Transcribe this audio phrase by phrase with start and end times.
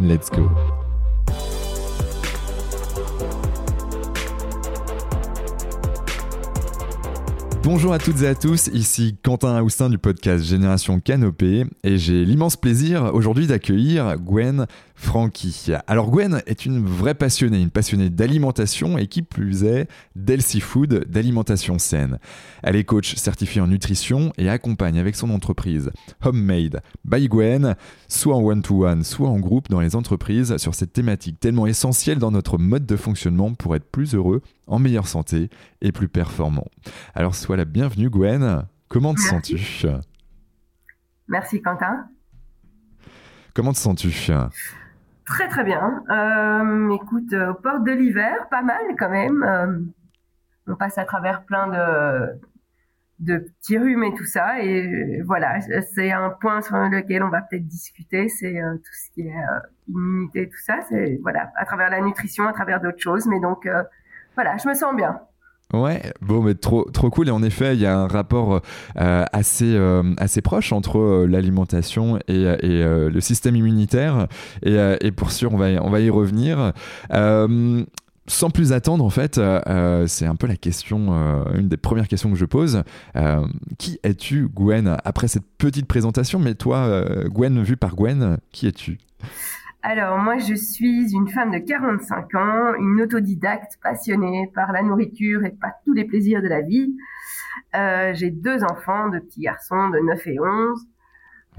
[0.00, 0.48] Let's go.
[7.64, 12.24] Bonjour à toutes et à tous, ici Quentin Aoustin du podcast Génération Canopée et j'ai
[12.24, 14.66] l'immense plaisir aujourd'hui d'accueillir Gwen
[15.00, 15.70] Frankie.
[15.86, 21.06] Alors Gwen est une vraie passionnée, une passionnée d'alimentation et qui plus est d'healthy food,
[21.08, 22.18] d'alimentation saine.
[22.64, 27.76] Elle est coach certifiée en nutrition et accompagne avec son entreprise Homemade by Gwen,
[28.08, 32.32] soit en one-to-one, soit en groupe dans les entreprises sur cette thématique tellement essentielle dans
[32.32, 35.48] notre mode de fonctionnement pour être plus heureux, en meilleure santé
[35.80, 36.66] et plus performant.
[37.14, 39.86] Alors sois la bienvenue Gwen, comment te sens-tu?
[41.28, 42.08] Merci Quentin.
[43.54, 44.12] Comment te sens-tu?
[45.28, 46.02] Très très bien.
[46.08, 49.42] Euh, écoute, aux portes de l'hiver, pas mal quand même.
[49.42, 49.78] Euh,
[50.66, 52.40] on passe à travers plein de,
[53.20, 54.60] de petits rhumes et tout ça.
[54.62, 55.60] Et voilà,
[55.94, 59.36] c'est un point sur lequel on va peut-être discuter, c'est euh, tout ce qui est
[59.36, 60.80] euh, immunité, tout ça.
[60.88, 63.26] C'est voilà, à travers la nutrition, à travers d'autres choses.
[63.26, 63.82] Mais donc euh,
[64.34, 65.20] voilà, je me sens bien.
[65.74, 67.28] Ouais, bon, mais trop, trop cool.
[67.28, 68.62] Et en effet, il y a un rapport
[68.98, 74.28] euh, assez, euh, assez proche entre euh, l'alimentation et, le système immunitaire.
[74.62, 76.72] Et, pour sûr, on va, on va y revenir.
[77.10, 79.40] sans plus attendre, en fait,
[80.06, 81.12] c'est un peu la question,
[81.54, 82.82] une des premières questions que je pose.
[83.78, 84.96] qui es-tu, Gwen?
[85.04, 88.98] Après cette petite présentation, mais toi, Gwen, vu par Gwen, qui es-tu?
[89.82, 95.44] Alors moi je suis une femme de 45 ans, une autodidacte passionnée par la nourriture
[95.44, 96.96] et par tous les plaisirs de la vie.
[97.76, 100.86] Euh, j'ai deux enfants, deux petits garçons de 9 et 11.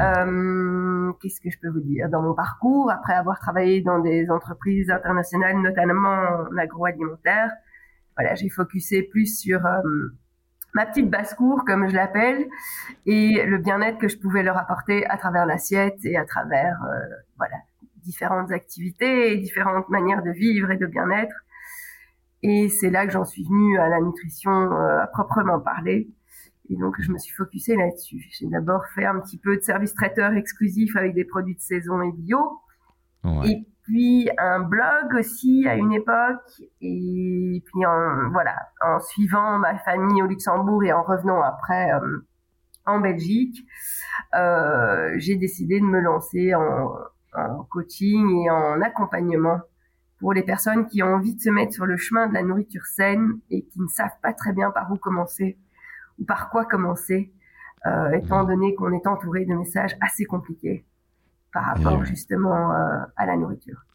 [0.02, 2.92] Euh, Qu'est-ce que je peux vous dire dans mon parcours?
[2.92, 7.52] Après avoir travaillé dans des entreprises internationales, notamment en agroalimentaire
[8.18, 9.82] Voilà, j'ai focusé plus sur euh,
[10.74, 12.48] ma petite basse-cour, comme je l'appelle,
[13.06, 17.16] et le bien-être que je pouvais leur apporter à travers l'assiette et à travers euh,
[17.38, 17.56] voilà
[18.10, 21.36] différentes activités différentes manières de vivre et de bien-être.
[22.42, 26.10] Et c'est là que j'en suis venue à la nutrition euh, à proprement parler.
[26.70, 28.24] Et donc, je me suis focusée là-dessus.
[28.32, 32.02] J'ai d'abord fait un petit peu de service traiteur exclusif avec des produits de saison
[32.02, 32.62] et bio.
[33.44, 36.62] Et puis, un blog aussi à une époque.
[36.80, 38.56] Et puis, en, voilà,
[38.86, 42.26] en suivant ma famille au Luxembourg et en revenant après euh,
[42.86, 43.58] en Belgique,
[44.36, 46.94] euh, j'ai décidé de me lancer en,
[47.34, 49.60] en coaching et en accompagnement
[50.20, 52.86] pour les personnes qui ont envie de se mettre sur le chemin de la nourriture
[52.86, 55.58] saine et qui ne savent pas très bien par où commencer
[56.20, 57.32] ou par quoi commencer,
[57.86, 60.86] euh, étant donné qu'on est entouré de messages assez compliqués
[61.54, 63.86] par rapport justement euh, à la nourriture.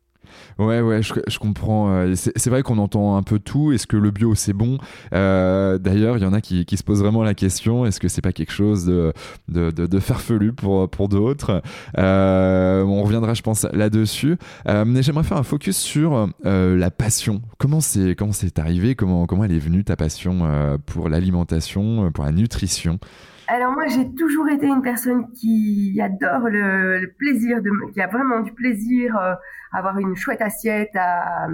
[0.59, 1.91] Ouais, ouais, je, je comprends.
[1.91, 3.73] Euh, c'est vrai qu'on entend un peu tout.
[3.73, 4.79] Est-ce que le bio c'est bon?
[5.12, 8.21] Euh, D'ailleurs, il y en a qui, se posent vraiment la question est-ce que c'est
[8.21, 11.63] pas quelque chose de, farfelu pour, d'autres?
[11.99, 14.37] Euh, On reviendra, je pense, là-dessus.
[14.67, 17.43] Mais j'aimerais faire un focus sur la passion.
[17.59, 18.95] Comment c'est comment c'est arrivé?
[18.95, 22.99] Comment comment elle est venue ta passion pour l'alimentation, pour la nutrition?
[23.47, 28.06] Alors moi, j'ai toujours été une personne qui adore le, le plaisir, de, qui a
[28.06, 29.34] vraiment du plaisir euh,
[29.72, 31.48] à avoir une chouette assiette, à,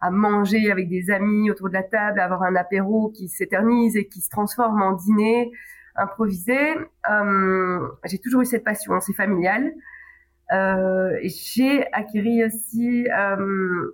[0.00, 3.96] à, manger avec des amis autour de la table, à avoir un apéro qui s'éternise
[3.96, 5.50] et qui se transforme en dîner
[5.96, 6.76] improvisé.
[7.10, 9.72] Euh, j'ai toujours eu cette passion, c'est familial.
[10.52, 13.90] Euh, j'ai acquis aussi euh,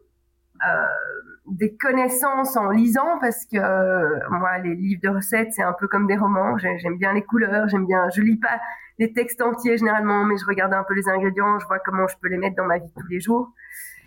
[1.46, 5.88] des connaissances en lisant parce que euh, moi les livres de recettes c'est un peu
[5.88, 6.56] comme des romans.
[6.56, 8.60] J'aime bien les couleurs j'aime bien je lis pas
[8.98, 12.16] les textes entiers généralement mais je regarde un peu les ingrédients je vois comment je
[12.20, 13.52] peux les mettre dans ma vie tous les jours.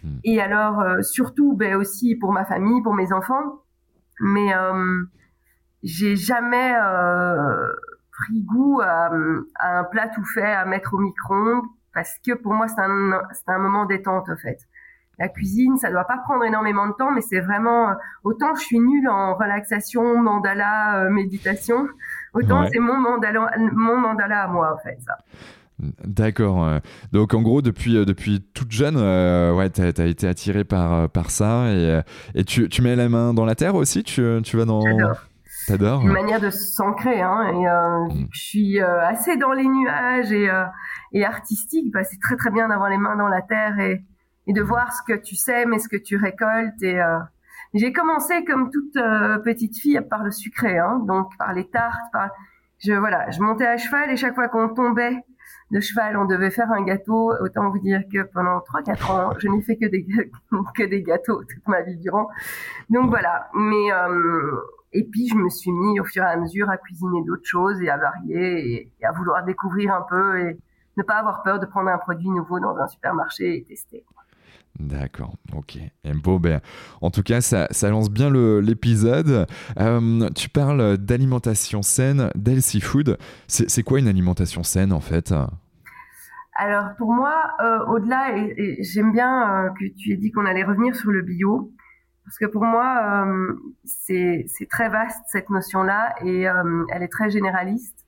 [0.03, 0.19] Hmm.
[0.23, 3.61] et alors euh, surtout ben aussi pour ma famille pour mes enfants.
[4.19, 5.03] Mais euh,
[5.83, 6.73] j'ai jamais
[8.11, 9.11] pris goût à,
[9.59, 13.21] à, un plat tout fait à mettre au micro-ondes parce que pour moi c'est un
[13.31, 14.57] c'est un moment détente en fait
[15.19, 17.93] la cuisine, ça doit pas prendre énormément de temps, mais c'est vraiment
[18.23, 21.87] autant je suis nulle en relaxation, mandala, méditation,
[22.33, 25.17] autant c'est mon mandala, mon mandala à moi en fait ça.
[26.03, 26.79] D'accord.
[27.11, 31.71] Donc en gros, depuis, depuis toute jeune, ouais, tu as, été attiré par, par ça
[31.71, 32.01] et,
[32.33, 34.83] et tu, tu, mets la main dans la terre aussi tu, tu vas dans...
[35.67, 37.21] T'adores Une manière de s'ancrer.
[37.21, 38.27] Hein, et euh, mm.
[38.31, 40.63] je suis euh, assez dans les nuages et, euh,
[41.11, 41.91] et artistique.
[41.91, 44.01] Bah, c'est très très bien d'avoir les mains dans la terre et,
[44.47, 46.81] et de voir ce que tu sèmes et ce que tu récoltes.
[46.81, 46.99] Et
[47.73, 48.93] j'ai commencé comme toute
[49.43, 52.11] petite fille par le sucré, hein, donc par les tartes.
[52.11, 52.29] Par...
[52.79, 55.17] Je voilà, je montais à cheval et chaque fois qu'on tombait
[55.71, 57.33] de cheval, on devait faire un gâteau.
[57.41, 60.05] Autant vous dire que pendant 3-4 ans, je n'ai fait que des,
[60.75, 62.29] que des gâteaux toute ma vie durant.
[62.89, 63.49] Donc voilà.
[63.53, 63.91] Mais
[64.93, 67.81] et puis, je me suis mis au fur et à mesure à cuisiner d'autres choses
[67.81, 70.57] et à varier et, à vouloir découvrir un peu et
[70.95, 74.05] ne pas avoir peur de prendre un produit nouveau dans un supermarché et tester.
[74.79, 75.77] D'accord, ok.
[76.03, 76.61] Et bon, ben,
[77.01, 78.29] en tout cas, ça, ça lance bien
[78.61, 79.47] l'épisode.
[79.79, 83.17] Euh, tu parles d'alimentation saine, d'healthy food.
[83.47, 85.33] C'est quoi une alimentation saine en fait?
[86.59, 90.63] Alors pour moi, euh, au-delà, et, j'aime bien euh, que tu aies dit qu'on allait
[90.63, 91.71] revenir sur le bio,
[92.25, 93.25] parce que pour moi,
[93.85, 98.05] c'est très vaste cette notion-là et elle est très généraliste.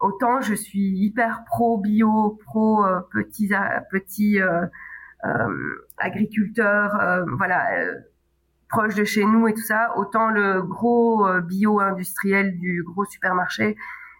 [0.00, 3.50] Autant je suis hyper pro bio, pro petits
[3.90, 4.38] petits
[5.96, 7.66] agriculteurs, voilà,
[8.68, 9.96] proches de chez nous et tout ça.
[9.96, 13.76] Autant le gros bio industriel du gros supermarché,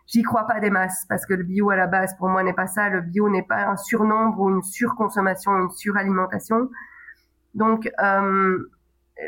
[0.06, 2.54] j'y crois pas des masses parce que le bio à la base pour moi n'est
[2.54, 2.88] pas ça.
[2.88, 6.70] Le bio n'est pas un surnombre ou une surconsommation, une suralimentation
[7.54, 8.58] donc, euh,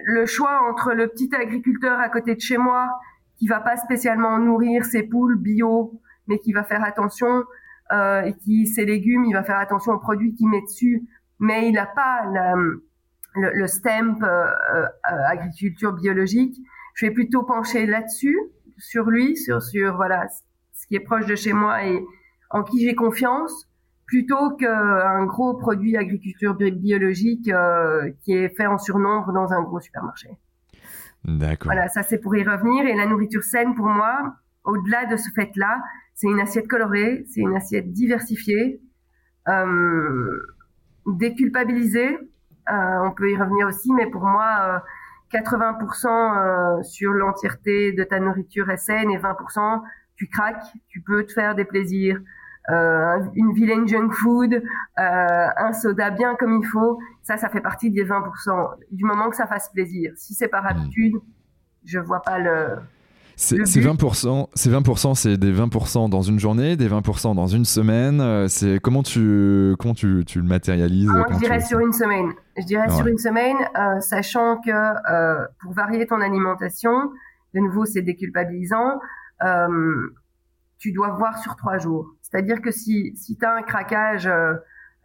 [0.05, 2.89] le choix entre le petit agriculteur à côté de chez moi
[3.37, 6.01] qui va pas spécialement nourrir ses poules bio,
[6.31, 7.45] mais qui va faire attention
[7.93, 11.03] euh, et qui ses légumes, il va faire attention aux produits qu'il met dessus,
[11.41, 12.87] mais il n'a pas le,
[13.35, 16.57] le, stamp euh, euh, agriculture biologique.
[16.95, 18.39] Je vais plutôt pencher là-dessus,
[18.79, 20.29] sur lui, sur sur voilà
[20.73, 22.03] ce qui est proche de chez moi et
[22.51, 23.69] en qui j'ai confiance
[24.07, 27.51] plutôt qu'un gros produit agriculture biologique
[28.23, 30.31] qui est fait en surnombre dans un gros supermarché.
[31.25, 31.73] D'accord.
[31.73, 32.87] Voilà, ça c'est pour y revenir.
[32.87, 34.35] Et la nourriture saine, pour moi,
[34.65, 35.81] au-delà de ce fait-là,
[36.21, 38.83] c'est une assiette colorée, c'est une assiette diversifiée,
[39.49, 40.39] euh,
[41.07, 42.19] déculpabilisée.
[42.71, 44.83] Euh, on peut y revenir aussi, mais pour moi,
[45.33, 49.81] 80% euh, sur l'entièreté de ta nourriture est saine et 20%
[50.17, 52.21] tu craques, tu peux te faire des plaisirs.
[52.69, 54.63] Une vilaine junk food,
[54.97, 58.75] un soda bien comme il faut, ça, ça fait partie des 20%.
[58.93, 60.13] Du moment que ça fasse plaisir.
[60.17, 60.67] Si c'est par hmm.
[60.67, 61.15] habitude,
[61.87, 62.77] je vois pas le.
[63.41, 68.21] C'est 20%, c'est 20%, c'est des 20% dans une journée, des 20% dans une semaine.
[68.21, 72.33] Euh, c'est comment tu comment tu, tu le matérialises Moi, Je dirais sur une semaine.
[72.59, 73.57] Je dirais sur une semaine,
[74.01, 74.71] sachant que
[75.63, 76.93] pour varier ton alimentation,
[77.55, 79.01] de nouveau, c'est déculpabilisant.
[80.79, 82.15] tu dois voir sur trois jours.
[82.31, 84.55] C'est-à-dire que si, si tu as un craquage euh,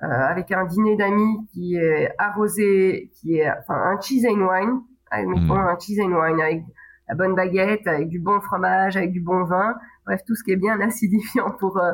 [0.03, 4.81] euh, avec un dîner d'amis qui est arrosé, qui est enfin un cheese and wine,
[5.09, 5.51] avec, mmh.
[5.51, 6.63] un cheese and wine avec
[7.07, 9.75] la bonne baguette, avec du bon fromage, avec du bon vin,
[10.05, 11.93] bref tout ce qui est bien acidifiant pour euh,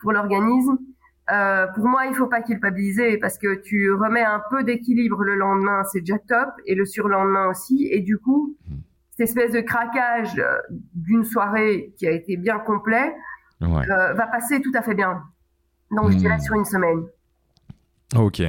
[0.00, 0.78] pour l'organisme.
[1.30, 5.34] Euh, pour moi, il faut pas culpabiliser parce que tu remets un peu d'équilibre le
[5.34, 7.86] lendemain, c'est déjà top, et le surlendemain aussi.
[7.90, 8.74] Et du coup, mmh.
[9.10, 10.42] cette espèce de craquage
[10.94, 13.14] d'une soirée qui a été bien complet,
[13.62, 15.22] euh, va passer tout à fait bien.
[15.90, 16.40] Donc, je dirais hmm.
[16.40, 17.06] sur une semaine.
[18.16, 18.42] Ok,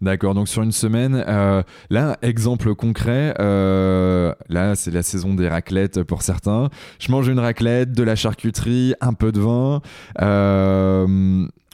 [0.00, 0.34] d'accord.
[0.34, 6.02] Donc sur une semaine, euh, là, exemple concret, euh, là c'est la saison des raclettes
[6.02, 6.68] pour certains.
[6.98, 9.82] Je mange une raclette, de la charcuterie, un peu de vin.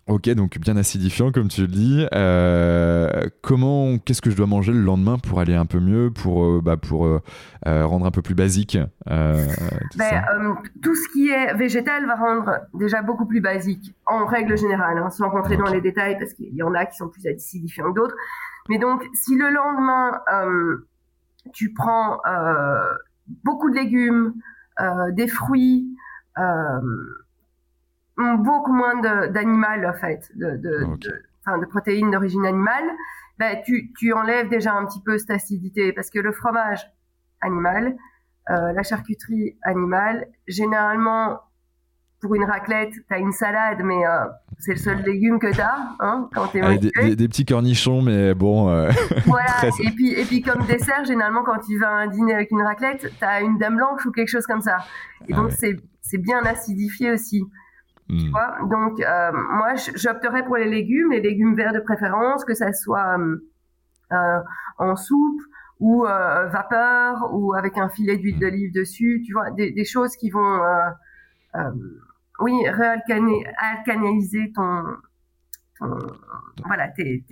[0.07, 2.07] Ok, donc bien acidifiant comme tu le dis.
[2.14, 6.45] Euh, comment, qu'est-ce que je dois manger le lendemain pour aller un peu mieux, pour,
[6.45, 7.21] euh, bah, pour euh,
[7.64, 13.02] rendre un peu plus basique tout, ben, tout, ce qui est végétal va rendre déjà
[13.02, 16.62] beaucoup plus basique, en règle générale, hein, sans rentrer dans les détails, parce qu'il y
[16.62, 18.16] en a qui sont plus acidifiants que d'autres.
[18.69, 20.21] Mais donc, si le lendemain,
[21.52, 22.19] tu prends
[23.45, 24.35] beaucoup de légumes,
[25.12, 25.95] des fruits,
[28.17, 32.85] beaucoup moins d'animal en fait, de, de, de, protéines d'origine animale,
[33.38, 36.87] ben, tu, tu enlèves déjà un petit peu cette acidité parce que le fromage
[37.40, 37.97] animal,
[38.50, 41.40] euh, la charcuterie animale, généralement
[42.21, 44.26] pour une raclette, tu as une salade, mais euh,
[44.59, 48.02] c'est le seul légume que tu as hein, quand tu es des, des, petits cornichons,
[48.02, 48.69] mais bon.
[48.69, 48.90] Euh,
[49.25, 52.50] voilà, et, puis, et puis comme dessert, généralement, quand tu vas à un dîner avec
[52.50, 54.79] une raclette, tu as une dame blanche ou quelque chose comme ça.
[55.29, 57.43] Et ah donc, c'est bien acidifié aussi.
[58.19, 58.31] Tu Hmm.
[58.33, 62.73] vois Donc, euh, moi, j'opterais pour les légumes, les légumes verts de préférence, que ça
[62.73, 63.37] soit euh,
[64.12, 64.40] euh,
[64.79, 65.40] en soupe
[65.81, 68.40] ou euh, vapeur ou avec un filet d'huile Mm.
[68.40, 69.23] d'olive dessus.
[69.26, 70.90] Tu vois, des, des choses qui vont, euh,
[71.57, 71.71] euh,
[72.40, 74.85] oui, réalcaner, alcaliniser ton,
[76.66, 77.22] voilà, tes,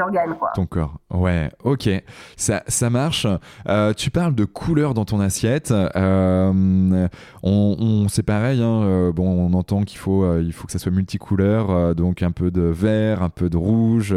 [0.00, 0.50] organes, quoi.
[0.54, 0.98] Ton corps.
[1.10, 1.88] Ouais, ok.
[2.36, 3.26] Ça, ça marche.
[3.68, 5.70] Euh, tu parles de couleurs dans ton assiette.
[5.72, 7.08] Euh,
[7.42, 8.62] on, on- c'est pareil.
[8.62, 11.94] hein, euh, bon, on entend qu'il faut, il faut que ça soit multicouleur.
[11.94, 14.14] donc un peu de vert, un peu de rouge.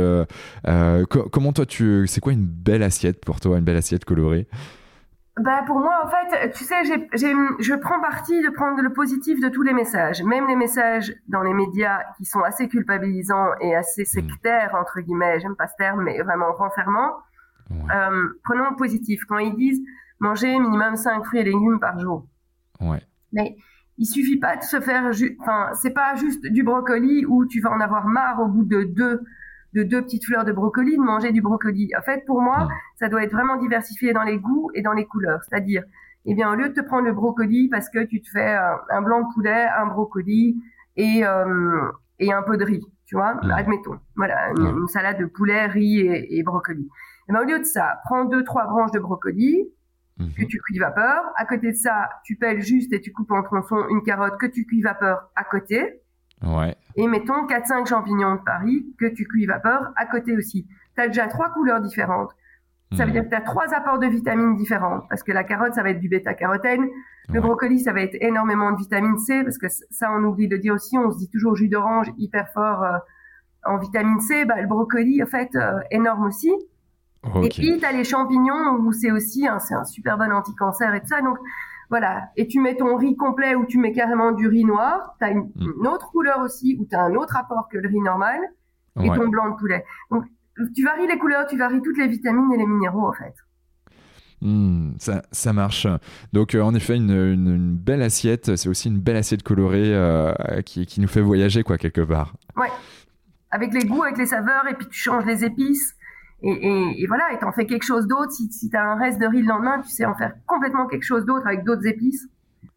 [1.10, 4.48] co- comment toi, tu, c'est quoi une belle assiette pour toi, une belle assiette colorée?
[5.40, 8.92] Bah pour moi, en fait, tu sais, j'ai, j'ai, je prends parti de prendre le
[8.92, 13.48] positif de tous les messages, même les messages dans les médias qui sont assez culpabilisants
[13.62, 15.40] et assez sectaires entre guillemets.
[15.40, 17.14] J'aime pas ce terme, mais vraiment renfermants.
[17.70, 17.78] Ouais.
[17.96, 19.24] Euh, prenons le positif.
[19.26, 19.82] Quand ils disent
[20.20, 22.28] manger minimum 5 fruits et légumes par jour,
[22.82, 23.02] Ouais.
[23.32, 23.56] mais
[23.98, 27.72] il suffit pas de se faire, enfin, c'est pas juste du brocoli où tu vas
[27.72, 29.22] en avoir marre au bout de deux
[29.74, 31.92] de deux petites fleurs de brocoli de manger du brocoli.
[31.98, 32.68] En fait, pour moi,
[33.00, 35.42] ça doit être vraiment diversifié dans les goûts et dans les couleurs.
[35.44, 35.84] C'est-à-dire,
[36.26, 38.76] eh bien, au lieu de te prendre le brocoli parce que tu te fais euh,
[38.90, 40.62] un blanc de poulet, un brocoli
[40.98, 41.82] et euh,
[42.20, 43.98] et un peu de riz, tu vois, admettons.
[44.16, 46.88] Voilà, une, salade de poulet, riz et, et brocoli.
[47.30, 49.68] Eh au lieu de ça, prends deux, trois branches de brocoli,
[50.22, 50.34] Mhm.
[50.34, 51.24] que tu cuis vapeur.
[51.36, 54.46] À côté de ça, tu pelles juste et tu coupes en tronçons une carotte que
[54.46, 56.01] tu cuis vapeur à côté.
[56.44, 56.76] Ouais.
[56.96, 60.68] Et mettons 4-5 champignons de Paris que tu cuis vapeur à côté aussi.
[60.96, 62.32] Tu as déjà trois couleurs différentes.
[62.94, 63.14] Ça veut Mhm.
[63.14, 65.02] dire que tu as trois apports de vitamines différents.
[65.10, 66.88] Parce que la carotte, ça va être du bêta-carotène.
[67.30, 67.40] Le Ouais.
[67.40, 69.44] brocoli, ça va être énormément de vitamine C.
[69.44, 72.50] Parce que ça, on oublie de dire aussi, on se dit toujours jus d'orange hyper
[72.50, 72.98] fort euh,
[73.64, 74.44] en vitamine C.
[74.44, 76.52] Bah, le brocoli, en fait, euh, énorme aussi.
[77.44, 80.94] Et puis, tu as les champignons où c'est aussi un, c'est un super bon anti-cancer
[80.96, 81.22] et tout ça.
[81.22, 81.38] Donc,
[81.92, 82.30] voilà.
[82.38, 85.16] Et tu mets ton riz complet ou tu mets carrément du riz noir.
[85.20, 85.74] Tu as une, Mm.
[85.82, 88.40] une autre couleur aussi où tu as un autre apport que le riz normal
[89.00, 89.16] et Ouais.
[89.18, 89.86] ton blanc de poulet.
[90.10, 90.24] Donc,
[90.76, 93.34] tu varies les couleurs, tu varies toutes les vitamines et les minéraux, en fait.
[94.42, 95.86] Hmm, ça, ça marche.
[96.34, 99.94] Donc, euh, en effet, une, une- une belle assiette, c'est aussi une belle assiette colorée
[99.94, 100.34] euh,
[100.66, 102.34] qui, qui nous fait voyager, quoi, quelque part.
[103.52, 105.94] Avec les goûts, avec les saveurs, et puis tu changes les épices.
[106.44, 108.32] Et, et, et voilà, et t'en fais quelque chose d'autre.
[108.32, 111.04] Si, si t'as un reste de riz le lendemain, tu sais en faire complètement quelque
[111.04, 112.28] chose d'autre avec d'autres épices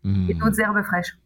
[0.02, 0.26] Hmm.
[0.28, 1.16] et d'autres herbes fraîches.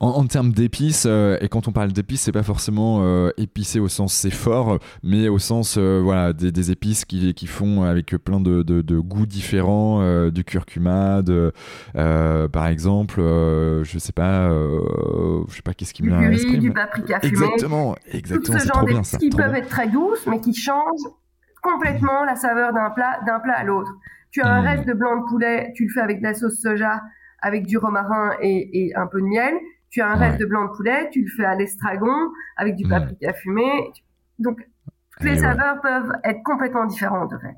[0.00, 3.80] En, en termes d'épices, euh, et quand on parle d'épices, c'est pas forcément euh, épicé
[3.80, 7.84] au sens c'est fort, mais au sens euh, voilà des, des épices qui, qui font
[7.84, 11.52] avec plein de, de, de goûts différents, euh, du curcuma, de,
[11.94, 16.58] par exemple, je sais pas, je sais pas qu'est-ce qui me vient à l'esprit.
[16.58, 17.30] du paprika fumé.
[17.30, 21.08] Exactement, tout exactement, ce c'est genre d'épices qui peuvent être très douces, mais qui changent
[21.70, 23.92] complètement la saveur d'un plat d'un plat à l'autre.
[24.30, 24.66] Tu as un Mm.
[24.66, 27.02] reste de blanc de poulet, tu le fais avec de la sauce soja,
[27.40, 29.54] avec du romarin et, et un peu de miel.
[29.90, 30.26] Tu as un Ouais.
[30.26, 32.16] reste de blanc de poulet, tu le fais à l'estragon
[32.56, 32.90] avec du Mm.
[32.90, 33.70] paprika fumé.
[34.38, 34.58] Donc
[35.12, 35.38] toutes les ouais.
[35.38, 37.56] saveurs peuvent être complètement différentes en fait.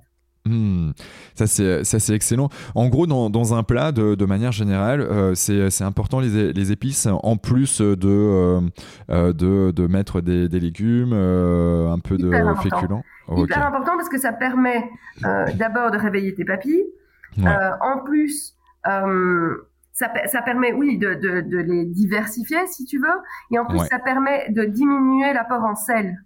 [0.49, 0.93] Hmm,
[1.35, 2.49] ça c'est excellent.
[2.75, 7.07] En gros, dans, dans un plat, de, de manière générale, euh, c'est important les, épices
[7.11, 8.61] en plus de euh,
[9.11, 13.02] euh, de, de mettre des, des légumes, euh, un peu de Hyper féculents.
[13.26, 13.40] Ok.
[13.50, 14.88] Hyper important parce que ça permet
[15.57, 16.85] d'abord de réveiller tes papilles.
[17.37, 17.45] Ouais.
[17.83, 18.55] En plus,
[19.93, 21.09] ça, pe- ça permet, oui, de,
[21.61, 23.19] les diversifier si tu veux.
[23.52, 23.87] Et en plus, Ouais.
[23.90, 26.17] ça permet de diminuer l'apport en sel.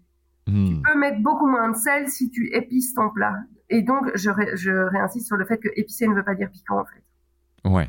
[0.47, 3.35] Hmm, Tu peux mettre beaucoup moins de sel si tu épices ton plat.
[3.75, 6.51] Et donc, je, ré- je réinsiste sur le fait que épicé ne veut pas dire
[6.51, 7.03] piquant en fait.
[7.65, 7.89] Ouais,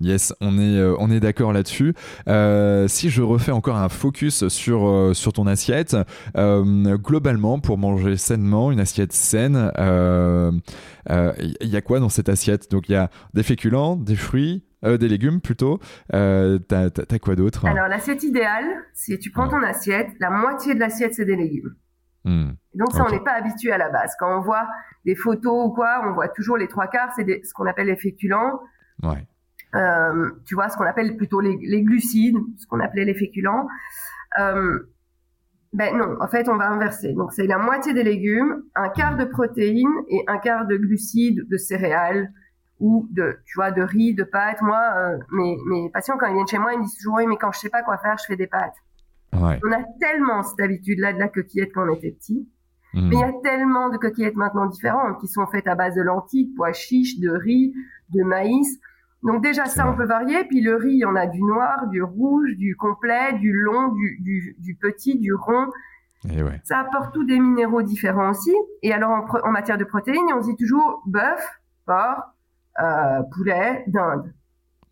[0.00, 1.94] yes, on est, euh, on est d'accord là-dessus.
[2.26, 5.96] Euh, si je refais encore un focus sur, euh, sur ton assiette,
[6.34, 10.60] globalement, pour manger sainement, une assiette saine, il
[11.68, 12.68] y a quoi dans cette assiette?
[12.72, 15.78] Donc il y a des féculents, des fruits, des légumes plutôt.
[16.10, 17.64] T'as quoi d'autre?
[17.66, 21.76] Alors, l'assiette idéale, c'est tu prends ton assiette, la moitié de l'assiette, c'est des légumes.
[22.24, 24.14] Hmm, Donc ça, on n'est pas habitué à la base.
[24.18, 24.68] Quand on voit
[25.04, 27.96] des photos ou quoi, on voit toujours les trois quarts, c'est ce qu'on appelle les
[27.96, 28.60] féculents.
[29.02, 29.26] Ouais.
[29.74, 33.66] Euh, tu vois, ce qu'on appelle plutôt les, les glucides, ce qu'on appelait les féculents.
[34.38, 34.78] Euh,
[35.72, 37.14] ben non, en fait, on va inverser.
[37.14, 41.48] Donc c'est la moitié des légumes, un quart de protéines et un quart de glucides,
[41.48, 42.30] de céréales
[42.78, 44.60] ou de, tu vois, de riz, de pâtes.
[44.60, 47.26] Moi, euh, mes, mes patients quand ils viennent chez moi, ils me disent toujours oui,
[47.26, 48.74] mais quand je sais pas quoi faire, je fais des pâtes.
[49.34, 49.58] Ouais.
[49.66, 52.48] On a tellement cette habitude-là de la coquillette quand on était petit.
[52.94, 55.94] Hmm, Mais il y a tellement de coquillettes maintenant différentes qui sont faites à base
[55.94, 57.72] de lentilles, de pois chiches, de riz,
[58.10, 58.78] de maïs.
[59.22, 60.44] Donc déjà ça on peut varier.
[60.44, 63.88] Puis le riz, il y en a du noir, du rouge, du complet, du long,
[63.92, 65.68] du, du, du petit, du rond.
[66.28, 66.60] Et ouais.
[66.64, 68.52] Ça apporte tous des minéraux différents aussi.
[68.82, 72.34] Et alors en, matière de protéines, on dit toujours bœuf, porc,
[72.80, 74.32] euh, poulet, dinde.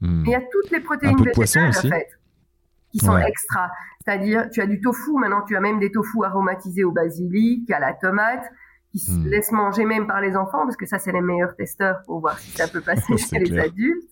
[0.02, 1.87] Et il y a toutes les protéines peu de poisson végétales aussi.
[1.88, 2.09] en fait
[2.90, 3.28] qui sont Ouais.
[3.28, 3.70] extra.
[4.04, 7.78] C'est-à-dire, tu as du tofu, maintenant tu as même des tofu aromatisés au basilic, à
[7.80, 8.45] la tomate,
[8.92, 9.26] qui se Hmm.
[9.26, 12.38] laissent manger même par les enfants, parce que ça, c'est les meilleurs testeurs pour voir
[12.38, 14.11] si ça peut passer chez les adultes.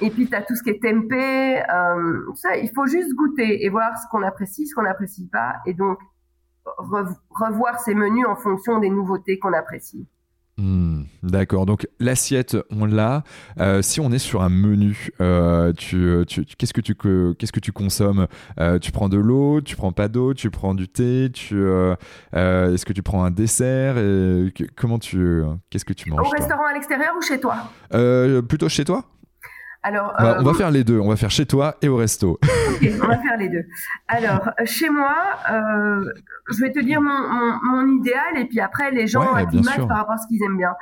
[0.00, 3.64] Et puis, tu as tout ce qui est tempeh, euh, ça, il faut juste goûter
[3.64, 5.98] et voir ce qu'on apprécie, ce qu'on n'apprécie pas, et donc
[6.64, 10.06] rev- revoir ces menus en fonction des nouveautés qu'on apprécie.
[10.58, 13.24] Hmm, D'accord, donc l'assiette, on l'a.
[13.58, 17.32] Euh, si on est sur un menu, euh, tu, tu- tu- qu'est-ce que tu que-
[17.38, 18.26] qu'est-ce que tu consommes?
[18.60, 21.56] Euh, Tu prends de l'eau, tu prends pas d'eau, tu prends du thé, tu
[22.34, 23.96] est-ce que tu prends un dessert?
[23.96, 26.38] Et Comment tu qu'est-ce que tu Au manges toi?
[26.38, 27.54] restaurant à l'extérieur ou chez toi?
[28.42, 29.04] Plutôt chez toi
[29.82, 30.98] Alors, Bah, euh, On va faire les deux.
[31.00, 32.38] On va faire chez toi et au resto.
[33.02, 33.64] On va faire les deux.
[34.08, 35.16] Alors, euh, chez moi,
[35.50, 36.04] euh,
[36.50, 39.88] je vais te dire mon, mon, mon idéal et puis après, les gens Ouais, sûr.
[39.88, 40.74] par rapport à ce qu'ils aiment bien.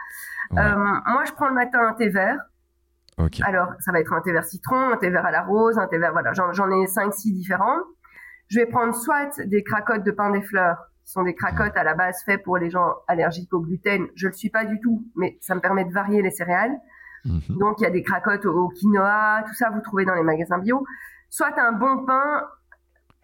[0.51, 0.61] Ouais.
[0.61, 2.37] Euh, moi, je prends le matin un thé vert.
[3.19, 3.41] Ok.
[3.43, 5.87] Alors, ça va être un thé vert citron, un thé vert à la rose, un
[5.87, 7.77] thé vert, voilà, j'en ai 5-6 différents.
[8.49, 11.85] Je vais prendre soit des cracottes de pain des fleurs, qui sont des cracottes à
[11.85, 14.07] la base faits pour les gens allergiques au gluten.
[14.17, 16.73] Je le suis pas du tout, mais ça me permet de varier les céréales.
[17.25, 17.59] Mhm.
[17.59, 20.59] Donc, il y a des cracottes au quinoa, tout ça, vous trouvez dans les magasins
[20.59, 20.85] bio.
[21.29, 22.43] Soit un bon pain,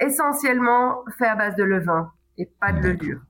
[0.00, 3.20] essentiellement fait à base de levain et pas de levure.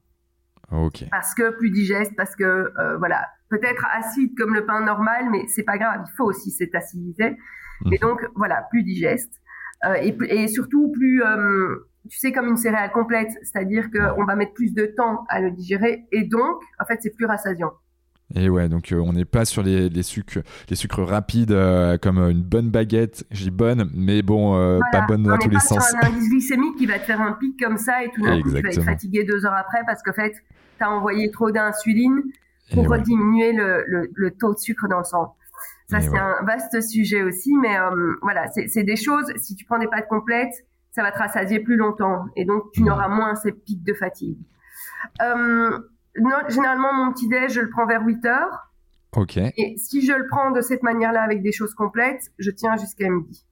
[0.72, 1.04] Ok.
[1.10, 2.44] Parce que plus digeste, parce que,
[2.78, 6.50] euh, voilà, peut-être acide comme le pain normal, mais c'est pas grave, il faut aussi
[6.50, 7.36] cette acidité.
[7.86, 7.98] Et Mhm.
[8.00, 9.32] donc, voilà, plus digeste.
[9.84, 14.34] Euh, et, et surtout, plus, euh, tu sais, comme une céréale complète, c'est-à-dire qu'on va
[14.34, 17.72] mettre plus de temps à le digérer, et donc, en fait, c'est plus rassasiant.
[18.34, 21.96] Et ouais, donc euh, on n'est pas sur les, les sucres, les sucres rapides euh,
[21.96, 23.24] comme une bonne baguette.
[23.30, 25.88] Je dis bonne, mais bon, euh, Voilà, pas bonne dans tous n'est les pas sens.
[25.90, 28.42] sur un indice glycémique qui va te faire un pic comme ça et tout d'un
[28.42, 30.32] coup tu vas être fatigué deux heures après parce qu'en fait
[30.78, 32.20] tu as envoyé trop d'insuline
[32.72, 33.00] pour ouais.
[33.00, 35.36] diminuer le, le, le taux de sucre dans le sang.
[35.88, 36.18] Ça c'est ouais.
[36.18, 40.08] un vaste sujet aussi, mais euh, voilà, c'est des choses, si tu prends des pâtes
[40.08, 42.88] complètes, ça va te rassasier plus longtemps et donc tu Mhm.
[42.88, 44.36] n'auras moins ces pics de fatigue.
[45.22, 45.78] Euh,
[46.20, 48.72] non, généralement mon petit déj je le prends vers 8 heures
[49.16, 49.36] Ok.
[49.36, 53.08] et si je le prends de cette manière-là avec des choses complètes, je tiens jusqu'à
[53.08, 53.46] midi.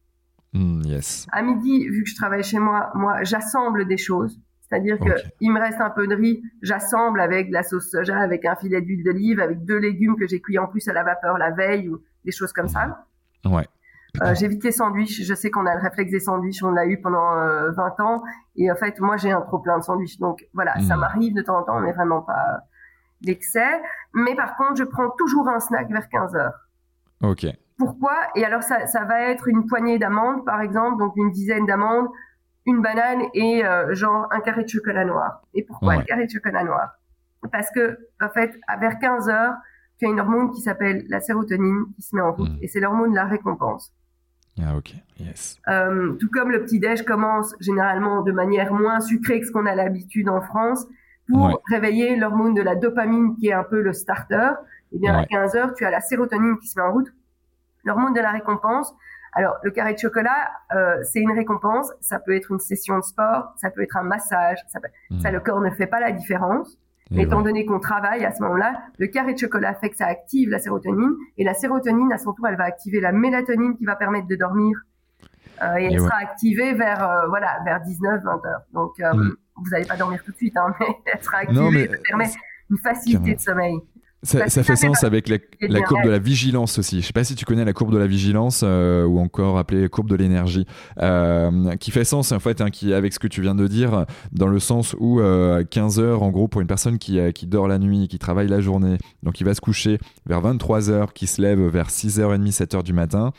[0.52, 1.26] Hmm, yes.
[1.32, 4.38] À midi, vu que je travaille chez moi, moi, j'assemble des choses.
[4.60, 5.24] C'est-à-dire que Ok.
[5.40, 8.56] il me reste un peu de riz, j'assemble avec de la sauce soja, avec un
[8.56, 11.50] filet d'huile d'olive, avec deux légumes que j'ai cuits en plus à la vapeur la
[11.50, 13.06] veille ou des choses comme ça.
[13.44, 13.66] Ouais.
[14.22, 15.22] Euh, J'évite les sandwichs.
[15.24, 18.22] Je sais qu'on a le réflexe des sandwichs, on l'a eu pendant euh, 20 ans.
[18.56, 20.18] Et en fait, moi, j'ai un trop plein de sandwichs.
[20.18, 21.00] Donc voilà, ça Mhm.
[21.00, 22.60] m'arrive de temps en temps, mais vraiment pas
[23.22, 23.80] l'excès.
[24.12, 26.54] Mais par contre, je prends toujours un snack vers 15 heures.
[27.22, 27.46] Ok.
[27.76, 28.14] Pourquoi?
[28.36, 32.06] Et alors, ça, ça va être une poignée d'amandes, par exemple, donc une dizaine d'amandes,
[32.66, 35.42] une banane et euh, genre un carré de chocolat noir.
[35.54, 35.98] Et pourquoi Ouais.
[35.98, 36.92] le carré de chocolat noir?
[37.50, 39.54] Parce que, en fait, à vers 15 heures,
[39.98, 42.48] tu as une hormone qui s'appelle la sérotonine qui se met en route.
[42.48, 42.58] Mhm.
[42.62, 43.92] Et c'est l'hormone de la récompense.
[44.62, 44.94] Ah ok.
[45.18, 45.58] Yes.
[45.68, 49.74] Euh, tout comme le petit-déj commence généralement de manière moins sucrée que ce qu'on a
[49.74, 50.86] l'habitude en France,
[51.28, 51.54] pour Ouais.
[51.70, 54.50] réveiller l'hormone de la dopamine qui est un peu le starter,
[54.92, 55.26] et bien à Ouais.
[55.30, 57.08] 15 heures, tu as la sérotonine qui se met en route,
[57.84, 58.94] l'hormone de la récompense.
[59.32, 61.90] Alors, le carré de chocolat, euh, c'est une récompense.
[62.00, 64.58] Ça peut être une session de sport, ça peut être un massage.
[64.68, 66.78] Ça, peut- ça, le corps ne fait pas la différence.
[67.14, 70.06] Mais étant donné qu'on travaille à ce moment-là, le carré de chocolat fait que ça
[70.06, 71.12] active la sérotonine.
[71.38, 74.36] Et la sérotonine, à son tour, elle va activer la mélatonine qui va permettre de
[74.36, 74.76] dormir.
[75.62, 75.98] Euh, et elle ouais.
[75.98, 78.62] sera activée vers, euh, voilà, vers 19, 20 heures.
[78.72, 79.36] Donc, euh, Mm.
[79.56, 81.60] vous n'allez pas dormir tout de suite, hein, mais elle sera activée.
[81.60, 82.28] Non, mais ça permet
[82.70, 83.36] une facilité Carrément.
[83.36, 83.76] de sommeil.
[84.24, 85.38] Ça, ça fait sens avec la,
[85.82, 87.02] courbe de la vigilance aussi.
[87.02, 89.88] Je sais pas si tu connais la courbe de la vigilance euh, ou encore appelée
[89.88, 90.66] courbe de l'énergie,
[91.00, 94.06] euh, qui fait sens en fait, hein, qui avec ce que tu viens de dire,
[94.32, 97.46] dans le sens où euh, 15 heures en gros pour une personne qui, euh, qui
[97.46, 101.12] dort la nuit, qui travaille la journée, donc il va se coucher vers 23 heures,
[101.12, 103.32] qui se lève vers 6h30, 7h du matin.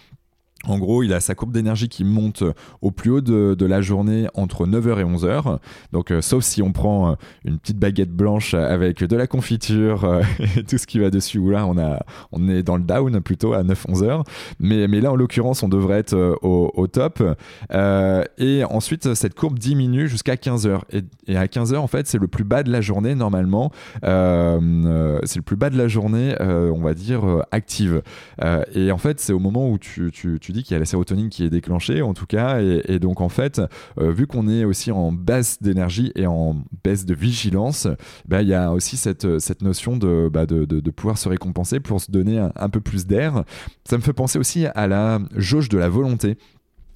[0.68, 2.44] En gros, il a sa courbe d'énergie qui monte
[2.82, 5.60] au plus haut de, la journée entre 9h et 11h.
[5.92, 10.04] Donc, euh, sauf si on prend euh, une petite baguette blanche avec de la confiture
[10.04, 10.22] euh,
[10.58, 12.00] et tout ce qui va dessus, où là, on, a,
[12.32, 14.24] on est dans le down plutôt à 9-11 heures.
[14.60, 17.24] Mais, mais là, en l'occurrence, on devrait être au, au top.
[18.38, 20.86] Et ensuite, cette courbe diminue jusqu'à 15 heures.
[20.92, 23.72] Et, et à 15 heures, en fait, c'est le plus bas de la journée, normalement.
[24.04, 28.02] C'est le plus bas de la journée, on va dire, active.
[28.74, 30.86] Et en fait, c'est au moment où tu, tu, tu dis qu'il y a la
[30.86, 32.60] sérotonine qui est déclenchée, en tout cas.
[32.62, 33.62] Et, donc, en fait,
[34.00, 37.88] euh, vu qu'on est aussi en baisse d'énergie et en baisse de vigilance,
[38.28, 41.80] bah, il y a aussi cette, cette notion de, bah, de, de, pouvoir se récompenser
[41.80, 43.44] pour se donner un peu plus d'air.
[43.84, 46.38] Ça me fait penser aussi à la jauge de la volonté.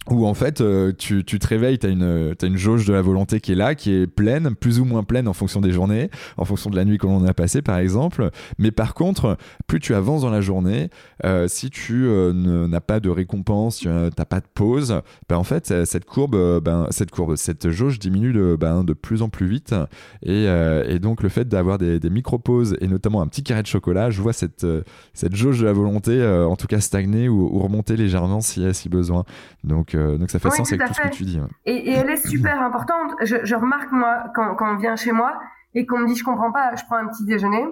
[0.09, 2.93] Où en fait euh, tu, tu, te réveilles, tu as une, as une jauge de
[2.93, 5.71] la volonté qui est là, qui est pleine, plus ou moins pleine en fonction des
[5.71, 8.29] journées, en fonction de la nuit que l'on a passée par exemple.
[8.57, 10.89] Mais par contre, plus tu avances dans la journée,
[11.25, 15.43] euh, si tu euh, n'as pas de récompense, tu n'as pas de pause, ben en
[15.43, 19.47] fait cette courbe, ben, cette courbe, cette jauge diminue de, ben, de plus en plus
[19.47, 19.75] vite.
[20.23, 23.67] Et, et donc le fait d'avoir des, des micro-pauses et notamment un petit carré de
[23.67, 24.65] chocolat, je vois cette,
[25.13, 29.25] cette jauge de la volonté en tout cas stagner ou, remonter légèrement si, si besoin.
[29.63, 31.39] Donc euh, donc ça fait sens avec tout, ce que tu dis.
[31.65, 33.13] Et, elle est super importante.
[33.21, 35.39] Je, remarque moi quand, on vient chez moi
[35.73, 37.65] et qu'on me dit je comprends pas, je prends un petit déjeuner.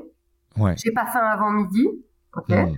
[0.58, 0.76] Ouais.
[0.78, 1.88] J'ai pas faim avant midi.
[2.36, 2.50] Ok.
[2.50, 2.76] Hmm.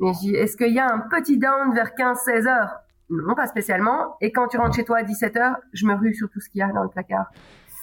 [0.00, 2.76] Mais je dis est-ce qu'il y a un petit down vers 15-16 heures?
[3.08, 4.16] Non, pas spécialement.
[4.20, 6.48] Et quand tu rentres chez toi à 17 heures, je me rue sur tout ce
[6.48, 7.26] qu'il y a dans le placard.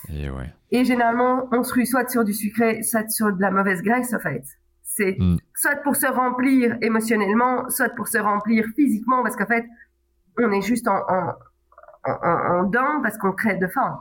[0.10, 0.54] Et, ouais.
[0.72, 4.14] et généralement, on se rue soit sur du sucré, soit sur de la mauvaise graisse,
[4.14, 4.44] en fait.
[4.82, 5.38] C'est hmm.
[5.56, 9.66] soit pour se remplir émotionnellement, soit pour se remplir physiquement, parce qu'en fait,
[10.38, 11.34] on est juste en, en,
[12.06, 14.00] en, parce qu'on crève de faim.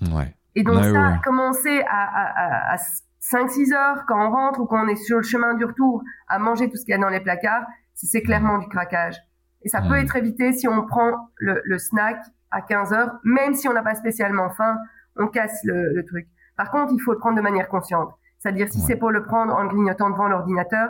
[0.00, 0.14] Mm.
[0.14, 0.34] Ouais.
[0.54, 2.76] Et donc ça, commencer à, à,
[3.20, 6.38] 5-6 heures quand on rentre ou quand on est sur le chemin du retour à
[6.38, 9.16] manger tout ce qu'il y a dans les placards, c'est clairement du craquage.
[9.62, 10.04] Et ça peut mm.
[10.04, 12.18] être évité si on prend le, le snack
[12.50, 14.78] à 15 heures, même si on n'a pas spécialement faim,
[15.16, 16.26] on casse le, le, truc.
[16.56, 18.10] Par contre, il faut le prendre de manière consciente.
[18.38, 20.88] C'est-à-dire, si c'est pour le prendre en grignotant devant l'ordinateur,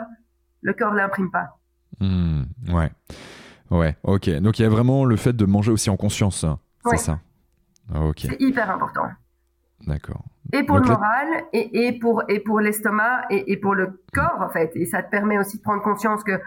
[0.61, 1.59] le corps l'imprime pas.
[1.99, 2.43] Mm.
[2.69, 2.91] ouais.
[3.71, 4.29] Ouais, ok.
[4.41, 6.59] Donc il y a vraiment le fait de manger aussi en conscience, hein.
[6.85, 7.19] c'est ça.
[7.93, 8.19] Ah, ok.
[8.19, 9.07] C'est hyper important.
[9.87, 10.23] D'accord.
[10.53, 14.41] Et pour le moral, et, et, pour, et pour l'estomac, et, et, pour le corps,
[14.41, 14.71] en fait.
[14.75, 16.39] Et ça te permet aussi de prendre conscience que,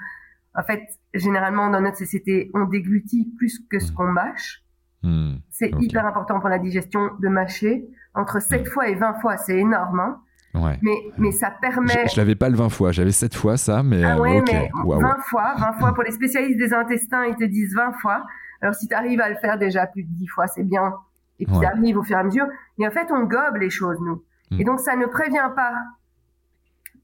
[0.55, 0.83] en fait,
[1.15, 3.95] généralement, dans notre société, on déglutit plus que ce hmm.
[3.95, 4.63] qu'on mâche.
[5.03, 5.37] Hmm.
[5.51, 7.89] C'est hyper important pour la digestion de mâcher.
[8.15, 8.67] Entre 7 hmm.
[8.67, 10.01] fois et 20 fois, c'est énorme.
[10.01, 10.21] Hein.
[10.55, 12.07] Mais, mais ça permet.
[12.09, 14.05] Je, l'avais pas le 20 fois, j'avais 7 fois ça, mais.
[14.05, 15.95] Ah ouais, mais 20 fois, 20 fois.
[15.95, 18.25] Pour les spécialistes des intestins, ils te disent 20 fois.
[18.61, 20.95] Alors si tu arrives à le faire déjà plus de 10 fois, c'est bien.
[21.41, 22.47] Et puis ça arrive au fur et à mesure.
[22.79, 24.23] Mais en fait, on gobe les choses, nous.
[24.51, 24.61] Hmm.
[24.61, 25.75] Et donc ça ne prévient pas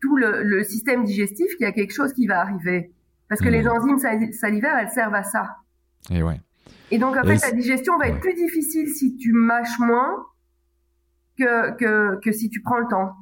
[0.01, 2.93] tout le, le, système digestif qu'il y a quelque chose qui va arriver.
[3.29, 3.69] Parce que les hmm.
[3.69, 5.57] enzymes salivaires, elles servent à ça.
[6.11, 6.41] Et ouais.
[6.91, 10.25] Et donc en fait, ta digestion va être plus difficile si tu mâches moins
[11.39, 13.15] que, que, que si tu prends le temps.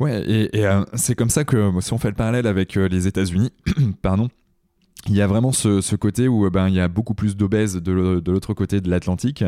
[0.00, 3.06] Ouais, et, euh, c'est comme ça que si on fait le parallèle avec euh, les
[3.06, 3.52] États-Unis,
[4.02, 4.28] pardon,
[5.06, 7.76] il y a vraiment ce, ce, côté où ben il y a beaucoup plus d'obèses
[7.76, 7.92] de
[8.26, 9.44] l'autre côté de l'Atlantique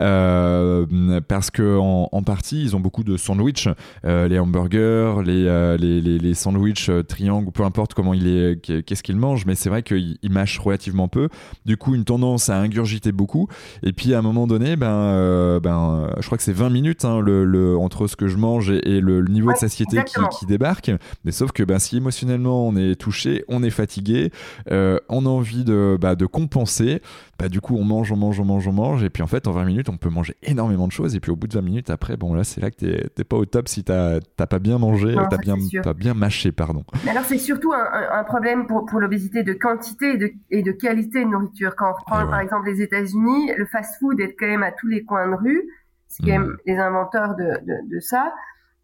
[0.00, 3.68] euh, parce que en, en, partie ils ont beaucoup de sandwichs
[4.06, 8.26] euh, les hamburgers les, euh, les, les, les sandwichs euh, triangles peu importe comment il
[8.26, 11.28] est qu'est-ce qu'ils mangent mais c'est vrai qu'ils mâchent relativement peu.
[11.66, 13.48] Du coup une tendance à ingurgiter beaucoup.
[13.82, 17.04] Et puis à un moment donné ben euh, ben je crois que c'est 20 minutes
[17.04, 20.46] hein, le, le, entre ce que je mange et, le, niveau de satiété qui, qui,
[20.46, 20.90] débarque.
[21.24, 24.30] Mais sauf que ben si émotionnellement on est touché on est fatigué
[24.70, 27.00] euh, euh, on a envie de, bah, de compenser,
[27.38, 29.46] bah, du coup on mange, on mange, on mange, on mange, et puis en fait
[29.46, 31.62] en 20 minutes on peut manger énormément de choses, et puis au bout de 20
[31.62, 32.76] minutes après, bon là c'est là que
[33.08, 36.84] t'es pas au top si t'as pas bien mangé, t'as bien, as bien mâché, pardon.
[37.04, 40.72] Mais alors c'est surtout un, problème pour, pour l'obésité de quantité et de, et de,
[40.72, 41.74] qualité de nourriture.
[41.76, 45.04] Quand on prend par exemple les États-Unis, le fast-food est quand même à tous les
[45.04, 45.62] coins de rue,
[46.08, 46.56] c'est quand même mm.
[46.66, 48.32] les inventeurs de, de, de ça.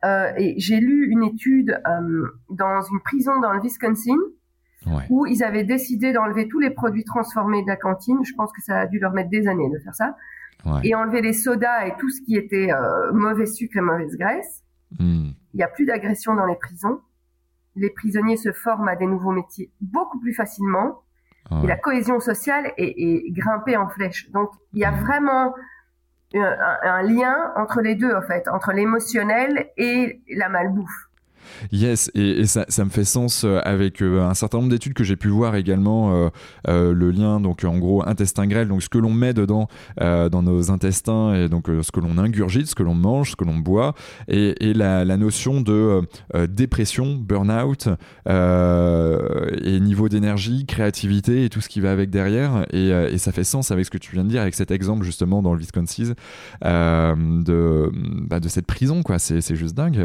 [0.04, 4.16] Euh, et j'ai lu une étude euh, dans une prison dans le Wisconsin
[5.10, 8.18] où ils avaient décidé d'enlever tous les produits transformés de la cantine.
[8.24, 10.16] Je pense que ça a dû leur mettre des années de faire ça.
[10.84, 14.62] Et enlever les sodas et tout ce qui était euh, mauvais sucre et mauvaise graisse.
[14.98, 15.30] Hmm.
[15.54, 17.00] Il n'y a plus d'agression dans les prisons.
[17.76, 21.02] Les prisonniers se forment à des nouveaux métiers beaucoup plus facilement.
[21.64, 24.30] Et la cohésion sociale est, est, grimpée en flèche.
[24.30, 25.00] Donc, il y a hmm.
[25.00, 25.54] vraiment
[26.34, 31.09] un, un, lien entre les deux, en fait, entre l'émotionnel et la malbouffe.
[31.72, 35.16] Yes, et, ça, me fait sens euh, avec euh, un certain nombre d'études que j'ai
[35.16, 36.30] pu voir également,
[36.66, 40.42] euh, le lien, donc en gros, intestin grêle, donc ce que l'on met dedans dans
[40.42, 43.56] nos intestins, et donc ce que l'on ingurgite, ce que l'on mange, ce que l'on
[43.56, 43.94] boit,
[44.28, 46.02] et, la, notion de
[46.48, 47.88] dépression, burn-out,
[48.26, 53.44] et niveau d'énergie, créativité, et tout ce qui va avec derrière, et, et, ça fait
[53.44, 56.14] sens avec ce que tu viens de dire, avec cet exemple justement dans le Wisconsin,
[56.62, 57.92] de,
[58.26, 59.18] bah, de cette prison, quoi.
[59.18, 60.00] C'est juste dingue,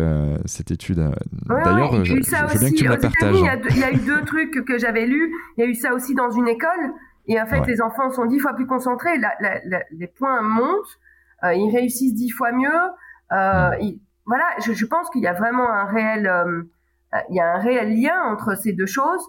[0.46, 1.12] cette étude
[1.48, 3.36] D'ailleurs, je, veux bien que tu me la partages.
[3.36, 3.60] Hein.
[3.70, 5.32] Il y, a, eu deux trucs que j'avais lus.
[5.58, 6.94] Il y a eu ça aussi dans une école.
[7.28, 9.20] Et en fait, les enfants sont dix fois plus concentrés.
[9.92, 11.00] les points montent.
[11.44, 12.70] Euh, ils réussissent dix fois mieux.
[13.32, 13.72] Euh,
[14.26, 16.64] voilà, je, pense qu'il y a vraiment un réel, euh,
[17.30, 19.24] il y a un réel lien entre ces deux choses.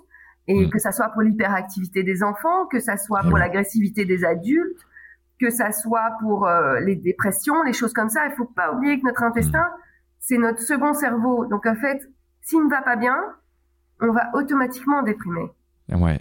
[0.49, 0.71] Et mm.
[0.71, 4.81] que ça soit pour l'hyperactivité des enfants, que ça soit pour l'agressivité des adultes,
[5.41, 6.49] que ça soit pour
[6.81, 8.27] les dépressions, les choses comme ça.
[8.27, 9.86] Il faut pas oublier que notre intestin, mm
[10.27, 11.47] c'est notre second cerveau.
[11.47, 12.03] Donc en fait,
[12.41, 13.17] s'il ne va pas bien,
[14.01, 15.53] on va automatiquement déprimer.
[15.89, 16.21] Ouais.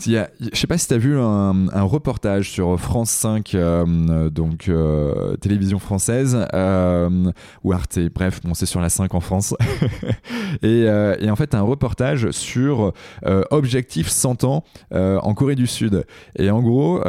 [0.00, 5.36] Je sais pas si tu as vu un, reportage sur France 5, euh, donc euh,
[5.36, 7.30] télévision française, euh,
[7.62, 9.54] ou Arte, bref, bon, c'est sur la 5 en France.
[10.62, 10.82] et,
[11.20, 12.92] et, en fait, un reportage sur
[13.50, 16.04] Objectif 100 ans en Corée du Sud.
[16.36, 17.02] Et en gros,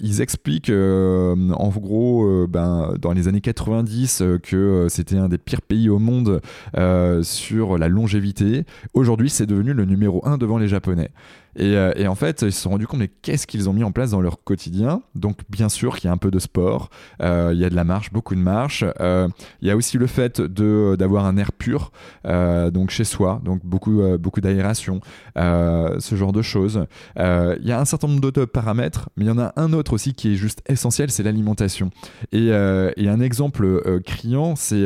[0.00, 5.88] ils expliquent, en gros, ben, dans les années 90, que c'était un des pires pays
[5.88, 6.40] au monde
[7.22, 8.64] sur la longévité.
[8.94, 11.10] Aujourd'hui, c'est devenu le numéro 1 devant les Japonais.
[11.58, 13.92] Euh, et, en fait, ils se sont rendus compte, mais qu'est-ce qu'ils ont mis en
[13.92, 15.02] place dans leur quotidien?
[15.14, 16.90] Donc, bien sûr qu'il y a un peu de sport,
[17.22, 18.84] euh, il y a de la marche, beaucoup de marche.
[19.00, 19.28] Euh,
[19.60, 21.92] il y a aussi le fait de, d'avoir un air pur,
[22.24, 25.00] donc chez soi, donc beaucoup, beaucoup d'aération,
[25.36, 26.86] ce genre de choses.
[27.16, 29.92] il y a un certain nombre d'autres paramètres, mais il y en a un autre
[29.92, 31.90] aussi qui est juste essentiel, c'est l'alimentation.
[32.32, 34.84] Et, un exemple criant, c'est,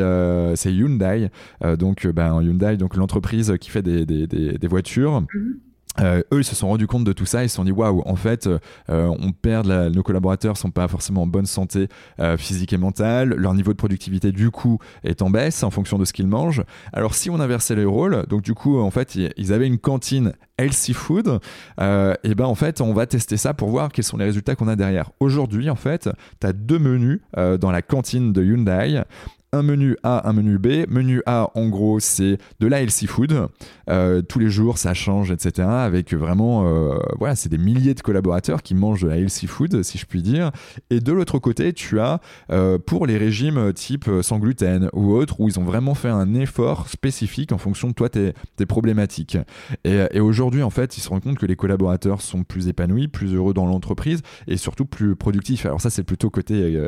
[0.54, 1.30] c'est Hyundai.
[1.78, 5.22] donc, ben, Hyundai, donc l'entreprise qui fait des, des, des, voitures.
[5.22, 5.61] Mhm.
[5.98, 7.42] Euh, eux, ils se sont rendus compte de tout ça.
[7.42, 11.22] Ils se sont dit waouh, en fait, euh, on perd nos collaborateurs sont pas forcément
[11.22, 11.88] en bonne santé
[12.20, 13.31] euh, physique et mentale.
[13.31, 16.62] Leur niveau de productivité, du coup, est en baisse en fonction de ce qu'ils mangent.
[16.92, 20.33] Alors, si on inversait les rôles, donc du coup, en fait, ils avaient une cantine
[20.59, 21.40] healthy food.
[21.79, 24.68] et ben, en fait, on va tester ça pour voir quels sont les résultats qu'on
[24.68, 25.11] a derrière.
[25.20, 26.09] Aujourd'hui, en fait,
[26.40, 29.03] tu as deux menus dans la cantine de Hyundai
[29.52, 30.86] un menu A, un menu B.
[30.88, 33.48] Menu A, en gros, c'est de la healthy food.
[33.88, 35.66] Euh, tous les jours, ça change, etc.
[35.68, 39.82] Avec vraiment, euh, voilà, c'est des milliers de collaborateurs qui mangent de la healthy food,
[39.82, 40.52] si je puis dire.
[40.90, 42.20] Et de l'autre côté, tu as
[42.52, 46.34] euh, pour les régimes type sans gluten ou autres, où ils ont vraiment fait un
[46.34, 49.38] effort spécifique en fonction de toi, tes, tes problématiques.
[49.84, 53.08] Et, et aujourd'hui, en fait, ils se rendent compte que les collaborateurs sont plus épanouis,
[53.08, 55.66] plus heureux dans l'entreprise et surtout plus productifs.
[55.66, 56.80] Alors ça, c'est plutôt côté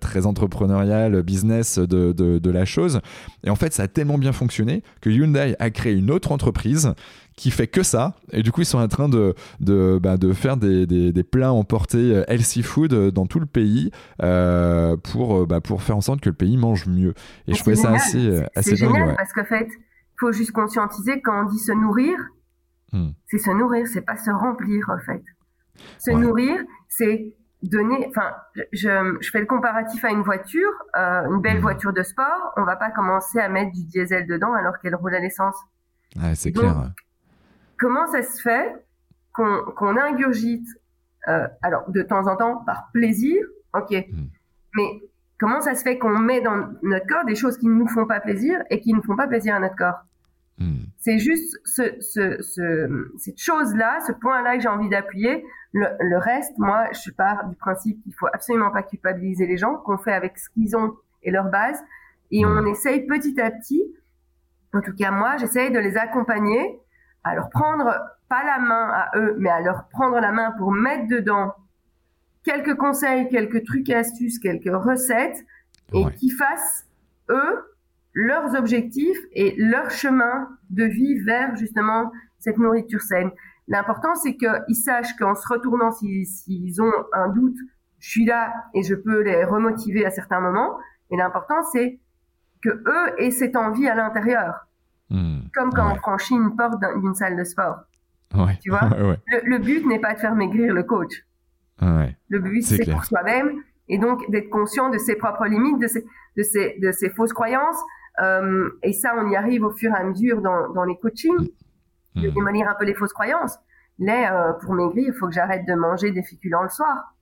[0.00, 3.00] très entrepreneurial, business de de, la chose.
[3.44, 6.94] Et en fait, ça a tellement bien fonctionné que Hyundai a créé une autre entreprise
[7.36, 8.14] qui fait que ça.
[8.32, 12.16] Et du coup, ils sont en train de, de, bah, faire des, des, plats emportés
[12.16, 13.90] euh, healthy food euh, dans tout le pays
[14.22, 17.14] euh, pour, bah, pour faire en sorte que le pays mange mieux.
[17.46, 21.44] Et je trouvais ça assez, assez génial parce qu'en fait, il faut juste conscientiser quand
[21.44, 22.18] on dit se nourrir,
[22.92, 23.10] hmm.
[23.26, 25.22] c'est se nourrir, c'est pas se remplir en fait.
[25.98, 28.34] Se nourrir, c'est donner, enfin,
[28.72, 31.62] je, je, fais le comparatif à une voiture, euh, une belle mhm.
[31.62, 35.14] voiture de sport, on va pas commencer à mettre du diesel dedans alors qu'elle roule
[35.14, 35.56] à l'essence.
[36.20, 36.90] Ah, c'est clair.
[37.78, 38.74] Comment ça se fait
[39.32, 40.68] qu'on qu'on ingurgite,
[41.28, 43.44] euh, alors de temps en temps par plaisir,
[43.74, 44.28] ok, mhm.
[44.74, 45.02] mais
[45.38, 48.06] comment ça se fait qu'on met dans notre corps des choses qui ne nous font
[48.06, 50.00] pas plaisir et qui ne font pas plaisir à notre corps?
[50.60, 50.84] Hmm.
[50.98, 55.42] C'est juste ce, ce, ce, cette chose-là, ce point-là que j'ai envie d'appuyer.
[55.72, 59.76] Le, le, reste, moi, je pars du principe qu'il faut absolument pas culpabiliser les gens,
[59.76, 61.82] qu'on fait avec ce qu'ils ont et leur base,
[62.30, 62.68] et on hmm.
[62.68, 63.82] essaye petit à petit.
[64.74, 66.78] En tout cas, moi, j'essaye de les accompagner,
[67.24, 70.72] à leur prendre pas la main à eux, mais à leur prendre la main pour
[70.72, 71.54] mettre dedans
[72.44, 75.44] quelques conseils, quelques trucs et astuces, quelques recettes,
[75.92, 76.86] et qu'ils fassent
[77.30, 77.70] eux
[78.12, 83.30] leurs objectifs et leur chemin de vie vers justement cette nourriture saine.
[83.68, 87.56] L'important, c'est qu'ils sachent qu'en se retournant, s'ils ont un doute,
[88.00, 90.78] je suis là et je peux les remotiver à certains moments.
[91.10, 92.00] Et l'important, c'est
[92.62, 94.66] que eux aient cette envie à l'intérieur.
[95.10, 95.40] Hmm.
[95.54, 97.80] Comme quand on franchit une porte d'une salle de sport.
[98.34, 98.58] Ouais.
[98.62, 98.88] Tu vois?
[99.44, 101.24] Le, but n'est pas de faire maigrir le coach.
[101.80, 106.06] Le but, c'est pour soi-même et donc d'être conscient de ses propres limites, de ses,
[106.36, 107.82] de ses, de ses fausses croyances,
[108.82, 111.50] et ça, on y arrive au fur et à mesure dans, dans les coachings,
[112.16, 112.34] de mmh.
[112.34, 113.58] démolir un peu les fausses croyances.
[113.98, 117.14] Là, euh, pour maigrir, il faut que j'arrête de manger des féculents le soir.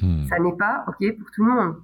[0.00, 0.26] Mmh.
[0.28, 1.76] Ça n'est pas OK pour tout le monde.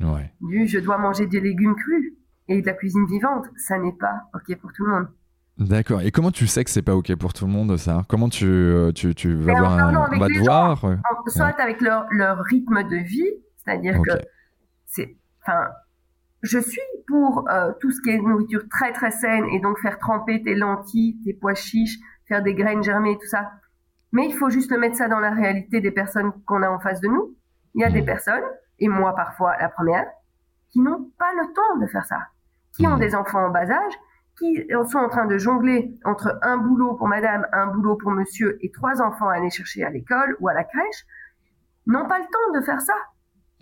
[0.00, 0.32] Ouais.
[0.40, 2.14] Du je dois manger des légumes crus
[2.48, 5.08] et de la cuisine vivante, ça n'est pas OK pour tout le monde.
[5.58, 6.00] D'accord.
[6.00, 8.04] Et comment tu sais que c'est pas ok pour tout le monde ça?
[8.08, 10.76] Comment tu, euh, tu, tu vas voir un, va
[11.26, 14.12] Soit avec leur, leur rythme de vie, c'est-à-dire que
[14.86, 15.68] c'est, enfin,
[16.42, 19.98] je suis pour euh, tout ce qui est nourriture très très saine et donc faire
[19.98, 23.52] tremper tes lentilles, tes pois chiches, faire des graines germées, tout ça.
[24.12, 27.00] Mais il faut juste mettre ça dans la réalité des personnes qu'on a en face
[27.00, 27.36] de nous.
[27.74, 28.42] Il y a des personnes,
[28.78, 30.06] et moi parfois la première,
[30.70, 32.18] qui n'ont pas le temps de faire ça,
[32.76, 33.92] qui ont des enfants en bas âge,
[34.38, 38.58] qui sont en train de jongler entre un boulot pour madame, un boulot pour monsieur
[38.64, 41.04] et trois enfants à aller chercher à l'école ou à la crèche,
[41.86, 42.94] n'ont pas le temps de faire ça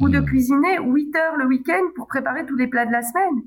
[0.01, 0.25] ou de hmm.
[0.27, 3.43] cuisiner 8 heures le week-end pour préparer tous les plats de la semaine.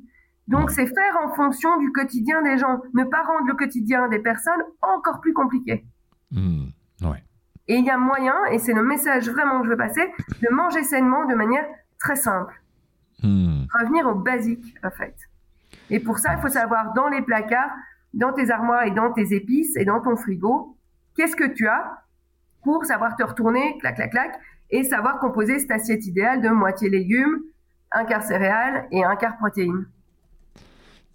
[0.47, 4.19] Donc c'est faire en fonction du quotidien des gens, ne pas rendre le quotidien des
[4.19, 5.85] personnes encore plus compliqué.
[6.31, 6.65] Hmm.
[7.01, 7.23] Ouais.
[7.67, 10.11] Et il y a moyen, et c'est le message vraiment que je veux passer,
[10.41, 11.65] de manger sainement de manière
[11.99, 12.61] très simple.
[13.23, 13.63] Hmm.
[13.79, 15.15] Revenir au basique, en fait.
[15.89, 17.71] Et pour ça, il faut savoir dans les placards,
[18.13, 20.75] dans tes armoires et dans tes épices et dans ton frigo,
[21.15, 22.03] qu'est-ce que tu as
[22.63, 24.39] pour savoir te retourner, clac, clac, clac,
[24.71, 27.41] et savoir composer cette assiette idéale de moitié légumes,
[27.91, 29.85] un quart céréales et un quart protéines.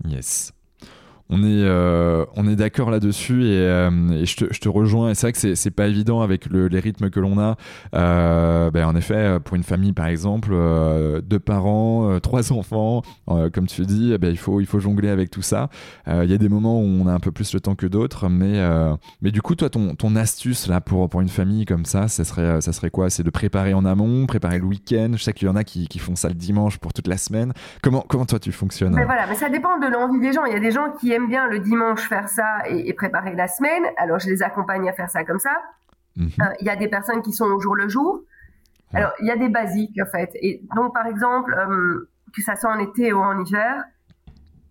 [0.04, 0.55] Yes
[1.28, 5.10] on est, euh, on est d'accord là-dessus et, euh, je, te, rejoins.
[5.10, 7.56] Et c'est vrai que c'est pas évident avec le, les rythmes que l'on a.
[7.94, 10.54] Euh, ben en effet, pour une famille par exemple,
[11.24, 15.30] deux parents, trois enfants, comme tu dis, eh ben il, faut, il faut jongler avec
[15.30, 15.68] tout ça.
[16.06, 18.28] Il y a des moments où on a un peu plus le temps que d'autres,
[18.28, 18.60] mais,
[19.20, 22.60] mais du coup, toi, ton, astuce là pour, pour une famille comme ça, ça serait,
[22.60, 23.10] ça serait quoi?
[23.10, 25.10] C'est de préparer en amont, préparer le week-end?
[25.14, 27.52] Je sais qu'il y en a qui, font ça le dimanche pour toute la semaine.
[27.82, 28.94] Comment, comment toi tu fonctionnes?
[28.94, 30.44] Mais ça dépend de l'envie des gens.
[30.44, 33.48] Il y a des gens qui aiment bien le dimanche faire ça et, préparer la
[33.48, 33.84] semaine.
[33.96, 35.56] Alors, je les accompagne à faire ça comme ça.
[36.16, 36.30] Mhm.
[36.40, 38.22] Euh, il y a des personnes qui sont au jour le jour.
[38.94, 40.30] Alors, il y a des basiques, en fait.
[40.34, 43.84] Et donc, par exemple, euh, que ça soit en été ou en hiver,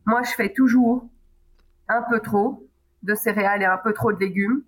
[0.05, 1.07] moi, je fais toujours
[1.87, 2.67] un peu trop
[3.03, 4.63] de céréales et un peu trop de légumes.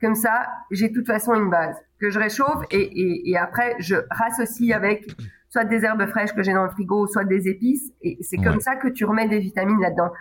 [0.00, 3.96] Comme ça, j'ai de toute façon une base que je réchauffe et, et après, je
[4.10, 5.08] rassocie avec
[5.50, 7.90] soit des herbes fraîches que j'ai dans le frigo, soit des épices.
[8.02, 10.12] Et c'est comme ça que tu remets des vitamines là-dedans.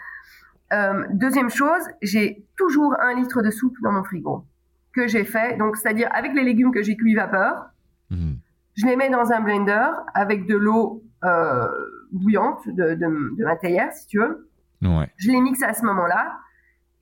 [0.74, 4.46] Euh, deuxième chose, j'ai toujours un litre de soupe dans mon frigo
[4.94, 5.58] que j'ai fait.
[5.58, 7.70] Donc, c'est-à-dire avec les légumes que j'ai cuits vapeur,
[8.10, 8.38] mhm.
[8.76, 11.68] je les mets dans un blender avec de l'eau euh,
[12.12, 14.50] bouillante de, de, de, ma théière, si tu veux.
[14.82, 15.10] Ouais.
[15.18, 16.38] Je les mixe à ce moment-là.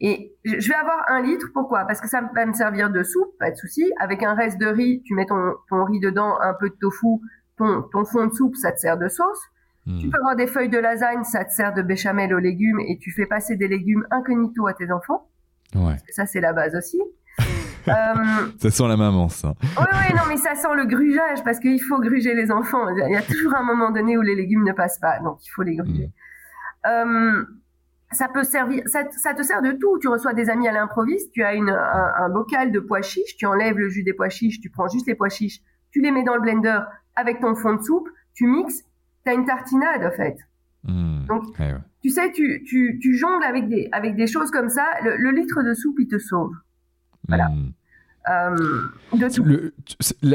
[0.02, 1.48] Et je vais avoir un litre.
[1.54, 1.86] Pourquoi?
[1.86, 3.92] Parce que ça va me servir de soupe, pas de souci.
[4.00, 7.20] Avec un reste de riz, tu mets ton, ton riz dedans, un peu de tofu,
[7.58, 9.42] ton, ton fond de soupe, ça te sert de sauce.
[9.86, 10.00] Hmm.
[10.00, 12.98] Tu peux avoir des feuilles de lasagne, ça te sert de béchamel aux légumes et
[12.98, 15.30] tu fais passer des légumes incognito à tes enfants.
[15.76, 15.98] Ouais.
[16.10, 17.00] Ça, c'est la base aussi.
[17.88, 17.94] euh...
[18.58, 19.54] Ça sent la maman, ça.
[19.62, 22.90] Oui, oui, non, mais ça sent le grugeage parce qu'il faut gruger les enfants.
[22.90, 25.50] Il y a toujours un moment donné où les légumes ne passent pas, donc il
[25.50, 26.12] faut les gruger.
[26.86, 26.90] Hmm.
[26.90, 27.44] Euh,
[28.12, 30.00] ça peut servir, ça, ça, te sert de tout.
[30.00, 33.36] Tu reçois des amis à l'improviste, tu as une, un, un, bocal de pois chiches,
[33.38, 36.12] tu enlèves le jus des pois chiches, tu prends juste les pois chiches, tu les
[36.12, 36.80] mets dans le blender
[37.16, 38.84] avec ton fond de soupe, tu mixes,
[39.26, 40.38] tu as une tartinade en fait.
[40.84, 41.26] Hmm.
[41.26, 44.86] Donc, eh tu sais, tu, tu, tu, jongles avec des, avec des choses comme ça,
[45.04, 46.54] le, litre de soupe, il te sauve.
[47.28, 47.50] Voilà.
[47.50, 47.72] Hmm.
[48.28, 48.82] Euh,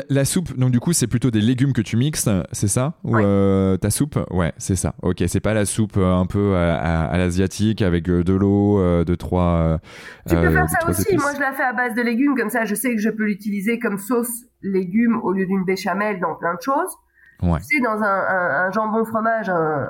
[0.08, 2.94] la, soupe, donc du coup, c'est plutôt des légumes que tu mixes, c'est ça?
[3.02, 4.18] Ou euh, ta soupe?
[4.30, 4.94] Ouais, c'est ça.
[5.02, 9.80] Ok, c'est pas la soupe euh, un peu à, l'asiatique avec de l'eau, de trois.
[10.28, 11.16] Tu peux faire ça aussi.
[11.16, 13.24] Moi, je la fais à base de légumes, comme ça, je sais que je peux
[13.24, 16.96] l'utiliser comme sauce légumes au lieu d'une béchamel dans plein de choses.
[17.42, 17.58] Ouais.
[17.60, 19.88] Tu sais, dans un, un, jambon fromage, un,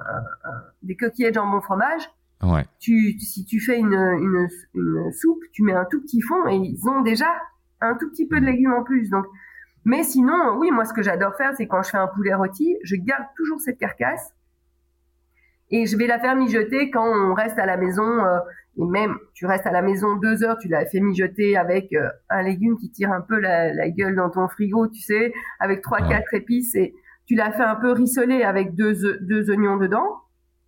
[0.82, 2.08] des coquillettes jambon fromage.
[2.42, 2.64] Ouais.
[2.78, 6.56] Tu, si tu fais une, une, une soupe, tu mets un tout petit fond et
[6.56, 7.26] ils ont déjà
[7.80, 9.10] un tout petit peu de légumes en plus.
[9.10, 9.26] Donc,
[9.84, 12.76] mais sinon, oui, moi, ce que j'adore faire, c'est quand je fais un poulet rôti,
[12.82, 14.34] je garde toujours cette carcasse
[15.70, 18.24] et je vais la faire mijoter quand on reste à la maison.
[18.24, 18.38] Euh,
[18.76, 22.08] et même, tu restes à la maison deux heures, tu l'as fait mijoter avec euh,
[22.28, 26.00] un légume qui tire un peu la, gueule dans ton frigo, tu sais, avec trois,
[26.06, 26.94] quatre épices et
[27.30, 30.16] tu l'as fait un peu rissoler avec deux, deux oignons dedans.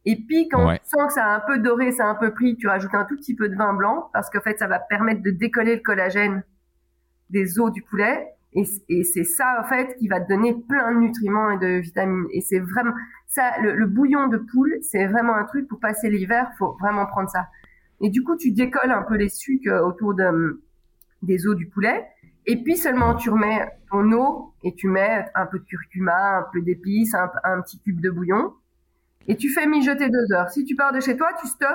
[0.05, 2.33] Et puis, quand tu sens que ça a un peu doré, ça a un peu
[2.33, 4.79] pris, tu rajoutes un tout petit peu de vin blanc parce qu'en fait, ça va
[4.79, 6.45] permettre de décoller le collagène
[7.31, 8.29] des os du poulet.
[8.53, 11.81] Et, et c'est ça, en fait, qui va te donner plein de nutriments et de
[11.81, 12.29] vitamines.
[12.31, 12.93] Et c'est vraiment
[13.27, 16.49] ça, le, bouillon de poule, c'est vraiment un truc pour passer l'hiver.
[16.59, 17.49] Faut vraiment prendre ça.
[18.01, 20.63] Et du coup, tu décolles un peu les sucres euh, autour de,
[21.23, 22.07] des os du poulet.
[22.47, 26.47] Et puis seulement, tu remets ton eau et tu mets un peu de curcuma, un
[26.53, 28.53] peu d'épices, un, un petit cube de bouillon.
[29.29, 30.51] Et tu fais mijoter deux heures.
[30.51, 31.71] Si tu pars de chez toi, tu stops,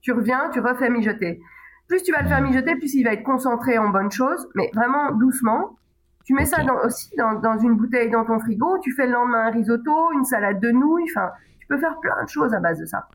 [0.00, 1.40] tu reviens, tu refais mijoter
[1.88, 4.70] plus tu vas le faire mijoter, plus il va être concentré en bonnes choses, mais
[4.74, 5.76] vraiment doucement.
[6.24, 9.12] Tu mets ça dans, aussi dans, dans, une bouteille dans ton frigo, tu fais le
[9.12, 12.60] lendemain un risotto, une salade de nouilles, enfin, tu peux faire plein de choses à
[12.60, 13.08] base de ça.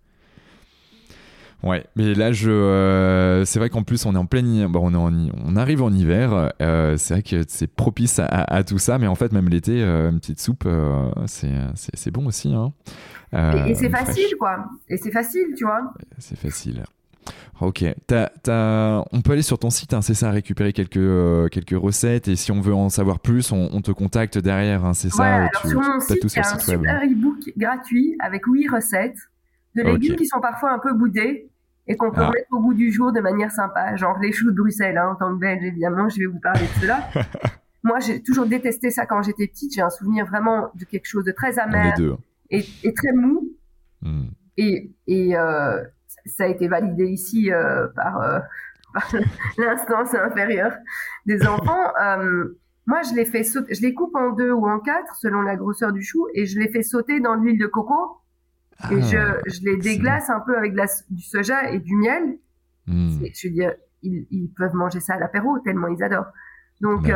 [1.63, 5.27] Ouais, mais là, je, euh, c'est vrai qu'en plus, on est en plein, bon, on,
[5.27, 6.51] est on arrive en hiver.
[6.61, 9.81] Euh, c'est vrai que c'est propice à, à, tout ça, mais en fait, même l'été,
[9.81, 10.67] euh, une petite soupe,
[11.25, 12.53] c'est, c'est, bon aussi.
[12.53, 12.73] Hein.
[13.33, 14.65] et, et c'est facile, quoi.
[14.89, 15.93] Et c'est facile, tu vois.
[16.17, 16.83] C'est facile.
[17.61, 22.27] Ok, on peut aller sur ton site, hein, c'est ça, récupérer quelques, euh, quelques recettes
[22.27, 25.49] et si on veut en savoir plus, on, te contacte derrière, hein, c'est ça alors
[25.65, 29.17] Sur mon site, il y a un super e-book gratuit avec 8 recettes
[29.75, 31.49] de légumes qui sont parfois un peu boudés
[31.87, 32.31] et qu'on peut ah.
[32.33, 35.15] mettre au goût du jour de manière sympa, genre les choux de Bruxelles, hein, en
[35.15, 37.09] tant que belge évidemment, je vais vous parler de cela.
[37.83, 41.25] Moi, j'ai toujours détesté ça quand j'étais petite, j'ai un souvenir vraiment de quelque chose
[41.25, 41.93] de très amer
[42.49, 43.49] et, et, très mou.
[44.01, 44.27] Hmm.
[44.55, 45.83] Et, et euh,
[46.25, 48.39] ça a été validé ici euh, par, euh,
[49.57, 50.73] l'instance inférieure
[51.25, 51.73] des enfants.
[52.03, 55.41] Euh, moi, je les fais sauter, je les coupe en deux ou en quatre selon
[55.41, 58.17] la grosseur du chou et je les fais sauter dans l'huile de coco
[58.91, 60.73] et je, ah, je, les déglace un peu avec
[61.09, 62.37] du soja et du miel.
[62.87, 63.19] Hmm.
[63.33, 66.31] Je veux dire, ils, ils, peuvent manger ça à l'apéro tellement ils adorent.
[66.81, 67.07] Donc,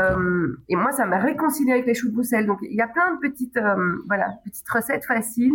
[0.70, 2.46] et moi, ça m'a réconcilié avec les choux de Bruxelles.
[2.46, 3.60] Donc, il y a plein de petites,
[4.08, 5.52] voilà, petites recettes faciles.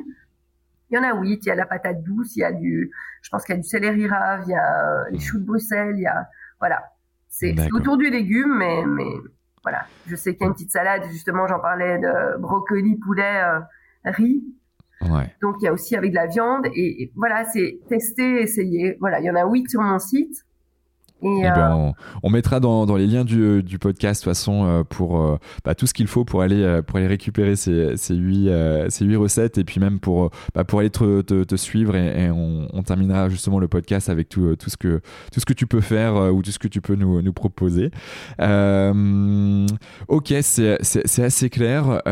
[0.90, 1.46] Il y en a huit.
[1.46, 2.90] Il y a la patate douce, il y a du,
[3.22, 5.94] je pense qu'il y a du céleri rave, il y a les choux de Bruxelles,
[5.96, 6.28] il y a,
[6.60, 6.82] voilà.
[7.30, 9.10] C'est autour du légume, mais, mais
[9.62, 9.86] voilà.
[10.06, 13.42] Je sais qu'il y a une petite salade, justement, j'en parlais de brocoli, poulet,
[14.04, 14.44] riz.
[15.40, 18.96] Donc il y a aussi avec de la viande et, voilà, c'est tester, essayer.
[19.00, 20.44] Voilà, il y en a huit sur mon site.
[21.22, 21.92] Et, eh ben, euh,
[22.22, 25.38] on, mettra dans, dans, les liens du, du podcast de toute façon euh, pour euh,
[25.64, 28.14] bah, tout ce qu'il faut pour aller pour aller récupérer ces, ces
[29.16, 33.28] recettes et puis même pour bah, pour aller te, te, suivre et, on, on, terminera
[33.28, 35.00] justement le podcast avec tout, tout ce que
[35.32, 37.90] tout ce que tu peux faire ou tout ce que tu peux nous, nous proposer.
[40.08, 42.02] ok, c'est c'est assez clair.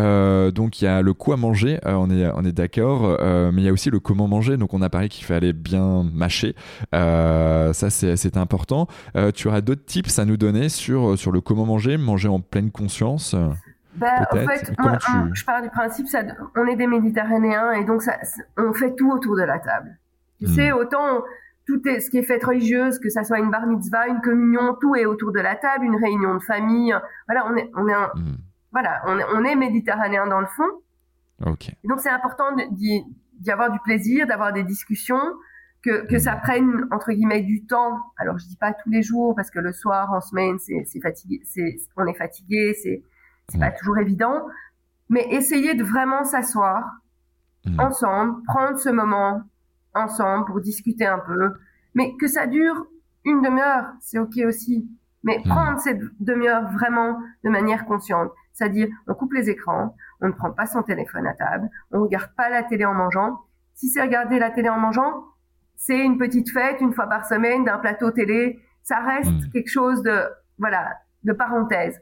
[0.53, 3.69] donc il y a le quoi manger, on est on est d'accord, mais il y
[3.69, 4.57] a aussi le comment manger.
[4.57, 6.55] Donc on a parlé qu'il fallait bien mâcher.
[6.93, 8.87] ça c'est important.
[9.17, 12.29] Euh, tu auras d'autres tips à nous donner sur, euh, sur le comment manger, manger
[12.29, 13.35] en pleine conscience
[13.97, 14.73] bah, en fait,
[15.35, 16.23] je pars du principe, ça,
[16.57, 18.19] on est des Méditerranéens et donc ça,
[18.57, 19.99] on fait tout autour de la table.
[20.39, 20.55] Tu hmm.
[20.55, 21.25] sais, autant
[21.67, 24.77] tout est, ce qui est fait religieuse, que ça soit une bar mitzvah, une communion,
[24.81, 26.95] tout est autour de la table, une réunion de famille.
[27.29, 28.37] Voilà, on est, on est, hmm.
[28.73, 30.69] voilà, on est, on est méditerranéen dans le fond.
[31.47, 31.75] Ok.
[31.85, 35.23] donc c'est important d'y avoir du plaisir, d'avoir des discussions,
[35.83, 37.99] que, que ça prenne entre guillemets du temps.
[38.17, 41.01] Alors je dis pas tous les jours parce que le soir en semaine c'est c'est
[41.01, 43.03] fatigué, c'est on est fatigué, c'est
[43.49, 44.47] c'est pas toujours évident.
[45.09, 46.85] Mais essayer de vraiment s'asseoir
[47.65, 47.81] mmh.
[47.81, 49.43] ensemble, prendre ce moment
[49.95, 51.55] ensemble pour discuter un peu,
[51.95, 52.87] mais que ça dure
[53.25, 54.89] une demi-heure, c'est ok aussi.
[55.25, 55.49] Mais mmh.
[55.49, 60.53] prendre cette demi-heure vraiment de manière consciente, c'est-à-dire on coupe les écrans, on ne prend
[60.53, 63.41] pas son téléphone à table, on regarde pas la télé en mangeant.
[63.75, 65.25] Si c'est regarder la télé en mangeant,
[65.81, 68.61] c'est une petite fête une fois par semaine d'un plateau télé.
[68.83, 69.51] Ça reste hmm.
[69.51, 70.21] quelque chose de,
[70.59, 70.91] voilà,
[71.25, 71.99] de parenthèse.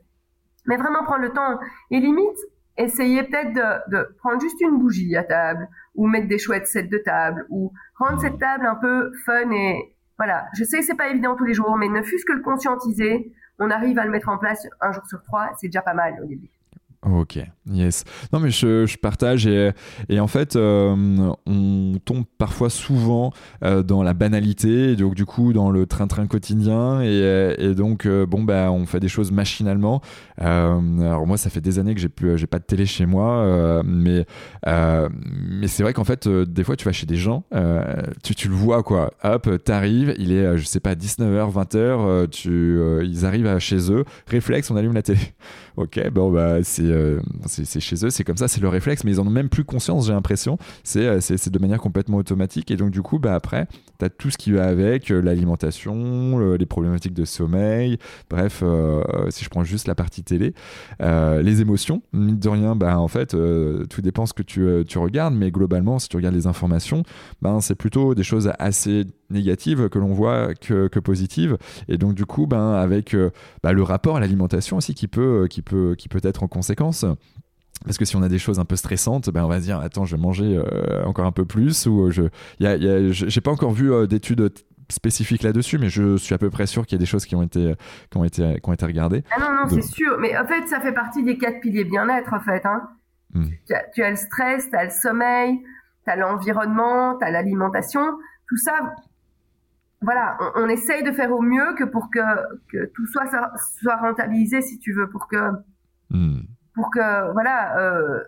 [0.67, 1.61] Mais vraiment prendre le temps
[1.93, 2.37] et limite,
[2.77, 6.89] essayer peut-être de, de, prendre juste une bougie à table ou mettre des chouettes sets
[6.89, 8.21] de table ou rendre hmm.
[8.21, 10.49] cette table un peu fun et voilà.
[10.59, 13.71] Je sais c'est pas évident tous les jours, mais ne fût-ce que le conscientiser, on
[13.71, 16.27] arrive à le mettre en place un jour sur trois, c'est déjà pas mal au
[16.27, 16.51] début.
[17.07, 17.39] Ok,
[17.71, 18.03] yes.
[18.33, 19.71] Non mais je, je partage et,
[20.09, 23.33] et, en fait euh, on tombe parfois souvent
[23.65, 28.27] euh, dans la banalité, donc du coup dans le train-train quotidien et, et donc euh,
[28.27, 30.01] bon bah on fait des choses machinalement.
[30.39, 33.83] alors moi ça fait des années que j'ai plus j'ai pas de télé chez moi,
[33.85, 34.27] mais
[34.67, 37.45] mais c'est vrai qu'en fait des fois tu vas chez des gens,
[38.25, 42.81] tu, tu le vois quoi, hop t'arrives, il est je sais pas 19h 20h, tu
[43.05, 45.21] ils arrivent chez eux, réflexe on allume la télé.
[45.79, 49.13] Ok bon bah c'est euh, c'est chez eux, c'est comme ça, c'est le réflexe, mais
[49.13, 50.59] ils en ont même plus conscience, j'ai l'impression.
[50.97, 52.71] Euh, c'est de manière complètement automatique.
[52.71, 53.67] Et donc, du coup, bah, après,
[53.99, 57.99] tu as tout ce qui va avec euh, l'alimentation, les problématiques de sommeil,
[58.29, 58.63] bref,
[59.31, 60.55] si je prends juste la partie télé,
[61.01, 63.37] les émotions, mine de rien, bah, en fait,
[63.89, 67.03] tout dépend ce que tu, tu, regardes, mais globalement, si tu regardes les informations,
[67.43, 71.59] ben c'est plutôt des choses assez négatives que l'on voit que, que, positives.
[71.89, 73.17] Et donc, du coup, ben, avec
[73.63, 77.05] bah, le rapport à l'alimentation aussi qui peut, qui, peut, qui peut être en conséquence.
[77.85, 79.79] Parce que si on a des choses un peu stressantes, ben on va se dire
[79.79, 82.23] attends je vais manger euh, encore un peu plus ou je
[82.59, 84.53] j'ai pas encore vu euh, d'études
[84.91, 87.37] spécifiques là-dessus, mais je suis à peu près sûr qu'il y a des choses qui
[87.37, 87.75] ont été
[88.11, 89.23] qui ont été qui ont été regardées.
[89.31, 92.33] Ah non non c'est sûr, mais en fait ça fait partie des quatre piliers bien-être
[92.33, 92.65] en fait.
[92.67, 92.89] Hein.
[93.35, 93.45] Hmm.
[93.67, 95.59] Tu, as, tu, as, le stress, tu as le sommeil,
[96.05, 98.03] tu as l'environnement, tu as l'alimentation,
[98.49, 98.73] tout ça
[100.01, 102.21] voilà, on, essaye de faire au mieux que pour que,
[102.71, 103.27] que tout soit,
[103.81, 105.51] soit rentabilisé, si tu veux, pour que,
[106.11, 106.43] hmm.
[106.75, 108.21] pour que, voilà, euh,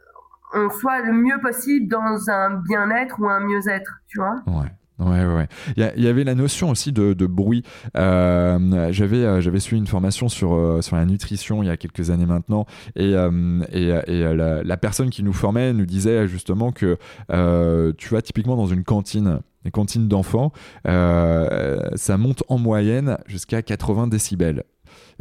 [0.53, 4.43] on soit le mieux possible dans un bien-être ou un mieux-être, tu vois.
[4.47, 4.69] Ouais.
[5.01, 5.49] Ouais, ouais.
[5.77, 7.63] Il y, avait la notion aussi de, de bruit.
[7.97, 12.11] Euh, j'avais, euh, j'avais suivi une formation sur, sur la nutrition il y a quelques
[12.11, 12.67] années maintenant,
[12.97, 16.99] et, euh, et, et la, la, personne qui nous formait nous disait justement que
[17.93, 20.53] tu vas typiquement dans une cantine les cantines d'enfants,
[20.87, 24.65] euh, ça monte en moyenne jusqu'à 80 décibels.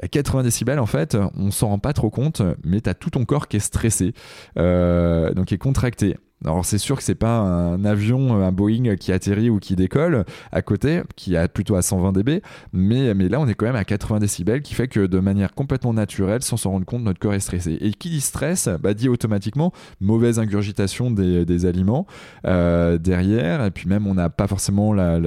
[0.02, 3.12] À 80 décibels, en fait, on s'en rend pas trop compte, mais tu as tout
[3.12, 4.14] ton corps qui est stressé,
[4.58, 6.16] euh, donc qui est contracté.
[6.46, 10.24] Alors c'est sûr que c'est pas un avion, un Boeing qui atterrit ou qui décolle
[10.52, 13.76] à côté, qui a plutôt à 120 dB, mais, mais là on est quand même
[13.76, 17.20] à 80 décibels, qui fait que de manière complètement naturelle, sans s'en rendre compte, notre
[17.20, 17.78] corps est stressé.
[17.82, 22.08] Et qui dit stress, bah, dit automatiquement mauvaise ingurgitation des, des aliments
[22.48, 25.20] euh, derrière, et puis même on n'a pas forcément la,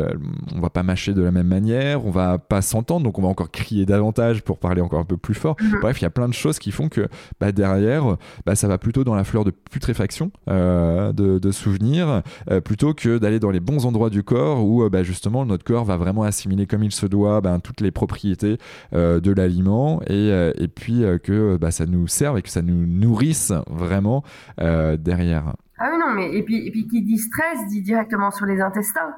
[0.54, 3.28] on va pas mâcher de la même manière, on va pas s'entendre, donc on va
[3.28, 5.56] encore crier davantage pour parler encore un peu plus fort.
[5.60, 5.80] Mhm.
[5.82, 7.08] Bref, il y a plein de choses qui font que
[7.38, 10.30] bah, derrière, bah, ça va plutôt dans la fleur de putréfaction.
[10.48, 12.22] Euh, de, souvenirs,
[12.64, 15.96] plutôt que d'aller dans les bons endroits du corps où bah, justement notre corps va
[15.96, 18.58] vraiment assimiler comme il se doit ben, toutes les propriétés
[18.92, 23.52] de l'aliment et, et, puis que bah, ça nous serve et que ça nous nourrisse
[23.68, 24.22] vraiment
[24.58, 25.54] derrière.
[25.78, 28.60] Ah oui, non, mais et puis, et puis qui dit stress dit directement sur les
[28.60, 29.14] intestins.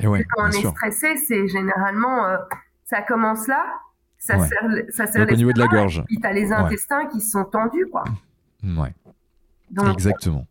[0.00, 2.22] Et ouais, quand on est stressé, c'est généralement
[2.88, 3.64] ça commence là,
[4.18, 5.98] ça sert, ça au niveau de la gorge.
[5.98, 8.04] Et puis t'as les intestins qui sont tendus, quoi.
[8.64, 8.94] Ouais.
[9.92, 10.46] Exactement.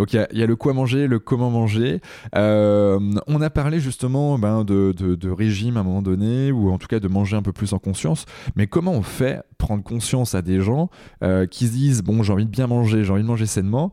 [0.00, 2.00] Donc il y, a, le quoi manger, le comment manger.
[2.34, 6.78] Euh, on a parlé justement ben, de, de, régime à un moment donné, ou en
[6.78, 8.24] tout cas de manger un peu plus en conscience.
[8.56, 10.88] Mais comment on fait prendre conscience à des gens
[11.22, 13.92] euh, qui se disent bon j'ai envie de bien manger, j'ai envie de manger sainement,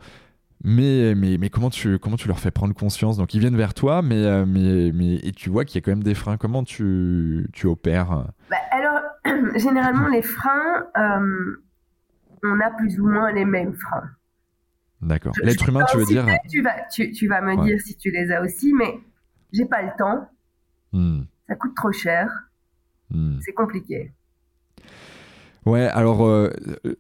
[0.64, 3.18] mais, mais, mais comment, tu, comment tu leur fais prendre conscience?
[3.18, 5.82] Donc ils viennent vers toi, mais, euh, mais, mais et tu vois qu'il y a
[5.82, 6.38] quand même des freins.
[6.38, 8.28] Comment tu, tu opères?
[8.50, 9.02] Bah, Alors,
[9.56, 14.10] généralement, les freins, on a plus ou moins les mêmes freins.
[15.02, 15.34] D'accord.
[15.44, 18.32] L'être humain, tu veux dire tu vas, tu, tu vas me dire si tu les
[18.32, 19.00] as aussi, mais
[19.54, 20.28] j'ai pas le temps.
[20.92, 21.24] Hmm.
[21.48, 22.30] Ça coûte trop cher.
[23.10, 23.40] Hmm.
[23.42, 24.12] C'est compliqué.
[25.68, 26.50] Ouais, alors euh,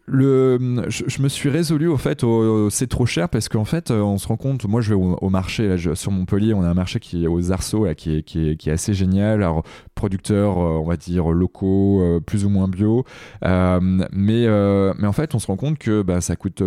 [0.07, 0.57] le,
[0.89, 2.25] je, me suis résolu au fait,
[2.69, 4.65] c'est trop cher parce qu'en fait, euh, on se rend compte.
[4.65, 6.53] Moi, je vais au, marché là, sur Montpellier.
[6.53, 8.73] On a un marché qui est aux Arceaux là, qui est, qui est, qui est
[8.73, 9.41] assez génial.
[9.41, 9.63] Alors
[9.95, 13.05] producteurs, euh, on va dire locaux, plus ou moins bio,
[13.41, 16.61] mais mais en fait, on se rend compte que bah, ça coûte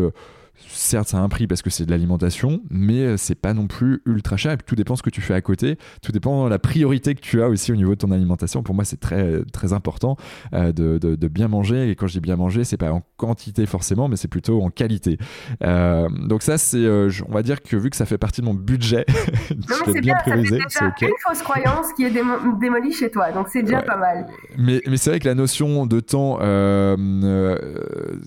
[0.68, 3.66] certes, ça a un prix parce que c'est de l'alimentation, mais euh, c'est pas non
[3.66, 4.52] plus ultra cher.
[4.52, 5.78] Et puis tout dépend ce que tu fais à côté.
[6.02, 8.62] Tout dépend de la priorité que tu as aussi au niveau de ton alimentation.
[8.62, 10.16] Pour moi, c'est très, très important
[10.54, 11.90] euh, de, de, bien manger.
[11.90, 14.70] Et quand je dis bien manger, c'est pas en quantité forcément, mais c'est plutôt en
[14.70, 15.18] qualité.
[15.62, 18.54] Euh, donc, ça, c'est, on va dire que vu que ça fait partie de mon
[18.54, 19.04] budget,
[19.48, 20.58] je l'ai bien prévisé.
[20.68, 21.06] C'est okay.
[21.06, 22.12] une fausse croyance qui est
[22.60, 23.32] démolie chez toi.
[23.32, 24.26] Donc, c'est déjà pas mal.
[24.58, 26.38] Mais, mais c'est vrai que la notion de temps,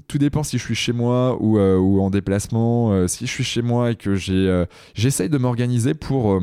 [0.08, 3.44] tout dépend si je suis chez moi ou, ou en déplacement euh, si je suis
[3.44, 6.42] chez moi et que euh, j'essaye de m'organiser pour euh,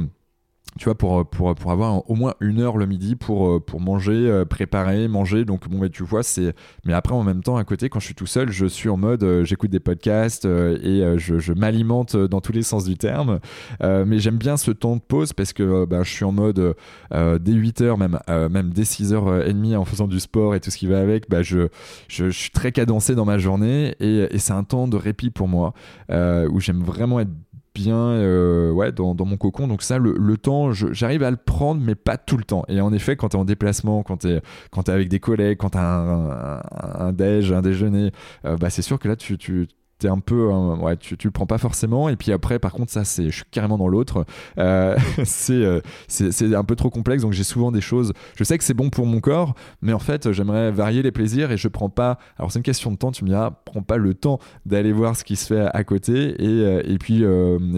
[0.79, 4.45] tu vois, pour, pour, pour avoir au moins une heure le midi pour, pour manger,
[4.49, 5.45] préparer, manger.
[5.45, 6.55] Donc, bon, mais tu vois, c'est.
[6.85, 8.97] Mais après, en même temps, à côté, quand je suis tout seul, je suis en
[8.97, 13.41] mode, j'écoute des podcasts et je, m'alimente dans tous les sens du terme.
[13.81, 16.75] mais j'aime bien ce temps de pause parce que bah, je suis en mode,
[17.13, 20.71] dès 8 heures, même, même dès 6 h 30 en faisant du sport et tout
[20.71, 21.69] ce qui va avec, bah, je,
[22.09, 25.49] je, suis très cadencé dans ma journée et, et c'est un temps de répit pour
[25.49, 25.75] moi
[26.11, 27.31] où j'aime vraiment être
[27.75, 29.69] bien euh, ouais, dans, mon cocon.
[29.69, 32.65] Donc ça, le, le temps, j'arrive à le prendre, mais pas tout le temps.
[32.69, 35.59] Et en effet, quand tu es en déplacement, quand tu es, es, avec des collègues,
[35.59, 38.13] quand tu as un, un, un, déj, un déjeuner,
[38.45, 39.69] euh, bah c'est sûr que là, tu, tu
[40.09, 42.09] un peu ouais tu, tu le prends pas forcément.
[42.09, 44.25] Et puis après par contre ça c'est je suis carrément dans l'autre.
[44.59, 44.97] Euh,
[45.51, 47.23] euh, c'est c'est un peu trop complexe.
[47.23, 48.13] Donc j'ai souvent des choses.
[48.37, 51.51] Je sais que c'est bon pour mon corps mais en fait j'aimerais varier les plaisirs
[51.51, 53.13] et je prends pas alors c'est une question de temps.
[53.13, 56.43] Tu me diras prends pas le temps d'aller voir ce qui se fait à côté.
[56.43, 57.25] Et, euh, et puis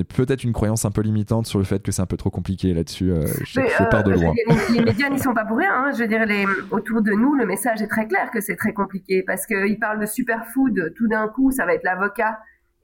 [0.04, 2.74] peut-être une croyance un peu limitante sur le fait que c'est un peu trop compliqué
[2.74, 3.12] là-dessus
[3.44, 4.32] je, je pars de loin.
[4.36, 5.90] les, les, médias n'y sont pas pour rien hein.
[5.94, 8.72] je veux dire les, autour de nous le message est très clair que c'est très
[8.72, 12.11] compliqué parce qu'ils parlent de superfood tout d'un coup ça va être l'avocat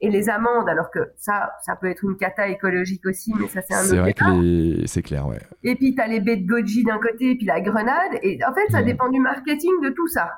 [0.01, 3.61] et les amandes, alors que ça, ça peut être une cata écologique aussi, mais ça
[3.61, 5.39] c'est un autre C'est vrai que c'est clair, ouais.
[5.63, 8.39] Et puis tu as les baies de goji d'un côté, et puis la grenade, et
[8.45, 8.85] en fait ça mmh.
[8.85, 10.29] dépend du marketing de tout ça.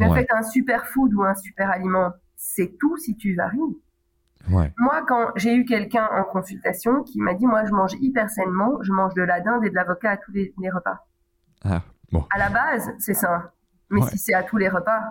[0.00, 3.58] Mais en fait, un superfood ou un super aliment, c'est tout si tu varies.
[4.50, 4.72] Ouais.
[4.78, 8.82] Moi, quand j'ai eu quelqu'un en consultation qui m'a dit, moi, je mange hyper sainement,
[8.82, 11.06] je mange de la dinde et de l'avocat à tous les, repas.
[11.64, 12.26] Ah, bon.
[12.34, 13.52] À la base, c'est ça.
[13.90, 15.02] Mais si c'est à tous les repas,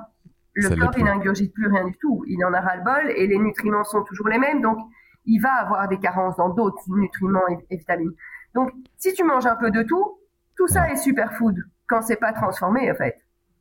[0.62, 2.24] le corps, il n'ingurgite plus rien du tout.
[2.28, 4.62] Il en a ras-le-bol et les nutriments sont toujours les mêmes.
[4.62, 4.78] Donc,
[5.26, 8.14] il va avoir des carences dans d'autres nutriments et, vitamines.
[8.55, 10.20] Donc, si tu manges un peu de tout,
[10.57, 11.55] tout ça est superfood
[11.88, 13.16] quand c'est pas transformé, en fait.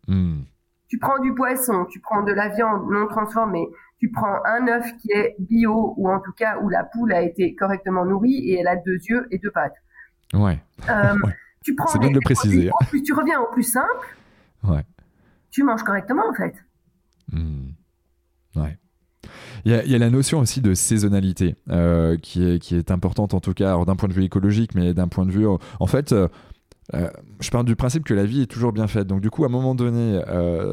[0.06, 0.42] Hmm.
[0.88, 3.66] Tu prends du poisson, tu prends de la viande non transformée,
[3.98, 7.20] tu prends un œuf qui est bio ou en tout cas où la poule a
[7.20, 9.76] été correctement nourrie et elle a deux yeux et deux pattes.
[10.32, 10.58] Ouais.
[10.88, 11.14] Euh,
[11.64, 12.70] tu prends C'est bien de le préciser.
[12.88, 14.16] plus, tu reviens au plus simple.
[14.64, 14.84] Ouais.
[15.50, 16.54] Tu manges correctement en fait.
[17.32, 17.70] Hmm.
[18.56, 18.78] Ouais.
[19.64, 23.84] Il y, a, la notion aussi de saisonnalité euh, qui, est, importante en tout cas,
[23.84, 25.46] d'un point de vue écologique, mais d'un point de vue...
[25.46, 26.28] En fait, euh,
[26.94, 27.10] euh,
[27.40, 29.06] je parle du principe que la vie est toujours bien faite.
[29.08, 30.20] Donc du coup, à un moment donné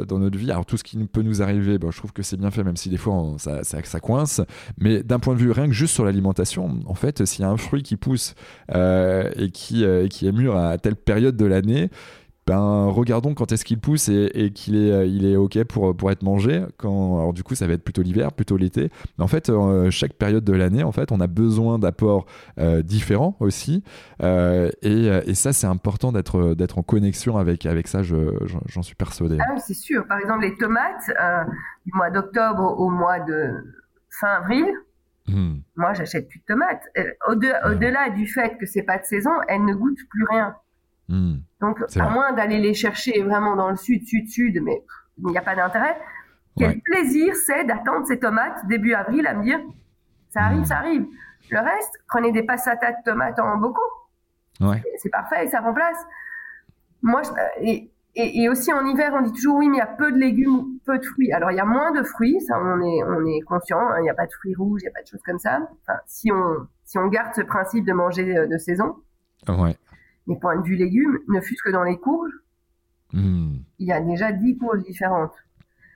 [0.08, 2.38] dans notre vie, alors tout ce qui peut nous arriver, bon, je trouve que c'est
[2.38, 4.42] bien fait, même si des fois ça, coince.
[4.78, 7.50] Mais d'un point de vue rien que juste sur l'alimentation, en fait, s'il y a
[7.50, 8.36] un fruit qui pousse
[8.70, 11.90] et qui est mûr à telle période de l'année,
[12.48, 16.12] ben, regardons quand est-ce qu'il pousse et, qu'il est, euh, il est OK pour, pour
[16.12, 16.64] être mangé.
[16.78, 18.92] Quand, alors, du coup, ça va être plutôt l'hiver, plutôt l'été.
[19.18, 22.28] Mais en fait, euh, chaque période de l'année, en fait, on a besoin d'apports
[22.60, 23.84] euh, différents aussi.
[24.22, 29.38] et, et, ça, c'est important d'être, d'être en connexion avec, avec ça, j'en suis persuadé.
[29.40, 30.06] Ah c'est sûr.
[30.08, 31.10] Par exemple, les tomates,
[31.86, 33.54] du mois d'octobre au mois de
[34.10, 34.66] fin avril,
[35.28, 35.56] Hmm.
[35.76, 36.84] Moi, j'achète plus de tomates.
[37.28, 40.56] Au-delà du fait que c'est pas de saison, elles ne goûtent plus rien.
[41.08, 41.38] Hmm.
[41.62, 44.84] Donc, à moins d'aller les chercher vraiment dans le sud, sud, sud, mais
[45.18, 45.98] il n'y a pas d'intérêt.
[46.58, 49.60] Quel plaisir c'est d'attendre ces tomates début avril à me dire
[50.30, 50.66] ça arrive, hmm.
[50.66, 51.06] ça arrive.
[51.52, 53.82] Le reste, prenez des passatas de tomates en bocaux.
[54.62, 54.82] Ouais.
[54.98, 55.98] C'est parfait, ça remplace.
[57.02, 57.22] Moi,
[57.62, 60.18] et, et, aussi en hiver, on dit toujours oui, mais il y a peu de
[60.18, 61.32] légumes, peu de fruits.
[61.34, 63.80] Alors il y a moins de fruits, ça on est on est conscient.
[63.80, 65.40] Hein, il n'y a pas de fruits rouges, il n'y a pas de choses comme
[65.40, 65.60] ça.
[65.82, 68.96] Enfin, si on si on garde ce principe de manger euh, de saison.
[69.48, 69.78] Ouais.
[70.28, 72.34] Mais point de vue légumes, ne fût-ce que dans les courges,
[73.14, 73.58] hmm.
[73.80, 75.36] il y a déjà 10 courges différentes.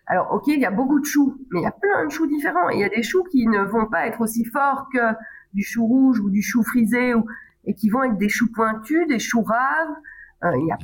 [0.08, 2.26] Alors, ok, il y a beaucoup de choux, mais il y a plein de choux
[2.26, 2.70] différents.
[2.70, 5.14] il y a des choux qui ne vont pas être aussi forts que
[5.54, 7.26] du chou rouge ou du chou frisé, ou,
[7.66, 9.96] et qui vont être des choux pointus, des choux raves.
[10.44, 10.78] Euh, il, y a,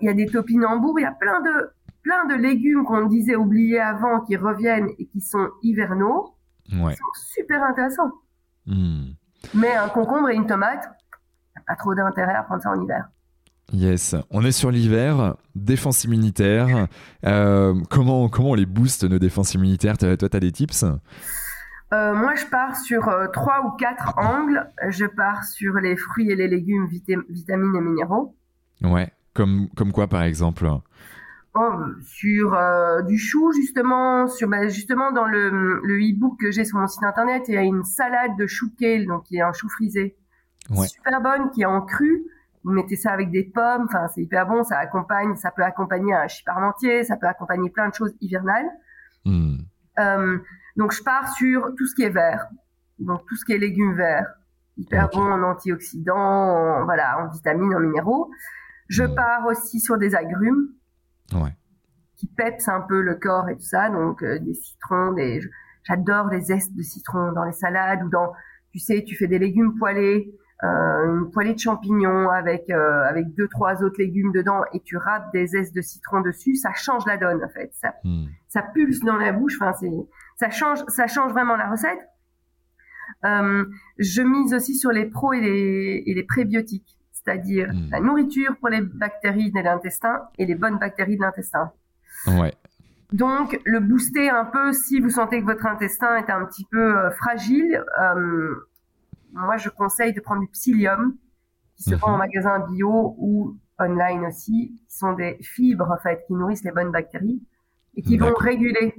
[0.00, 1.70] il y a des topinambours, il y a plein de,
[2.02, 6.34] plein de légumes qu'on disait oubliés avant qui reviennent et qui sont hivernaux.
[6.72, 6.92] Ouais.
[6.92, 8.12] Qui sont super intéressants.
[8.66, 9.12] Hmm.
[9.54, 10.88] Mais un concombre et une tomate,
[11.68, 13.08] pas trop d'intérêt à prendre ça en hiver.
[13.70, 16.86] Yes, on est sur l'hiver, défense immunitaire.
[17.26, 19.98] Euh, comment, comment on les booste nos défenses immunitaires?
[19.98, 20.84] Toi, tu as des tips?
[21.92, 24.66] Euh, moi, je pars sur euh, trois ou quatre angles.
[24.88, 28.34] Je pars sur les fruits et les légumes, vitamines et minéraux.
[28.82, 30.66] Ouais, comme, comme quoi par exemple?
[31.54, 32.56] Oh, Sur
[33.06, 35.50] du chou, justement, sur, bah, justement dans le,
[35.82, 38.70] le e-book que j'ai sur mon site internet, il y a une salade de chou
[38.78, 40.16] kale, donc qui est un chou frisé.
[40.68, 42.24] Super bonne, qui est en cru
[42.64, 46.14] vous mettez ça avec des pommes, enfin c'est hyper bon, ça accompagne, ça peut accompagner
[46.14, 48.68] un chip parmentier, ça peut accompagner plein de choses hivernales.
[49.24, 49.56] Hmm.
[49.98, 50.38] Euh,
[50.76, 52.46] donc je pars sur tout ce qui est vert,
[52.98, 54.26] donc tout ce qui est légumes verts,
[54.76, 58.30] hyper bon en antioxydants, voilà, en vitamines, en minéraux.
[58.88, 59.14] Je hmm.
[59.14, 60.68] pars aussi sur des agrumes,
[61.32, 61.56] ouais.
[62.16, 65.40] qui pepsent un peu le corps et tout ça, donc euh, des citrons, des,
[65.84, 68.32] j'adore les zestes de citron dans les salades ou dans,
[68.72, 73.48] tu sais, tu fais des légumes poêlés une poêlée de champignons avec euh, avec deux
[73.48, 77.16] trois autres légumes dedans et tu râpes des zestes de citron dessus, ça change la
[77.16, 77.70] donne en fait.
[77.74, 78.26] Ça, hmm.
[78.48, 79.56] ça pulse dans la bouche.
[79.60, 79.90] Enfin, c'est
[80.36, 82.00] ça change ça change vraiment la recette.
[83.24, 83.64] Euh,
[83.98, 87.90] je mise aussi sur les pros et les, et les prébiotiques, c'est-à-dire hmm.
[87.90, 91.72] la nourriture pour les bactéries de l'intestin et les bonnes bactéries de l'intestin.
[92.26, 92.52] Ouais.
[93.12, 96.96] Donc, le booster un peu si vous sentez que votre intestin est un petit peu
[96.96, 97.82] euh, fragile.
[98.00, 98.67] Euh,
[99.46, 101.16] moi, je conseille de prendre du psyllium,
[101.76, 102.18] qui se vend en mhm.
[102.18, 106.90] magasin bio ou online aussi, qui sont des fibres, en fait, qui nourrissent les bonnes
[106.90, 107.40] bactéries
[107.96, 108.94] et qui vont réguler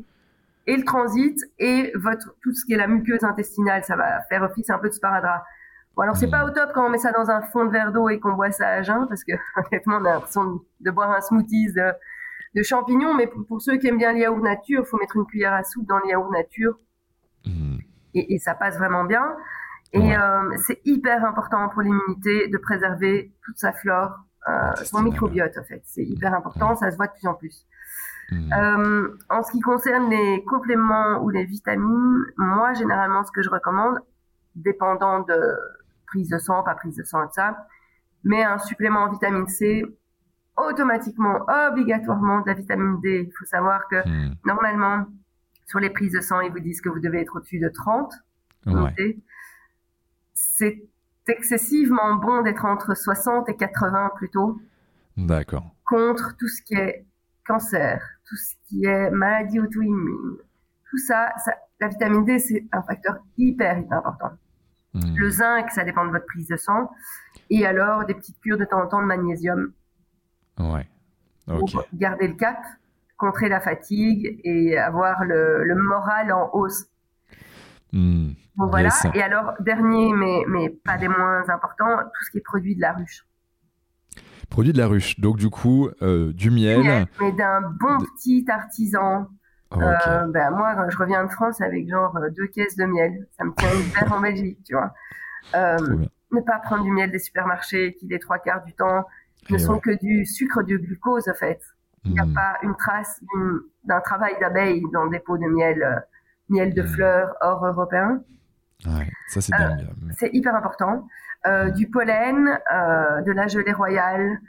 [0.65, 3.83] et le transit et votre, tout ce qui est la muqueuse intestinale.
[3.83, 5.43] Ça va faire office un peu de sparadrap.
[5.95, 6.49] Bon, alors, c'est pas mhm.
[6.49, 8.51] au top quand on met ça dans un fond de verre d'eau et qu'on boit
[8.51, 13.13] ça à jeun, parce que, honnêtement, on a l'impression de, boire un smoothie de, champignons,
[13.13, 15.87] mais pour, ceux qui aiment bien le yaourt nature, faut mettre une cuillère à soupe
[15.87, 16.79] dans le yaourt nature.
[17.45, 17.79] Mhm.
[18.13, 19.35] Et, et, ça passe vraiment bien.
[19.93, 25.57] Et euh, c'est hyper important pour l'immunité de préserver toute sa flore, euh, son microbiote
[25.57, 25.81] en fait.
[25.85, 27.65] C'est hyper important, ça se voit de plus en plus.
[28.31, 28.53] Hmm.
[28.53, 33.49] Euh, en ce qui concerne les compléments ou les vitamines, moi généralement ce que je
[33.49, 33.99] recommande,
[34.55, 35.57] dépendant de
[36.05, 37.57] prise de sang, pas prise de sang et ça,
[38.23, 39.83] mais un supplément en vitamine C,
[40.55, 41.39] automatiquement,
[41.71, 43.25] obligatoirement de la vitamine D.
[43.27, 44.35] Il faut savoir que hmm.
[44.45, 45.07] normalement,
[45.65, 48.13] sur les prises de sang, ils vous disent que vous devez être au-dessus de 30.
[48.67, 49.17] Ouais
[50.39, 50.81] c'est
[51.27, 54.59] excessivement bon d'être entre 60 et 80 plutôt.
[55.17, 55.75] D'accord.
[55.85, 57.05] Contre tout ce qui est
[57.45, 60.37] cancer, tout ce qui est maladie auto-immune.
[60.89, 61.33] Tout ça,
[61.79, 64.31] la vitamine D, c'est un facteur hyper, hyper important.
[64.93, 65.15] Hmm.
[65.15, 66.89] Le zinc, ça dépend de votre prise de sang.
[67.49, 69.73] Et alors, des petites cures de temps en temps de magnésium.
[70.57, 70.87] Ouais.
[71.45, 72.63] Pour garder le cap,
[73.17, 76.88] contrer la fatigue et avoir le moral en hausse.
[77.91, 78.31] Hmm.
[78.55, 78.89] Bon, voilà.
[79.13, 82.81] Et alors, dernier, mais, mais pas des moins importants, tout ce qui est produit de
[82.81, 83.25] la ruche.
[84.49, 85.19] Produit de la ruche.
[85.19, 87.07] Donc, du coup, euh, du miel.
[87.19, 89.27] mais d'un bon petit artisan.
[89.77, 93.27] Euh, ben, moi, quand je reviens de France avec genre euh, deux caisses de miel,
[93.37, 94.91] ça me tient une en Belgique, tu vois.
[95.53, 99.05] ne pas prendre du miel des supermarchés qui, les trois quarts du temps,
[99.49, 101.61] ne sont que du sucre de glucose, en fait.
[102.05, 102.33] Il n'y a hmm.
[102.33, 103.21] pas une trace
[103.83, 106.03] d'un travail d'abeille dans le dépôt de miel
[106.49, 108.21] miel de fleurs hors européen.
[108.85, 109.57] Ouais, ça c'est euh,
[110.17, 111.07] C'est hyper important.
[111.47, 114.39] Euh, du pollen, euh, de la gelée royale,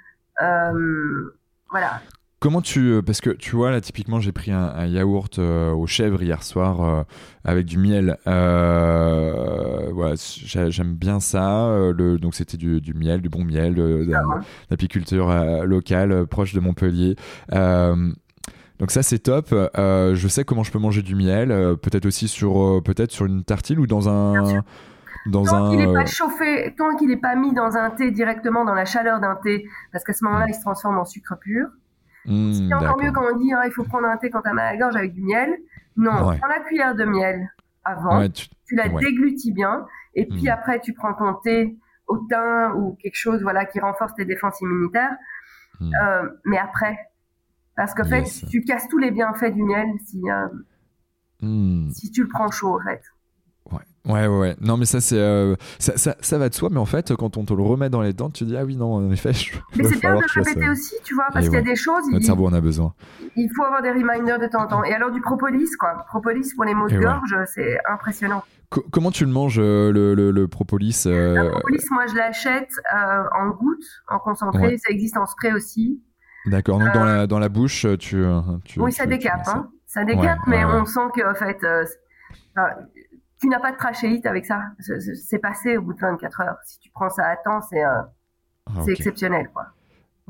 [1.70, 2.00] voilà.
[2.38, 3.02] Comment tu.
[3.04, 7.04] Parce que tu vois, là, typiquement, j'ai pris un, yaourt aux chèvres hier soir
[7.44, 8.16] avec du miel.
[10.68, 11.68] J'aime bien ça.
[11.94, 13.74] le, donc, c'était du, du, miel, du bon miel,
[14.70, 15.30] d'apiculture
[15.66, 17.16] locale proche de Montpellier
[18.80, 19.48] Donc ça c'est top.
[19.52, 23.10] Euh, je sais comment je peux manger du miel, euh, peut-être aussi sur euh, peut-être
[23.10, 24.62] sur une tartine ou dans un
[25.26, 25.70] dans tant un.
[25.70, 28.86] qu'il n'est pas chauffé, tant qu'il n'est pas mis dans un thé directement dans la
[28.86, 31.68] chaleur d'un thé, parce qu'à ce moment-là il se transforme en sucre pur.
[32.24, 34.54] Mmh, c'est encore mieux quand on dit ah, il faut prendre un thé quand t'as
[34.54, 35.54] mal à la gorge avec du miel.
[35.98, 37.52] Non, prends la cuillère de miel
[37.84, 38.48] avant, tu...
[38.74, 40.48] la déglutis bien, et puis mmh.
[40.48, 41.76] après tu prends ton thé
[42.06, 45.16] au thym ou quelque chose voilà qui renforce tes défenses immunitaires.
[46.44, 47.09] Mais après,
[47.80, 50.48] parce qu'en fait, tu casses tous les bienfaits du miel si, euh,
[51.40, 51.88] hmm.
[51.90, 53.00] si tu le prends chaud, en fait.
[54.06, 54.56] Ouais, ouais, ouais.
[54.60, 57.38] Non, mais ça, c'est, euh, ça, ça, ça, va de soi, mais en fait, quand
[57.38, 59.56] on te le remet dans les dents, tu dis, ah oui, non, en effet, je,
[59.76, 62.04] Mais c'est bien de le répéter aussi, tu vois, parce qu'il y a des choses.
[62.12, 62.92] Notre cerveau en a besoin.
[63.34, 64.84] Il faut avoir des reminders de temps en temps.
[64.84, 66.04] Et alors, du propolis, quoi.
[66.08, 68.42] Propolis pour les maux de gorge, c'est impressionnant.
[68.90, 74.02] comment tu le manges, euh, le, le, propolis Le propolis, moi, je l'achète en gouttes,
[74.06, 74.76] en concentré.
[74.76, 76.02] Ça existe en spray aussi.
[76.46, 78.24] D'accord, donc dans, la, dans la bouche, tu.
[78.64, 79.68] tu oui, ça décape, hein.
[79.90, 81.84] Ça décape, mais on sent que, en fait, euh,
[83.40, 84.62] tu n'as pas de trachéite avec ça.
[84.78, 86.56] C'est passé au bout de 24 heures.
[86.64, 88.00] Si tu prends ça à temps, c'est euh,
[88.66, 89.66] ah, exceptionnel, quoi.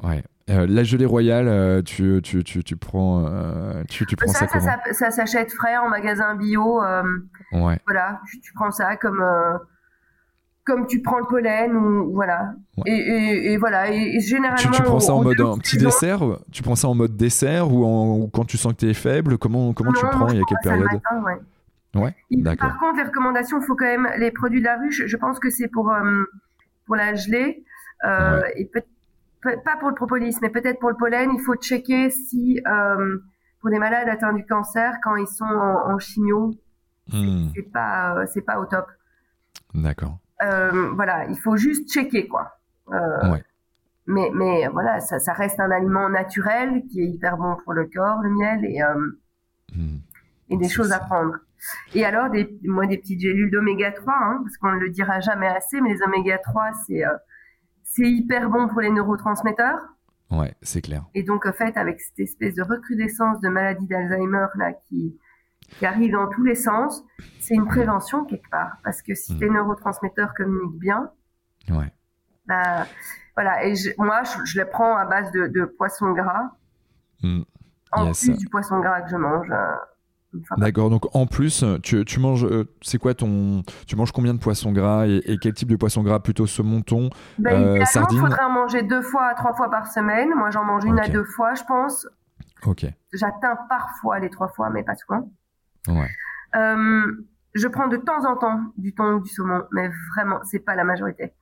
[0.02, 0.24] Ouais.
[0.48, 3.30] Euh, la gelée royale, tu, tu, tu, tu prends,
[3.86, 6.80] tu, tu prends ça, ça, ça, ça s'achète frais en magasin bio.
[7.52, 7.78] ouais.
[7.86, 9.22] Voilà, tu, prends ça comme
[10.64, 12.52] comme tu prends le pollen ou voilà.
[12.86, 13.90] Et, voilà.
[13.90, 14.70] Et, généralement.
[14.70, 17.84] Tu, prends ça en mode un petit dessert Tu prends ça en mode dessert ou,
[17.84, 20.44] en, quand tu sens que tu es faible Comment, comment tu prends Il y a
[20.48, 21.00] quelle période
[21.94, 22.14] ouais.
[22.30, 22.70] d'accord.
[22.70, 25.02] Par contre, les recommandations, il faut quand même les produits de la ruche.
[25.06, 26.24] Je pense que c'est pour euh,
[26.86, 27.64] pour la gelée
[28.04, 28.82] euh, et peut,
[29.42, 31.30] pas pour le propolis, mais peut-être pour le pollen.
[31.34, 33.18] Il faut checker si euh,
[33.60, 36.54] pour des malades atteints du cancer, quand ils sont en, chimio,
[37.12, 37.48] hmm.
[37.54, 38.86] c'est pas c'est pas au top.
[39.74, 40.18] D'accord.
[40.42, 42.58] Euh, voilà, il faut juste checker quoi.
[42.92, 43.36] Euh,
[44.06, 47.86] mais, mais voilà, ça, ça, reste un aliment naturel qui est hyper bon pour le
[47.86, 48.94] corps, le miel, et, euh,
[49.74, 49.98] hmm.
[50.48, 51.36] et des choses à prendre.
[51.94, 55.20] Et alors, des, moi, des petites gélules d'oméga 3, hein, parce qu'on ne le dira
[55.20, 57.04] jamais assez, mais les oméga 3, c'est
[57.84, 59.80] c'est hyper bon pour les neurotransmetteurs.
[60.30, 61.04] Ouais, c'est clair.
[61.14, 65.18] Et donc, en fait, avec cette espèce de recrudescence de maladie d'Alzheimer là qui,
[65.78, 67.04] qui arrive dans tous les sens,
[67.40, 68.76] c'est une prévention quelque part.
[68.84, 69.38] Parce que si mm.
[69.38, 71.10] tes neurotransmetteurs communiquent bien,
[71.70, 71.92] ouais.
[72.46, 72.86] bah,
[73.36, 73.64] voilà.
[73.64, 76.50] Et moi, je, les prends à base de, de poisson gras,
[77.22, 77.42] mm.
[77.92, 79.50] en plus du poisson gras que je mange.
[79.50, 79.74] Euh,
[80.58, 84.38] D'accord, donc en plus, tu, tu manges, euh, c'est quoi ton, tu manges combien de
[84.38, 86.20] poissons gras et, quel type de poisson gras?
[86.20, 89.70] Plutôt saumon, thon, ben, euh, sardine Il faudrait en manger deux fois à trois fois
[89.70, 90.30] par semaine.
[90.36, 92.06] Moi, j'en mange une à deux fois, je pense.
[92.64, 92.86] Ok.
[93.12, 95.28] J'atteins parfois les trois fois, mais pas souvent.
[95.88, 100.60] Euh, je prends de temps en temps du thon ou du saumon, mais vraiment, c'est
[100.60, 101.32] pas la majorité.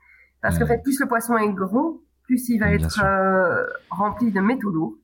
[0.40, 4.40] Parce qu'en fait, plus le poisson est gros, plus il va être euh, rempli de
[4.40, 4.94] métaux lourds.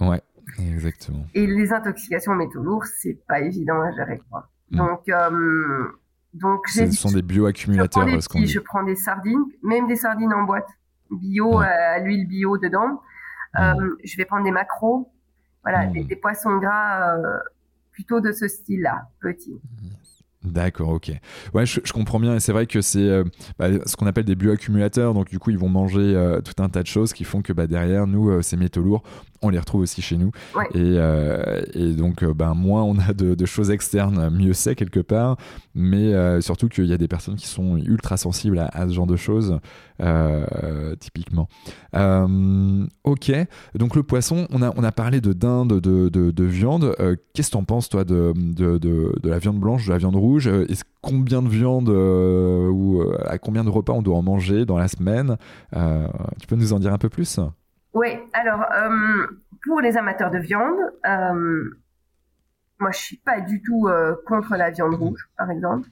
[0.00, 0.20] Ouais,
[0.58, 1.24] exactement.
[1.34, 4.48] Et les intoxications métaux lourds, c'est pas évident à gérer, quoi.
[4.70, 5.88] Donc, euh,
[6.34, 8.08] donc ce sont des bioaccumulateurs.
[8.08, 10.68] Je prends des, je prends des sardines, même des sardines en boîte,
[11.10, 13.02] bio, à l'huile bio dedans.
[13.54, 15.10] je vais prendre des macros,
[15.62, 17.16] voilà, des, des, poissons gras
[18.02, 19.60] plutôt de ce style-là, petit.
[20.44, 21.12] D'accord, ok.
[21.54, 23.22] Ouais, je, comprends bien et c'est vrai que c'est euh,
[23.60, 25.14] bah, ce qu'on appelle des bioaccumulateurs.
[25.14, 27.52] Donc du coup, ils vont manger euh, tout un tas de choses qui font que
[27.52, 29.04] bah, derrière nous, euh, ces métaux lourds,
[29.40, 30.32] on les retrouve aussi chez nous.
[30.74, 30.96] Et,
[31.74, 35.36] et, donc, ben moins on a de, choses externes, mieux c'est quelque part.
[35.74, 39.16] Mais surtout qu'il y a des personnes qui sont ultra sensibles à, ce genre de
[39.16, 39.58] choses,
[41.00, 41.48] typiquement.
[41.92, 43.32] ok.
[43.74, 46.94] Donc le poisson, on a on a parlé de dinde, de, de, de viande.
[47.34, 48.32] Qu'est-ce que t'en penses toi de
[49.24, 50.31] la viande blanche, de la viande rouge?
[50.46, 54.22] Euh, est-ce combien de viande euh, ou euh, à combien de repas on doit en
[54.22, 55.36] manger dans la semaine
[55.72, 57.40] Tu peux nous en dire un peu plus?
[57.94, 58.64] Oui, alors
[59.64, 60.78] pour les amateurs de viande,
[62.78, 63.88] moi je suis pas du tout
[64.26, 65.88] contre la viande rouge, par exemple,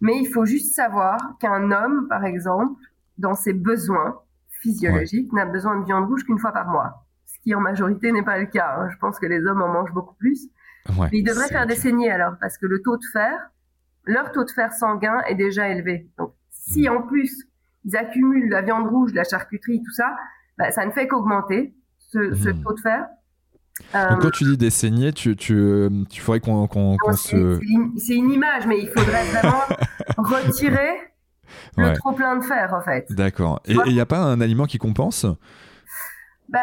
[0.00, 2.80] mais il faut juste savoir qu'un homme, par exemple,
[3.16, 4.20] dans ses besoins
[4.60, 8.22] physiologiques, n'a besoin de viande rouge qu'une fois par mois, ce qui en majorité n'est
[8.22, 8.76] pas le cas.
[8.78, 8.88] Hein.
[8.90, 10.48] Je pense que les hommes en mangent beaucoup plus.
[10.88, 13.50] mais ils devraient faire des saignées alors, parce que le taux de fer
[14.08, 16.08] leur taux de fer sanguin est déjà élevé.
[16.18, 17.46] Donc, si en plus
[17.84, 20.16] ils accumulent la viande rouge, la charcuterie, tout ça,
[20.56, 22.62] bah, ça ne fait qu'augmenter ce, hmm.
[22.62, 23.06] taux de fer.
[23.94, 26.66] Donc, quand tu dis des saignées, tu, tu, tu ferais qu'on
[27.12, 27.60] se.
[27.96, 29.62] C'est une image, mais il faudrait vraiment
[30.18, 30.96] retirer
[31.76, 33.06] le trop plein de fer, en fait.
[33.12, 33.60] D'accord.
[33.66, 35.26] Et il n'y a pas un aliment qui compense
[36.48, 36.60] bah,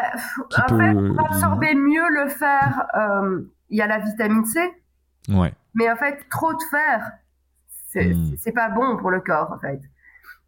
[0.68, 3.40] En fait, pour absorber mieux le fer, euh,
[3.70, 4.60] il y a la vitamine C.
[5.30, 5.54] Ouais.
[5.74, 7.12] Mais en fait, trop de fer,
[8.38, 9.80] C'est pas bon pour le corps en fait.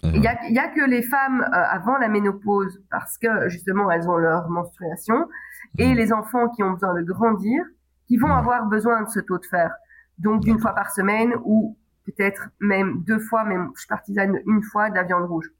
[0.05, 4.17] Il y, a, que les femmes euh, avant la ménopause parce que justement elles ont
[4.17, 5.29] leur menstruation
[5.77, 5.97] et hmm.
[5.97, 7.65] les enfants qui ont besoin de grandir
[8.07, 9.75] qui vont avoir besoin de ce taux de fer.
[10.19, 11.77] Donc d'une fois par semaine ou
[12.07, 15.51] peut-être même deux fois, mais je partisane une fois de la viande rouge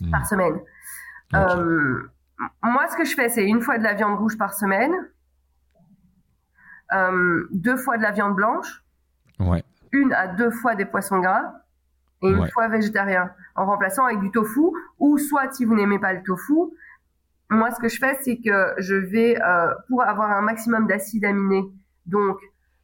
[0.00, 0.10] hmm.
[0.10, 0.58] par semaine.
[1.34, 2.10] Euh,
[2.62, 4.92] moi, ce que je fais, c'est une fois de la viande rouge par semaine,
[6.92, 8.84] euh, deux fois de la viande blanche,
[9.94, 11.54] une à deux fois des poissons gras
[12.22, 14.60] et une fois végétarien, en remplaçant avec du tofu.
[14.98, 16.54] Ou soit, si vous n'aimez pas le tofu,
[17.50, 21.24] moi, ce que je fais, c'est que je vais, euh, pour avoir un maximum d'acides
[21.24, 21.64] aminés,
[22.06, 22.38] donc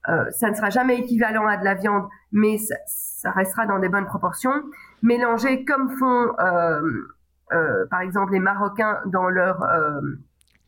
[0.09, 3.89] euh, ça ne sera jamais équivalent à de la viande, mais ça, restera dans des
[3.89, 4.63] bonnes proportions.
[5.03, 9.65] Mélanger comme font, euh, par exemple, les Marocains dans leur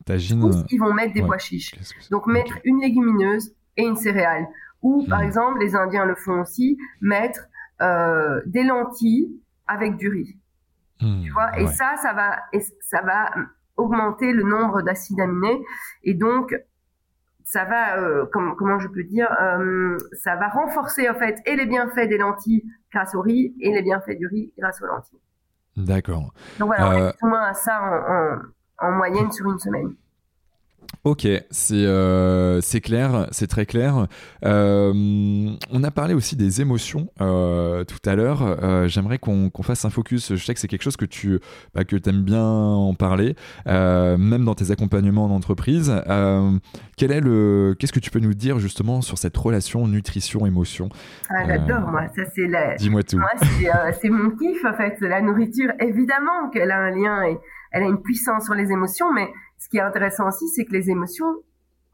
[0.05, 1.75] Tagine, ils vont mettre des pois chiches.
[2.11, 4.47] Donc mettre une légumineuse et une céréale.
[4.83, 5.25] Ou par hmm.
[5.25, 7.47] exemple, les Indiens le font aussi, mettre
[8.45, 9.29] des lentilles
[9.67, 10.37] avec du riz.
[11.01, 11.23] Hmm.
[11.23, 13.31] tu vois, et ça, ça va, et ça va
[13.75, 15.61] augmenter le nombre d'acides aminés
[16.03, 16.55] et donc
[17.43, 21.65] ça va, euh, comment je peux dire, euh, ça va renforcer en fait et les
[21.65, 25.19] bienfaits des lentilles grâce au riz et les bienfaits du riz grâce aux lentilles.
[25.75, 26.33] D'accord.
[26.59, 28.41] Donc voilà, on est euh, moins à ça
[28.79, 29.93] en, moyenne sur une semaine.
[31.03, 34.07] Ok, c'est euh, c'est clair, c'est très clair.
[34.45, 34.93] Euh,
[35.71, 38.87] on a parlé aussi des émotions euh, tout à l'heure.
[38.87, 40.33] J'aimerais qu'on fasse un focus.
[40.35, 41.39] Je sais que c'est quelque chose que tu
[41.75, 43.35] bah, que aimes bien en parler,
[43.65, 45.93] même dans tes accompagnements en entreprise.
[46.97, 50.87] quel est le Qu'est-ce que tu peux nous dire justement sur cette relation nutrition-émotion?
[51.29, 52.03] Ah, J'adore moi.
[52.15, 53.19] Ça c'est Dis-moi tout.
[54.01, 54.97] c'est mon kiff en fait.
[55.01, 57.37] La nourriture, évidemment qu'elle a un lien et
[57.73, 59.27] elle a une puissance sur les émotions, mais
[59.63, 61.35] ce qui est intéressant aussi, c'est que les émotions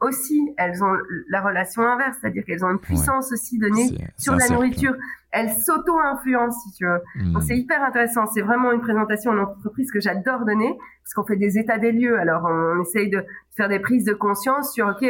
[0.02, 0.94] aussi, elles ont
[1.30, 4.96] la relation inverse, c'est-à-dire qu'elles ont une puissance aussi donnée sur la nourriture.
[5.32, 7.02] Elles s'auto-influencent, si tu veux.
[7.16, 7.34] Hmm.
[7.34, 8.26] Donc c'est hyper intéressant.
[8.26, 11.92] C'est vraiment une présentation en entreprise que j'adore donner, parce qu'on fait des états des
[11.92, 12.18] lieux.
[12.18, 13.24] Alors on, essaye de
[13.56, 15.06] faire des prises de conscience sur, ok,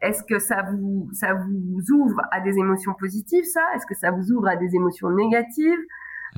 [0.00, 3.62] est-ce que ça vous ça vous ouvre à des émotions positives, ça?
[3.74, 5.80] Est-ce que ça vous ouvre à des émotions négatives?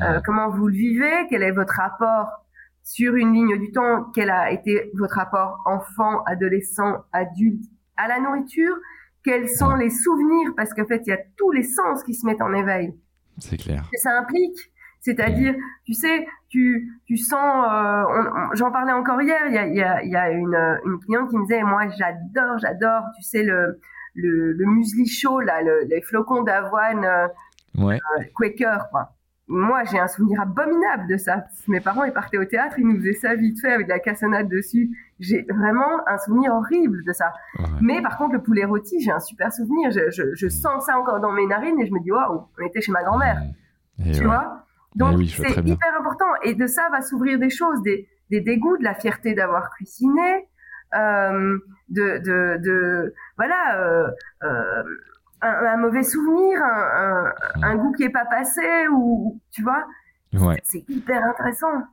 [0.03, 1.27] Euh, Comment vous le vivez?
[1.31, 2.44] Quel est votre rapport
[2.85, 7.65] sur une ligne du temps, quel a été votre rapport enfant, adolescent, adulte
[7.97, 8.77] à la nourriture?
[9.25, 10.53] Quels sont les souvenirs?
[10.55, 12.95] Parce qu'en fait, il y a tous les sens qui se mettent en éveil.
[13.39, 13.89] C'est clair.
[13.91, 14.71] Que ça implique.
[15.01, 15.55] C'est-à-dire,
[15.85, 20.05] tu sais, tu, tu sens, euh, j'en parlais encore hier, il y a, y a,
[20.05, 20.57] y a une,
[20.87, 23.81] une, cliente qui me disait, moi j'adore, j'adore, tu sais, le,
[24.15, 27.29] le, le muesli chaud, là, les flocons d'avoine euh,
[27.77, 27.97] ouais.
[28.19, 29.11] Euh, Quaker, quoi
[29.47, 31.45] moi, j'ai un souvenir abominable de ça.
[31.69, 33.99] Mes parents, ils partaient au théâtre, ils nous faisaient ça vite fait avec de la
[33.99, 34.91] cassonade dessus.
[35.21, 37.33] J'ai vraiment un souvenir horrible de ça.
[37.81, 39.91] Mais par contre, le poulet rôti, j'ai un super souvenir.
[39.91, 42.67] Je, je, je, sens ça encore dans mes narines et je me dis, waouh, on
[42.67, 43.43] était chez ma grand-mère.
[43.99, 44.65] Tu vois?
[44.95, 46.27] Donc, c'est hyper important.
[46.43, 50.49] Et de ça va s'ouvrir des choses, des, des dégoûts, de la fierté d'avoir cuisiné,
[50.95, 54.11] euh, de, de, de, voilà, euh,
[54.45, 54.83] euh,
[55.45, 56.59] un, mauvais souvenir,
[57.63, 59.85] un, goût qui est pas passé, ou tu vois.
[60.65, 61.85] C'est hyper intéressant.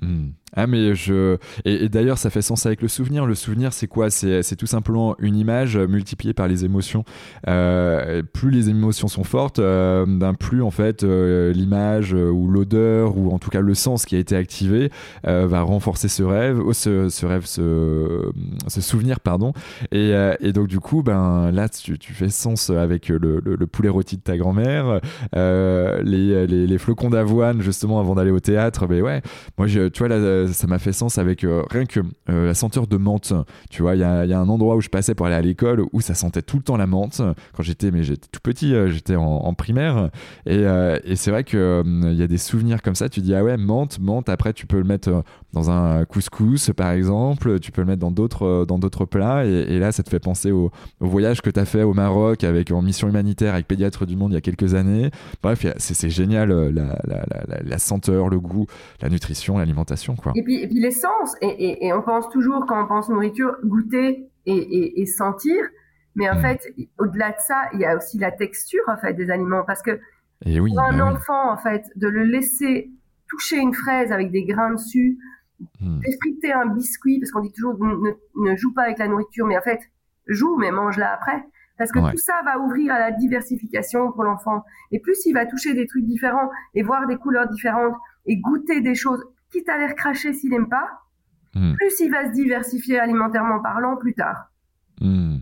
[0.00, 0.30] Hmm.
[0.54, 3.26] Ah mais je et, d'ailleurs ça fait sens avec le souvenir.
[3.26, 4.10] Le souvenir c'est quoi?
[4.10, 7.04] C'est tout simplement une image multipliée par les émotions.
[7.48, 13.16] Euh, plus les émotions sont fortes, euh, ben plus en fait euh, l'image ou l'odeur
[13.16, 14.90] ou en tout cas le sens qui a été activé
[15.24, 19.52] va renforcer ce rêve, oh, ce, rêve, ce, souvenir pardon.
[19.92, 20.12] Et,
[20.52, 25.00] donc du coup ben là tu, fais sens avec le, poulet rôti de ta grand-mère,
[25.34, 28.86] les, les, flocons d'avoine justement avant d'aller au théâtre.
[28.88, 29.22] Mais ouais,
[29.58, 32.54] moi je, tu vois là ça m'a fait sens avec euh, rien que euh, la
[32.54, 33.32] senteur de menthe.
[33.70, 36.00] Tu vois, il y a, un endroit où je passais pour aller à l'école où
[36.00, 37.20] ça sentait tout le temps la menthe.
[37.54, 40.10] Quand j'étais, mais j'étais tout petit, euh, j'étais en, primaire.
[40.46, 40.64] Et,
[41.16, 43.08] c'est vrai qu'il il y a des souvenirs comme ça.
[43.08, 44.28] Tu dis, ah ouais, menthe, menthe.
[44.28, 47.58] Après, tu peux le mettre dans un couscous, par exemple.
[47.60, 49.44] Tu peux le mettre dans d'autres, dans d'autres plats.
[49.44, 50.70] Et, là, ça te fait penser au,
[51.00, 54.32] voyage que tu as fait au Maroc avec, en mission humanitaire avec Pédiatre du Monde
[54.32, 55.10] il y a quelques années.
[55.42, 56.98] Bref, c'est, génial la,
[57.62, 58.66] la, senteur, le goût,
[59.00, 60.16] la nutrition, l'alimentation.
[60.16, 60.32] Quoi.
[60.34, 65.56] Et puis, l'essence, et, et, on pense toujours, quand on pense nourriture, goûter et, sentir.
[66.14, 66.42] Mais en mm.
[66.42, 69.82] fait, au-delà de ça, il y a aussi la texture en fait des aliments, parce
[69.82, 70.00] que
[70.44, 72.90] et oui, pour un bah enfant, en fait, de le laisser
[73.28, 75.18] toucher une fraise avec des grains dessus,
[75.80, 76.00] mmh.
[76.54, 79.62] un biscuit, parce qu'on dit toujours ne, ne, joue pas avec la nourriture, mais en
[79.62, 79.80] fait,
[80.26, 81.44] joue, mais mange-la après.
[81.76, 84.64] Parce que tout ça va ouvrir à la diversification pour l'enfant.
[84.90, 87.94] Et plus il va toucher des trucs différents et voir des couleurs différentes
[88.26, 90.88] et goûter des choses, quitte à les recracher s'il n'aime pas,
[91.54, 91.74] hmm.
[91.74, 94.50] plus il va se diversifier alimentairement parlant plus tard.
[95.00, 95.38] Hmm.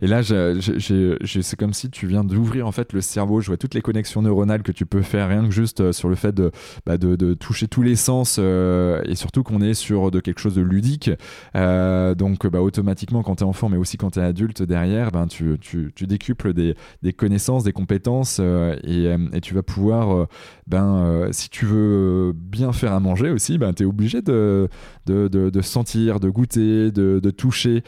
[0.00, 3.40] Et là, c'est comme si tu viens d'ouvrir en fait le cerveau.
[3.40, 6.08] Je vois toutes les connexions neuronales que tu peux faire rien que juste euh, sur
[6.08, 6.50] le fait de,
[6.86, 10.54] bah, de, toucher tous les sens euh, et surtout qu'on est sur de quelque chose
[10.54, 11.10] de ludique.
[11.56, 15.10] Euh, donc, bah, automatiquement, quand tu es enfant, mais aussi quand tu es adulte derrière,
[15.10, 15.58] ben, tu,
[16.06, 16.74] décuples des,
[17.12, 20.28] connaissances, des compétences et, tu vas pouvoir,
[20.66, 24.68] ben, si tu veux bien faire à manger aussi, ben, tu es obligé de,
[25.62, 27.82] sentir, de goûter, de toucher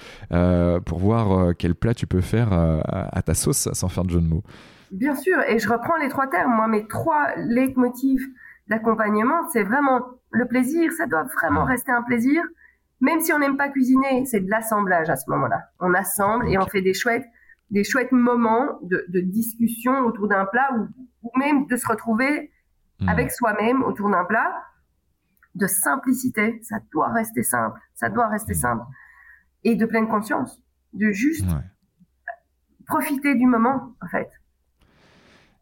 [0.84, 1.11] pour voir
[1.58, 4.42] quel plat tu peux faire à ta sauce sans faire de jeu de mots.
[4.92, 6.54] Bien sûr, et je reprends les trois termes.
[6.54, 8.26] Moi, mes trois leitmotifs
[8.68, 10.92] d'accompagnement, c'est vraiment le plaisir.
[10.92, 12.42] Ça doit vraiment rester un plaisir.
[13.00, 15.70] Même si on n'aime pas cuisiner, c'est de l'assemblage à ce moment-là.
[15.80, 17.24] On assemble et on fait des chouettes,
[17.70, 20.68] des chouettes moments de, discussion autour d'un plat
[21.22, 22.52] ou, même de se retrouver
[23.00, 23.08] hmm.
[23.08, 24.54] avec soi-même autour d'un plat.
[25.54, 27.80] De simplicité, ça doit rester simple.
[27.94, 28.56] Ça doit rester hmm.
[28.56, 28.84] simple.
[29.64, 30.61] Et de pleine conscience.
[30.94, 31.46] De juste
[32.86, 34.28] profiter du moment, en fait.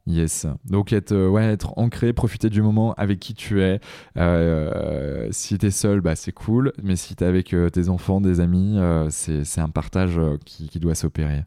[0.07, 0.47] Yes.
[0.65, 3.81] Donc être, euh, ouais, être ancré, profiter du moment avec qui tu es.
[4.17, 6.73] Euh, si tu es seul, bah, c'est cool.
[6.83, 8.79] Mais si tu es avec euh, tes enfants, des amis,
[9.11, 11.45] c'est un partage qui, qui, doit s'opérer.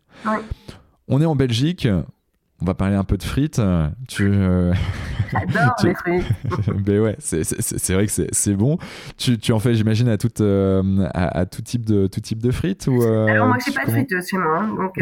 [1.08, 1.88] On est en Belgique.
[2.62, 3.62] On va parler un peu de frites.
[4.08, 4.74] Tu, euh,
[5.32, 6.26] J'adore les frites.
[6.86, 8.78] ben ouais, c'est vrai que c'est bon.
[9.18, 12.52] Tu, tu, en fais, j'imagine, à, tout, euh, à, tout, type de, tout type de
[12.52, 14.60] frites ou, euh, Alors moi, je n'ai pas de frites chez moi.
[14.60, 15.00] Hein, donc,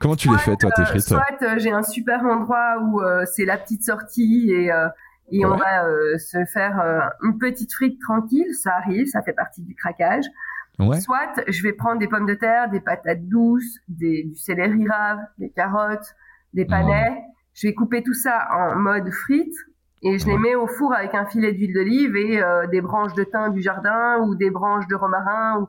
[0.00, 1.02] comment tu les fais, toi, tes frites?
[1.02, 4.70] Soit j'ai un super endroit où c'est la petite sortie et,
[5.30, 8.54] et on va se faire une petite frite tranquille.
[8.54, 10.24] Ça arrive, ça fait partie du craquage.
[11.00, 15.20] Soit je vais prendre des pommes de terre, des patates douces, des, du céleri rave,
[15.38, 16.14] des carottes,
[16.54, 17.22] des panais.
[17.54, 19.54] Je vais couper tout ça en mode frites
[20.02, 23.14] et je les mets au four avec un filet d'huile d'olive et euh, des branches
[23.14, 25.60] de thym du jardin ou des branches de romarin.
[25.60, 25.68] Ou...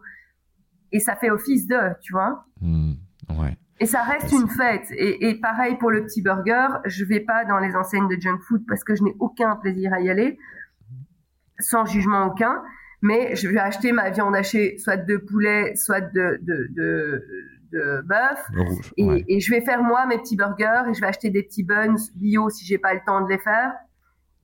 [0.91, 2.45] Et ça fait office de, tu vois.
[2.61, 2.93] Mmh,
[3.29, 3.57] ouais.
[3.79, 4.87] Et ça reste une fête.
[4.91, 8.39] Et, et, pareil pour le petit burger, je vais pas dans les enseignes de junk
[8.47, 10.37] food parce que je n'ai aucun plaisir à y aller,
[11.59, 12.61] sans jugement aucun.
[13.01, 17.23] Mais je vais acheter ma viande hachée, soit de poulet, soit de, de, de,
[17.75, 18.47] de bœuf.
[18.97, 21.95] Et, je vais faire moi mes petits burgers et je vais acheter des petits buns
[22.15, 23.73] bio si j'ai pas le temps de les faire.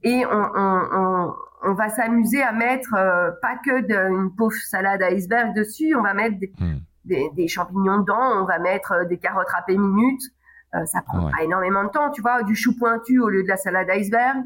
[0.04, 5.96] Et on, va s'amuser à mettre euh, pas que une pauvre salade à iceberg dessus,
[5.96, 6.78] on va mettre hmm.
[7.06, 10.24] des, champignons dedans, on va mettre euh, des carottes râpées minutes.
[10.74, 13.48] Euh, ça prend pas énormément de temps, tu vois, du chou pointu au lieu de
[13.48, 14.44] la salade iceberg,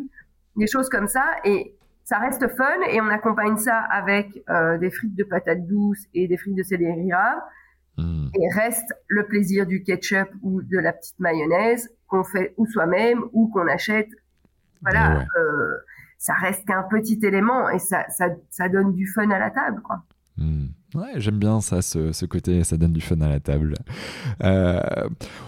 [0.58, 1.24] des choses comme ça.
[1.46, 4.44] Et ça reste fun et on accompagne ça avec
[4.80, 7.40] des frites de patates douces et des frites de céleri rave.
[7.98, 8.28] Hmm.
[8.36, 13.24] Et reste le plaisir du ketchup ou de la petite mayonnaise qu'on fait ou soi-même
[13.32, 14.10] ou qu'on achète.
[14.82, 15.78] Voilà, euh,
[16.18, 19.82] ça reste qu'un petit élément et ça, ça, ça, donne du fun à la table,
[19.82, 20.04] quoi.
[20.38, 20.68] Hmm.
[20.94, 23.74] Ouais, j'aime bien ça, ce, côté, ça donne du fun à la table.
[24.44, 24.80] Euh,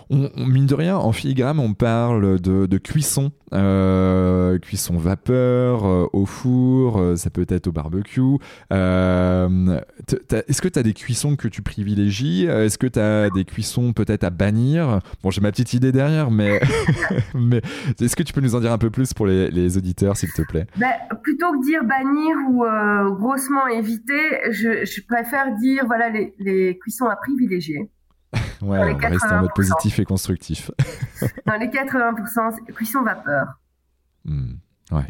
[0.09, 6.25] on, mine de rien, en filigrane, on parle de, cuisson, euh, cuisson vapeur, euh, au
[6.25, 8.21] four, ça peut être au barbecue.
[8.71, 12.45] Est-ce que tu as des cuissons que tu privilégies?
[12.45, 14.99] Est-ce que tu as des cuissons peut-être à bannir?
[15.23, 16.59] Bon, j'ai ma petite idée derrière, mais,
[17.35, 17.61] mais
[18.01, 20.41] est-ce que tu peux nous en dire un peu plus pour les, auditeurs, s'il te
[20.41, 20.67] plaît?
[20.77, 20.91] Ben,
[21.23, 22.65] Plutôt que dire bannir ou
[23.15, 25.26] grossement éviter, je, je préfère
[25.59, 27.89] dire voilà les, cuissons à privilégier.
[28.61, 30.71] ouais, on va rester en mode positif et constructif.
[31.45, 33.59] dans les 80%, cuisson vapeur.
[34.25, 34.55] Hmm,
[34.91, 35.09] ouais.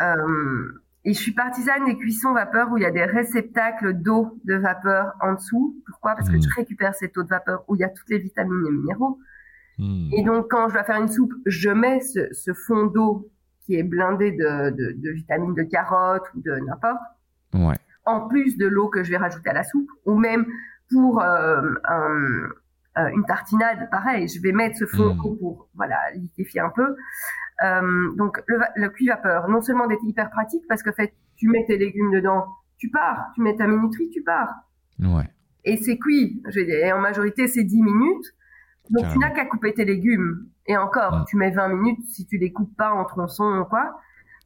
[0.00, 4.40] Euh, et je suis partisane des cuissons vapeur où il y a des réceptacles d'eau
[4.44, 5.82] de vapeur en dessous.
[5.86, 6.14] Pourquoi?
[6.14, 6.56] Parce que je hmm.
[6.56, 9.18] récupère cette eau de vapeur où il y a toutes les vitamines et minéraux.
[9.78, 10.08] Hmm.
[10.12, 13.82] Et donc, quand je dois faire une soupe, je mets ce, fond d'eau qui est
[13.82, 17.00] blindé de, de, vitamines de carottes ou de n'importe.
[17.54, 20.46] Ouais en plus de l'eau que je vais rajouter à la soupe, ou même
[20.90, 25.38] pour euh, euh, une tartinade, pareil, je vais mettre ce fond d'eau mm.
[25.38, 26.96] pour voilà liquéfier un peu.
[27.64, 31.48] Euh, donc le, le cuit vapeur, non seulement d'être hyper pratique parce que fait tu
[31.48, 32.46] mets tes légumes dedans,
[32.76, 34.54] tu pars, tu mets ta minuterie, tu pars.
[35.00, 35.28] Ouais.
[35.64, 38.26] Et c'est cuit, je vais dire, en majorité c'est 10 minutes.
[38.90, 40.46] Donc tu n'as qu'à couper tes légumes.
[40.66, 41.24] Et encore, mm.
[41.28, 43.98] tu mets 20 minutes si tu les coupes pas en tronçons ou quoi.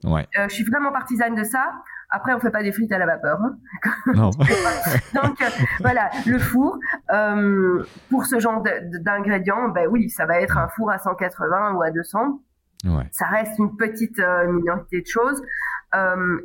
[0.04, 0.28] Ouais.
[0.32, 1.72] je suis vraiment partisane de ça.
[2.10, 3.38] Après, on fait pas des frites à la vapeur.
[3.42, 3.58] Hein.
[4.14, 4.30] Non.
[4.30, 5.48] Donc euh,
[5.80, 6.78] voilà, le four.
[7.12, 8.62] Euh, pour ce genre
[9.00, 12.40] d'ingrédients, ben oui, ça va être un four à 180 ou à 200.
[12.84, 13.04] Ouais.
[13.10, 15.42] Ça reste une petite euh, minorité de choses.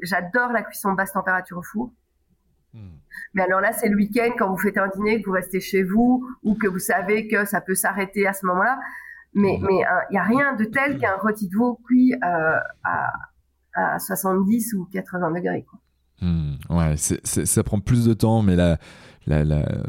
[0.01, 1.93] J'adore la cuisson basse température au four.
[2.73, 2.97] Hmm.
[3.33, 5.83] Mais alors là, c'est le week-end quand vous faites un dîner, que vous restez chez
[5.83, 8.79] vous ou que vous savez que ça peut s'arrêter à ce moment-là.
[9.33, 9.65] Mais hmm.
[9.65, 13.11] mais il y a rien de tel qu'un rôti de veau cuit à
[13.73, 15.65] à 70 ou 80 degrés.
[15.69, 15.79] Quoi.
[16.21, 18.77] Hmm, ouais, ça prend plus de temps, mais la,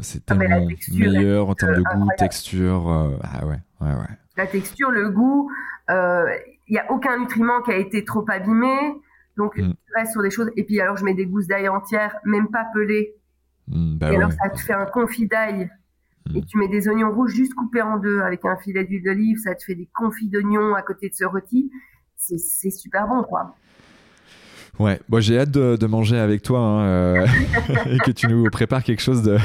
[0.01, 2.89] c'est ah, tellement meilleur en termes de goût, texture.
[3.23, 4.17] ah ouais, ouais, ouais.
[4.37, 5.51] La texture, le goût,
[5.89, 9.01] il n'y a aucun nutriment qui a été trop abîmé.
[9.37, 9.73] Donc, mm.
[9.87, 10.49] je reste sur des choses.
[10.55, 13.15] Et puis, alors, je mets des gousses d'ail entières, même pas pelées.
[13.67, 15.69] Mm, bah et alors, ça te fait un confit d'ail.
[16.27, 16.37] Mm.
[16.37, 19.37] Et tu mets des oignons rouges juste coupés en deux avec un filet d'huile d'olive.
[19.39, 21.71] Ça te fait des confits d'oignons à côté de ce rôti.
[22.17, 23.55] C'est super bon, quoi.
[24.79, 27.27] Ouais, bon, j'ai hâte de, manger avec toi hein, euh,
[27.85, 29.37] et que tu nous prépares quelque chose de.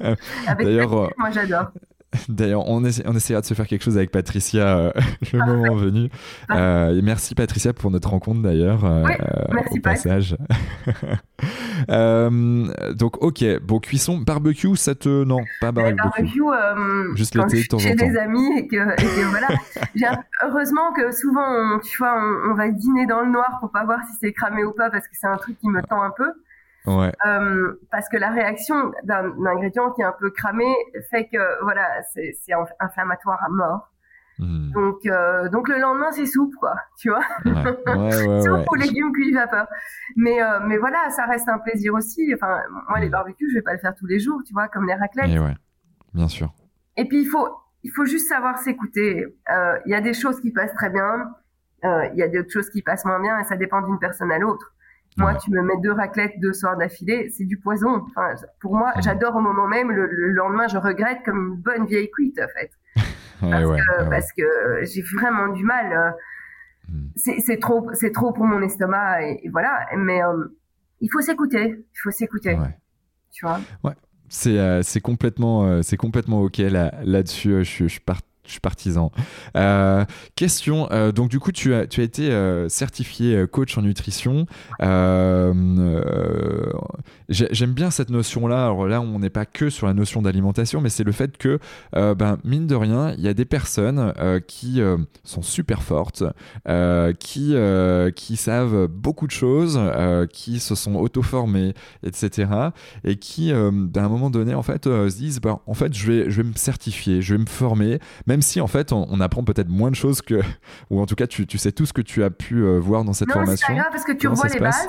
[0.58, 1.70] D'ailleurs, euh, moi j'adore.
[2.28, 4.92] D'ailleurs, on, on, essaiera de se faire quelque chose avec Patricia euh,
[5.32, 6.08] le moment venu.
[6.50, 9.04] Euh, merci Patricia pour notre rencontre d'ailleurs euh,
[9.70, 10.36] au passage.
[11.88, 16.40] donc ok, bon cuisson, barbecue, ça te non, pas barbecue.
[16.40, 17.88] barbecue, juste l'été de temps en temps.
[17.88, 18.76] Chez des amis et que,
[19.30, 19.48] voilà.
[20.42, 24.00] heureusement que souvent, tu vois, on, on, va dîner dans le noir pour pas voir
[24.08, 26.32] si c'est cramé ou pas parce que c'est un truc qui me tend un peu.
[26.86, 27.12] Ouais.
[27.26, 30.72] Euh, parce que la réaction d'un ingrédient qui est un peu cramé
[31.10, 32.34] fait que voilà, c'est
[32.80, 33.92] inflammatoire à mort.
[34.38, 34.70] Hmm.
[34.72, 37.24] Donc, euh, donc le lendemain c'est soupe quoi, tu vois.
[37.46, 38.42] Ouais.
[38.42, 39.66] soupe ou légumes cuits vapeur.
[40.14, 42.32] Mais euh, mais voilà, ça reste un plaisir aussi.
[42.34, 43.12] Enfin, moi les hmm.
[43.12, 45.30] barbecues, je vais pas le faire tous les jours, tu vois, comme les raclettes.
[45.30, 45.54] Et ouais,
[46.12, 46.52] bien sûr.
[46.96, 47.48] Et puis il faut
[47.82, 49.24] il faut juste savoir s'écouter.
[49.50, 51.32] Euh, il y a des choses qui passent très bien,
[51.82, 54.38] il y a d'autres choses qui passent moins bien, et ça dépend d'une personne à
[54.38, 54.75] l'autre.
[55.16, 58.04] Moi, tu me mets deux raclettes deux soirs d'affilée, c'est du poison.
[58.08, 59.90] Enfin, pour moi, j'adore au moment même.
[59.90, 62.70] Le, lendemain, je regrette comme une bonne vieille cuite, en fait.
[63.40, 65.92] parce, que, parce, que, j'ai vraiment du mal.
[65.92, 67.08] Euh, hmm.
[67.16, 69.86] C'est trop, c'est trop pour mon estomac et, voilà.
[69.96, 70.54] Mais euh,
[71.00, 71.76] il faut s'écouter.
[71.78, 72.58] Il faut s'écouter.
[73.32, 73.60] Tu vois?
[73.84, 73.94] Ouais.
[74.28, 77.64] C'est euh, complètement, c'est complètement ok là là-dessus.
[77.64, 79.10] je, je, pars je suis partisan.
[79.56, 83.82] Euh, question, euh, donc du coup, tu as, tu as été euh, certifié coach en
[83.82, 84.46] nutrition.
[87.28, 88.66] J'aime bien cette notion-là.
[88.66, 91.58] Alors là, on n'est pas que sur la notion d'alimentation, mais c'est le fait que,
[91.92, 94.12] ben, mine de rien, il y a des personnes
[94.46, 94.80] qui
[95.24, 96.24] sont super fortes,
[97.18, 97.54] qui,
[98.14, 99.80] qui savent beaucoup de choses,
[100.32, 101.74] qui se sont auto-formées,
[102.04, 102.48] etc.
[103.04, 106.30] Et qui, d'un un moment donné, en fait, se disent, ben, en fait, je vais,
[106.30, 109.44] je vais me certifier, je vais me former, même même si en fait on, apprend
[109.44, 110.42] peut-être moins de choses que,
[110.90, 113.14] ou en tout cas tu, sais tout ce que tu as pu euh, voir dans
[113.14, 113.66] cette formation.
[113.70, 114.88] Non, c'est grave parce que tu revois les bases.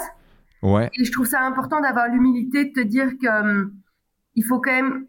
[0.61, 0.89] Ouais.
[0.99, 3.73] Et je trouve ça important d'avoir l'humilité de te dire que hum,
[4.35, 5.05] il faut quand même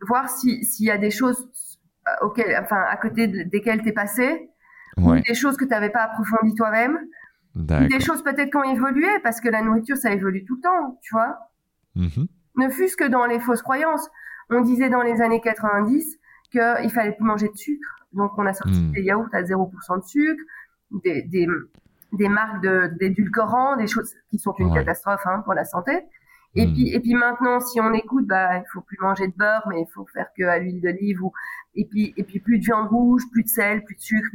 [0.00, 1.48] voir s'il y a des choses
[2.08, 4.50] euh, auxquelles, enfin, à côté desquelles tu es passé,
[4.96, 6.98] ou des choses que tu n'avais pas approfondies toi-même,
[7.54, 10.98] des choses peut-être qui ont évolué parce que la nourriture ça évolue tout le temps,
[11.02, 11.38] tu vois.
[11.96, 12.26] Mm-hmm.
[12.56, 14.08] Ne fût-ce que dans les fausses croyances.
[14.50, 16.18] On disait dans les années 90,
[16.48, 17.96] qu'il fallait plus manger de sucre.
[18.12, 18.92] Donc, on a sorti hmm.
[18.92, 20.42] des yaourts à 0% de sucre,
[21.04, 21.46] des, des,
[22.12, 22.66] des marques
[22.98, 25.92] d'édulcorants, des choses qui sont une catastrophe hein, pour la santé.
[26.54, 26.72] Et hmm.
[26.72, 29.82] puis, et puis maintenant, si on écoute, bah, il faut plus manger de beurre, mais
[29.82, 31.32] il faut faire que à l'huile d'olive ou,
[31.74, 34.28] et puis, et puis plus de viande rouge, plus de sel, plus de sucre,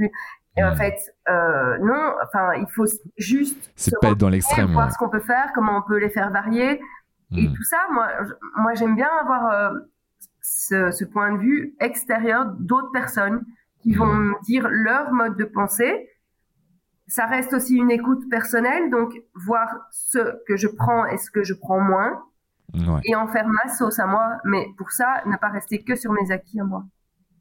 [0.58, 0.76] Et en hmm.
[0.76, 0.98] fait,
[1.30, 2.86] euh, non, enfin, il faut
[3.18, 3.72] juste.
[3.76, 4.72] C'est pas être dans l'extrême.
[4.74, 6.80] Voir ce qu'on peut faire, comment on peut les faire varier.
[7.38, 8.10] Et tout ça, moi,
[8.58, 9.80] moi, j'aime bien avoir, euh,
[10.42, 13.46] ce, point de vue extérieur d'autres personnes
[13.80, 16.10] qui vont me dire leur mode de pensée.
[17.08, 21.44] Ça reste aussi une écoute personnelle, donc voir ce que je prends et ce que
[21.44, 22.24] je prends moins,
[23.04, 24.38] et en faire ma sauce à moi.
[24.46, 26.86] Mais pour ça, ne pas rester que sur mes acquis à moi.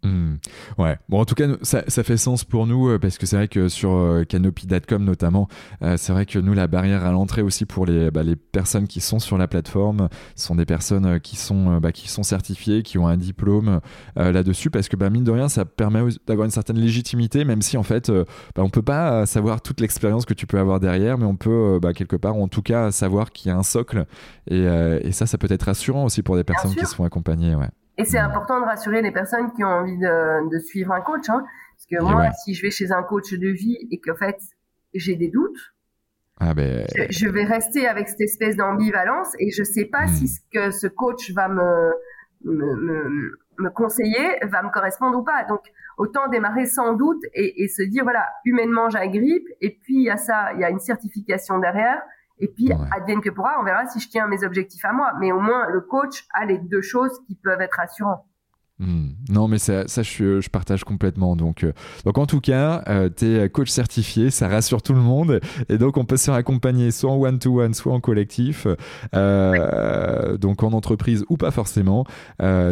[0.03, 0.37] Hmm.
[0.79, 3.37] Ouais, bon en tout cas ça, ça, fait sens pour nous euh, parce que c'est
[3.37, 5.47] vrai que sur euh, Canopy.com notamment,
[5.83, 8.87] euh, c'est vrai que nous la barrière à l'entrée aussi pour les, bah, les personnes
[8.87, 12.97] qui sont sur la plateforme sont des personnes qui sont, bah, qui sont certifiées, qui
[12.97, 13.81] ont un diplôme
[14.17, 17.77] là-dessus parce que bah, mine de rien ça permet d'avoir une certaine légitimité même si
[17.77, 21.27] en fait bah, on peut pas savoir toute l'expérience que tu peux avoir derrière mais
[21.27, 24.07] on peut quelque part en tout cas savoir qu'il y a un socle
[24.51, 24.63] et,
[25.03, 27.55] et, ça ça peut être rassurant aussi pour des personnes qui sont accompagnées.
[27.55, 27.69] Ouais.
[28.01, 31.29] Et c'est important de rassurer les personnes qui ont envie de, suivre un coach.
[31.29, 31.45] Hein.
[31.75, 34.39] parce que moi, si je vais chez un coach de vie et qu'en fait,
[34.95, 35.75] j'ai des doutes,
[36.39, 36.87] ah ben...
[37.11, 40.29] je, vais rester avec cette espèce d'ambivalence et je sais pas si hmm.
[40.29, 41.93] ce que ce coach va me,
[42.45, 45.45] me, me, conseiller va me correspondre ou pas.
[45.45, 45.61] Donc,
[45.99, 49.47] autant démarrer sans doute et, et se dire, voilà, humainement, j'agrippe.
[49.61, 52.01] Et puis, il y a ça, il y a une certification derrière.
[52.41, 55.13] Et puis, advienne que pourra, on verra si je tiens mes objectifs à moi.
[55.21, 58.25] Mais au moins, le coach a les deux choses qui peuvent être rassurantes.
[58.81, 59.11] Hmm.
[59.29, 61.37] Non, mais ça, ça je, je, partage complètement.
[61.37, 61.73] Donc, euh,
[62.07, 65.41] donc en tout cas, euh, tu es coach certifié, ça rassure tout le monde.
[65.69, 68.67] Et donc, on peut se faire accompagner soit en one-to-one, soit en collectif,
[69.15, 72.07] euh, donc en entreprise ou pas forcément.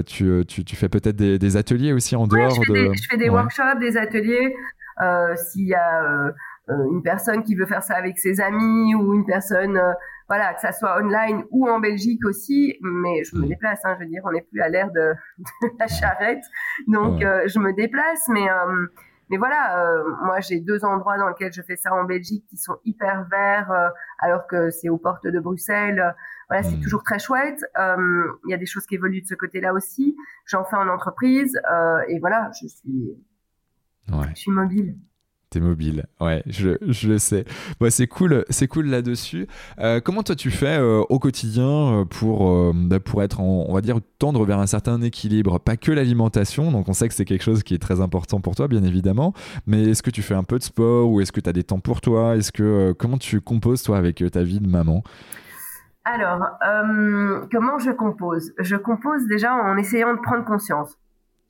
[0.07, 2.89] Tu, tu, tu, fais peut-être des, des, ateliers aussi en dehors je de.
[2.89, 4.55] Des, je fais des workshops, des ateliers.
[5.37, 6.33] S'il y a euh,
[6.69, 9.93] une personne qui veut faire ça avec ses amis ou une personne euh,
[10.29, 13.49] voilà, que ça soit online ou en Belgique aussi, mais je me Mm.
[13.49, 13.81] déplace.
[13.85, 15.15] Hein, je veux dire, on n'est plus à l'ère de,
[15.63, 16.45] de la charrette,
[16.87, 17.25] donc Ouais.
[17.27, 18.29] euh, je me déplace.
[18.29, 18.87] Mais euh,
[19.31, 22.57] mais voilà, euh, moi j'ai deux endroits dans lesquels je fais ça en Belgique qui
[22.57, 23.89] sont hyper verts, euh,
[24.19, 26.01] alors que c'est aux portes de Bruxelles.
[26.01, 26.11] Euh,
[26.51, 26.81] Voilà, c'est Mm.
[26.81, 27.63] toujours très chouette.
[27.79, 27.97] Euh,
[28.47, 30.17] Il y a des choses qui évoluent de ce côté-là aussi.
[30.47, 33.17] J'en fais en entreprise euh, et voilà, je suis
[34.11, 34.27] Ouais.
[34.35, 34.97] je suis mobile.
[35.51, 37.47] T'es mobile, ouais, je, je le sais.
[37.81, 39.47] Bon, c'est cool, c'est cool là-dessus.
[39.79, 41.65] Euh, comment toi tu fais euh, au quotidien
[42.01, 45.59] euh, pour euh, bah, pour être, en- on va dire, tendre vers un certain équilibre,
[45.59, 46.71] pas que l'alimentation.
[46.71, 49.33] Donc on sait que c'est quelque chose qui est très important pour toi, bien évidemment.
[49.67, 51.65] Mais est-ce que tu fais un peu de sport ou est-ce que tu as des
[51.65, 52.37] temps pour toi?
[52.37, 55.03] Est-ce que comment tu composes toi avec ta vie de maman?
[56.05, 56.45] Alors,
[57.51, 58.53] comment je compose?
[58.59, 60.91] Je compose déjà en essayant de prendre conscience.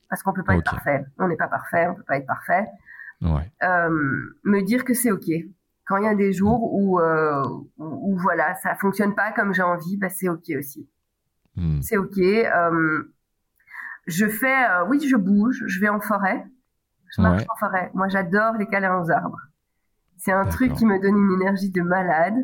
[0.08, 1.04] Parce qu'on peut pas être parfait.
[1.18, 2.64] On n'est pas parfait, on peut pas être parfait.
[3.22, 3.50] Ouais.
[3.62, 3.88] Euh,
[4.44, 5.24] me dire que c'est OK.
[5.86, 7.42] Quand il y a des jours où, euh,
[7.78, 10.88] où, où, voilà, ça fonctionne pas comme j'ai envie, bah, c'est OK aussi.
[11.56, 11.80] Hmm.
[11.80, 12.18] C'est OK.
[12.18, 13.02] Euh,
[14.06, 16.44] je fais, oui, je bouge, je vais en forêt.
[17.16, 17.46] Je marche Ouais.
[17.50, 17.90] en forêt.
[17.94, 19.40] Moi, j'adore les câlins aux arbres.
[20.18, 22.34] C'est un truc qui me donne une énergie de malade.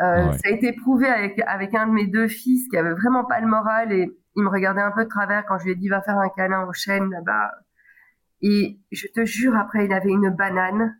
[0.00, 0.32] Euh, Ouais.
[0.38, 3.40] Ça a été prouvé avec, avec un de mes deux fils qui avait vraiment pas
[3.40, 5.88] le moral et il me regardait un peu de travers quand je lui ai dit
[5.88, 7.50] va faire un câlin au chêne là-bas.
[8.42, 10.96] Et je te jure, après, il avait une banane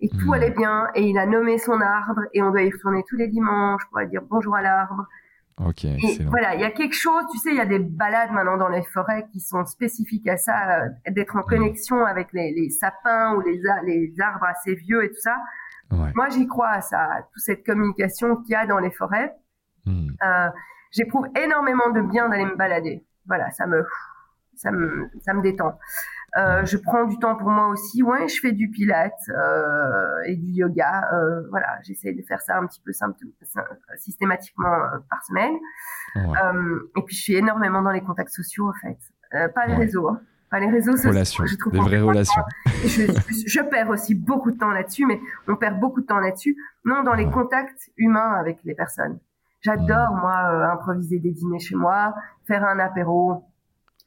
[0.00, 0.32] et tout Mhm.
[0.32, 3.28] allait bien et il a nommé son arbre et on doit y retourner tous les
[3.28, 5.06] dimanches pour aller dire bonjour à l'arbre.
[5.62, 6.30] Ok, Et excellent.
[6.30, 8.70] voilà, il y a quelque chose, tu sais, il y a des balades maintenant dans
[8.70, 13.34] les forêts qui sont spécifiques à ça, euh, d'être en connexion avec les, les sapins
[13.34, 13.60] ou les,
[14.20, 15.36] arbres assez vieux et tout ça.
[15.92, 16.12] Ouais.
[16.14, 19.34] Moi, j'y crois à ça, à toute cette communication qu'il y a dans les forêts.
[19.84, 20.12] Hmm.
[20.24, 20.48] Euh,
[20.92, 23.04] J'éprouve énormément de bien d'aller me balader.
[23.26, 23.84] Voilà, ça me,
[24.56, 25.78] ça me, ça me détend.
[26.36, 28.02] Euh, je prends du temps pour moi aussi.
[28.02, 31.08] Ouais, je fais du pilate euh, et du yoga.
[31.12, 32.92] Euh, voilà, j'essaie de faire ça un petit peu
[33.96, 35.54] systématiquement euh, par semaine.
[36.16, 36.22] Ouais.
[36.44, 38.98] Euh, et puis je suis énormément dans les contacts sociaux en fait.
[39.34, 39.80] Euh, pas les Ouais.
[39.80, 40.08] réseaux.
[40.08, 40.20] hein.
[40.50, 41.46] Pas les réseaux sociaux.
[41.46, 42.42] Je trouve des vraies relations.
[42.84, 43.06] je,
[43.46, 46.56] je, perds aussi beaucoup de temps là-dessus, mais on perd beaucoup de temps là-dessus.
[46.84, 47.30] Non, dans les Ouais.
[47.32, 49.20] contacts humains avec les personnes.
[49.60, 52.14] J'adore, moi, euh, improviser des dîners chez moi,
[52.48, 53.44] faire un apéro,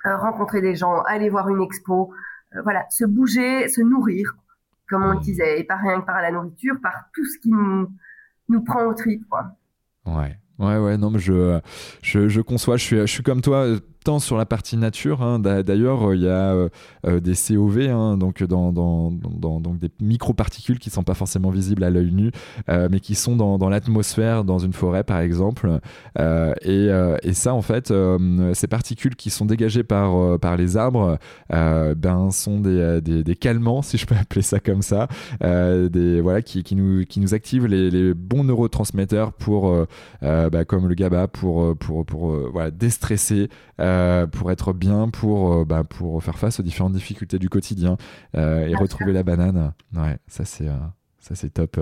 [0.05, 2.13] rencontrer des gens, aller voir une expo.
[2.55, 4.35] Euh, voilà, se bouger, se nourrir,
[4.87, 7.49] comme on le disait, et pas rien que par la nourriture, par tout ce qui
[7.49, 7.89] nous,
[8.49, 9.55] nous prend au trip, quoi.
[10.05, 10.37] Ouais.
[10.59, 11.59] Ouais, ouais, non, mais je,
[12.03, 15.21] je, je conçois, je suis, je suis comme toi, euh, tant sur la partie nature.
[15.21, 15.39] hein.
[15.39, 16.69] D'a- D'ailleurs, euh, il y a euh,
[17.07, 21.49] euh, des COV, hein, donc, dans, dans, dans- donc des microparticules qui sont pas forcément
[21.49, 22.31] visibles à l'œil nu,
[22.67, 25.79] mais qui sont dans, l'atmosphère, dans une forêt par exemple.
[26.19, 26.89] Et,
[27.33, 27.93] ça, en fait,
[28.53, 31.17] ces particules qui sont dégagées par, les arbres,
[31.49, 35.07] ben, sont des, calmants, si je peux appeler ça comme ça,
[36.45, 39.75] qui, nous, qui nous activent les, bons neurotransmetteurs pour,
[40.21, 42.35] bah, comme le GABA, pour, pour,
[42.71, 43.49] déstresser,
[44.31, 47.97] pour être bien, pour, euh, bah, pour faire face aux différentes difficultés du quotidien
[48.35, 49.73] euh, et retrouver la banane.
[49.95, 50.69] Ouais, ça c'est.
[51.23, 51.79] Ça, c'est top.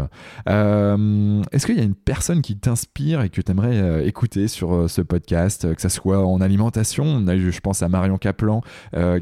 [0.49, 4.47] Euh, Est-ce qu'il y a une personne qui t'inspire et que tu aimerais euh, écouter
[4.47, 7.89] sur euh, ce podcast, que ça soit en alimentation On a eu, je pense, à
[7.89, 8.61] Marion Kaplan,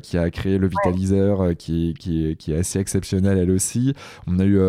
[0.01, 3.93] qui a créé le Vitaliseur, qui, est- qui, est, qui est assez exceptionnel elle aussi.
[4.27, 4.59] On a eu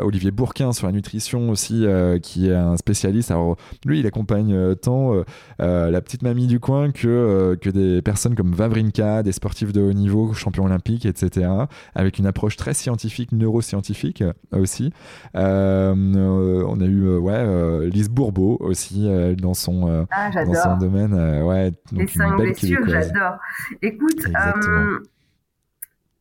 [0.00, 1.86] Olivier Bourquin sur la nutrition aussi,
[2.22, 3.30] qui est un spécialiste.
[3.30, 5.12] Alors, lui, il accompagne tant
[5.58, 9.92] la petite mamie du coin que, que des personnes comme Vavrinka, des sportifs de haut
[9.92, 11.48] niveau, champions olympiques, etc.,
[11.94, 14.24] avec une approche très scientifique, neuroscientifique
[14.64, 14.92] aussi.
[15.36, 19.08] Euh, on a eu euh, ouais, euh, Lise Bourbeau aussi
[19.38, 21.14] dans, son, Ah, dans son domaine.
[21.44, 23.38] ouais, Les donc une cinq belle blessures, j'adore.
[23.80, 24.26] Écoute,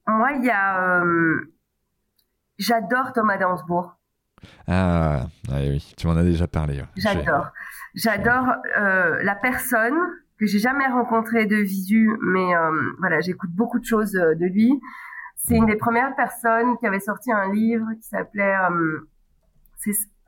[0.08, 1.04] moi, il y a...
[2.60, 3.98] j'adore Thomas Dansbourg.
[4.68, 6.78] Ah, ouais, oui, tu m'en as déjà parlé.
[6.80, 6.88] ouais.
[6.98, 7.48] J'adore.
[7.96, 8.48] J'adore
[8.78, 9.96] euh, la personne
[10.40, 14.82] que j'ai jamais rencontrée de visu, mais euh, voilà, j'écoute beaucoup de choses de lui.
[15.46, 19.00] C'est une des premières personnes qui avait sorti un livre qui s'appelait euh,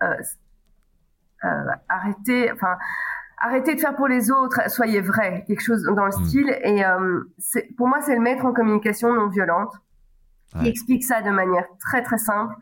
[0.04, 0.16] euh,
[1.46, 1.48] euh,
[1.88, 2.76] Arrêtez, enfin
[3.38, 6.26] Arrêtez de faire pour les autres, soyez vrai, quelque chose dans le Mm.
[6.26, 6.50] style.
[6.64, 7.22] Et euh,
[7.78, 9.74] pour moi, c'est le maître en communication non violente
[10.48, 10.70] qui Ouais.
[10.70, 12.56] explique ça de manière très très simple,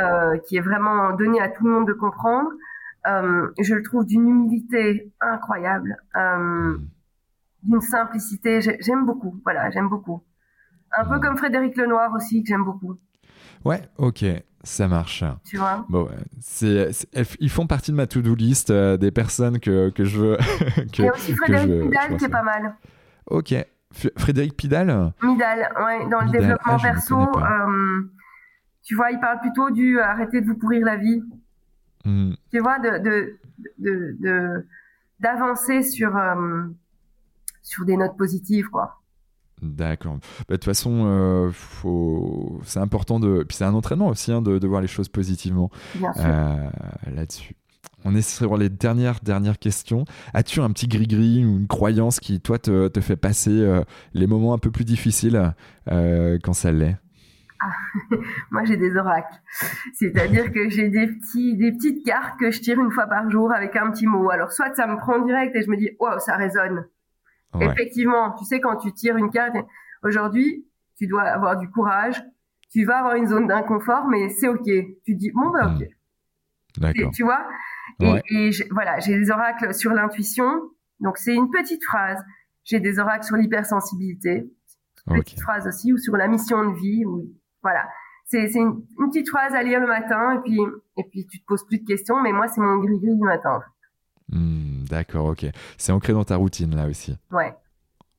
[0.00, 2.50] euh, qui est vraiment donné à tout le monde de comprendre.
[3.06, 6.36] Euh, je le trouve d'une humilité incroyable, euh,
[6.76, 6.88] Mm.
[7.62, 8.60] d'une simplicité.
[8.60, 9.40] J'ai- J'aime beaucoup.
[9.44, 10.22] Voilà, j'aime beaucoup.
[10.96, 11.20] Un peu Mm.
[11.20, 12.98] comme Frédéric Lenoir aussi, que j'aime beaucoup.
[13.64, 14.24] Ouais, ok,
[14.62, 15.24] ça marche.
[15.44, 16.08] Tu vois Bon,
[16.40, 16.90] c'est,
[17.40, 20.36] ils font partie de ma to-do list euh, des personnes que, que je veux.
[20.92, 22.74] que- Il y a aussi Frédéric je- Pidal je qui est pas mal.
[23.26, 23.50] Ok.
[23.94, 28.02] F- Frédéric Pidal Midal, ouais, dans le développement ah, perso, euh,
[28.82, 31.22] tu vois, il parle plutôt du euh, arrêtez de vous pourrir la vie.
[32.04, 32.32] Hmm.
[32.52, 33.38] Tu vois, de, de,
[34.20, 34.66] de,
[35.20, 36.64] d'avancer sur, euh,
[37.62, 39.00] sur des notes positives, quoi.
[39.62, 40.14] D'accord.
[40.14, 42.60] Bah, de toute façon, euh, faut...
[42.64, 43.44] c'est important de.
[43.46, 45.70] Puis c'est un entraînement aussi hein, de, de, voir les choses positivement
[46.18, 46.70] euh,
[47.12, 47.54] là-dessus.
[48.04, 50.04] On est sur les dernières, dernières questions.
[50.32, 53.82] As-tu un petit gris-gris ou une croyance qui, toi, te, te fait passer
[54.14, 55.52] les moments un peu plus difficiles
[55.86, 56.96] quand ça l'est?
[57.60, 57.72] Ah,
[58.50, 59.34] moi j'ai des oracles.
[59.94, 63.52] C'est-à-dire que j'ai des petits, des petites cartes que je tire une fois par jour
[63.52, 64.30] avec un petit mot.
[64.30, 66.86] Alors soit ça me prend direct et je me dis waouh ça résonne.
[67.60, 69.56] Effectivement, tu sais quand tu tires une carte,
[70.02, 70.64] aujourd'hui
[70.98, 72.22] tu dois avoir du courage.
[72.70, 74.68] Tu vas avoir une zone d'inconfort, mais c'est ok.
[75.04, 75.88] Tu dis bon ben ok.
[75.88, 76.80] Hmm.
[76.80, 77.10] D'accord.
[77.12, 77.46] Tu vois?
[78.00, 80.46] Et, voilà, j'ai des oracles sur l'intuition.
[81.00, 82.22] Donc c'est une petite phrase.
[82.64, 84.50] J'ai des oracles sur l'hypersensibilité.
[85.06, 87.04] Petite phrase aussi ou sur la mission de vie.
[87.62, 87.88] Voilà.
[88.26, 90.58] C'est une, une, petite phrase à lire le matin et puis,
[90.98, 93.62] et puis tu te poses plus de questions, mais moi, c'est mon gris-gris du matin.
[94.28, 95.46] Hmm, d'accord, ok.
[95.76, 97.16] C'est ancré dans ta routine là aussi.
[97.30, 97.54] Ouais.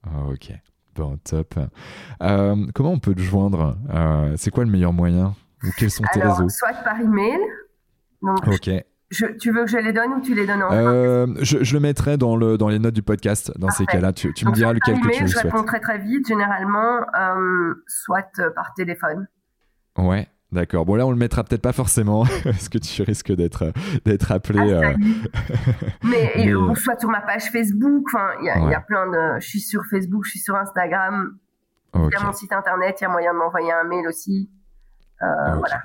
[0.03, 0.53] Ah, ok.
[0.95, 1.55] Bon, top.
[2.21, 3.77] Euh, comment on peut te joindre?
[3.93, 5.35] Euh, C'est quoi le meilleur moyen?
[5.63, 6.49] Ou quels sont tes réseaux?
[6.49, 7.39] Soit par email.
[8.21, 8.69] Donc, ok.
[9.11, 11.73] Je, tu veux que je les donne ou tu les donnes en euh, je, je,
[11.73, 13.51] le mettrai dans, le, dans les notes du podcast.
[13.57, 15.29] Dans ces cas-là, tu, tu me diras lequel que tu souhaites.
[15.29, 19.27] Je réponds très très vite, généralement, euh, soit par téléphone.
[19.97, 20.85] Ouais, D'accord.
[20.85, 23.71] Bon là, on le mettra peut-être pas forcément, parce que tu risques d'être
[24.05, 24.73] d'être appelé.
[24.73, 24.95] Ah,
[26.03, 26.75] mais, Mais...
[26.75, 28.05] soit sur ma page Facebook.
[28.07, 29.39] Enfin, il y, a, y a plein de.
[29.39, 31.37] Je suis sur Facebook, je suis sur Instagram.
[31.95, 32.97] Il y a mon site internet.
[32.99, 34.49] Il y a moyen de m'envoyer un mail aussi.
[35.19, 35.83] Voilà.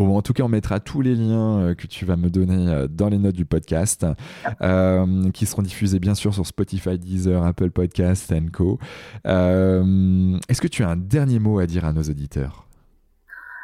[0.00, 2.72] Bon, en tout cas, on mettra tous les liens euh, que tu vas me donner
[2.72, 4.06] euh, dans les notes du podcast,
[4.62, 8.78] euh, qui seront diffusés bien sûr sur Spotify, Deezer, Apple Podcasts, Co.
[9.26, 12.66] Est-ce que tu as un dernier mot à dire à nos auditeurs?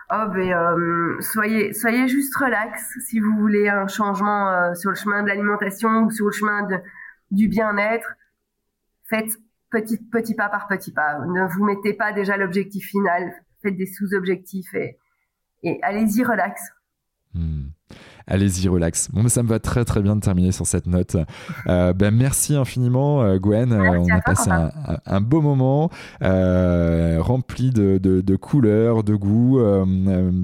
[0.09, 5.29] Oh ben, soyez, soyez juste relax si vous voulez un changement sur le chemin de
[5.29, 6.69] l'alimentation ou sur le chemin
[7.33, 8.15] du bien-être.
[9.09, 9.33] Faites
[9.71, 11.19] petit, petit pas par petit pas.
[11.19, 13.33] Ne vous mettez pas déjà l'objectif final.
[13.63, 14.99] Faites des sous-objectifs et,
[15.65, 16.61] et allez-y relax.
[17.37, 17.69] Hmm.
[18.29, 19.09] Allez-y, relax.
[19.13, 21.17] Bon, mais ça me va très très bien de terminer sur cette note.
[21.69, 23.73] Euh, ben, merci infiniment, euh, Gwen.
[23.73, 25.91] Euh, on a passé un, beau moment
[26.21, 29.61] rempli de, de, couleurs, de goûts.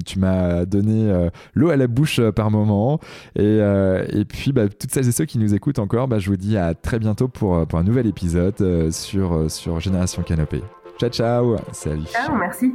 [0.05, 2.99] tu m'as donné l'eau à la bouche par moment.
[3.35, 6.37] Et, et puis, bah, toutes celles et ceux qui nous écoutent encore, bah, je vous
[6.37, 10.63] dis à très bientôt pour, pour un nouvel épisode sur, sur Génération Canopée.
[11.03, 11.57] Ciao, ciao.
[11.73, 12.05] Salut.
[12.05, 12.73] Ciao, merci.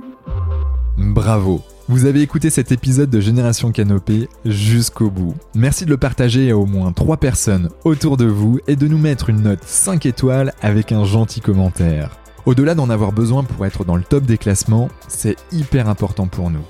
[0.98, 1.62] Bravo.
[1.88, 5.34] Vous avez écouté cet épisode de Génération Canopée jusqu'au bout.
[5.54, 8.98] Merci de le partager à au moins 3 personnes autour de vous et de nous
[8.98, 12.18] mettre une note 5 étoiles avec un gentil commentaire.
[12.44, 16.50] Au-delà d'en avoir besoin pour être dans le top des classements, c'est hyper important pour
[16.50, 16.64] nous.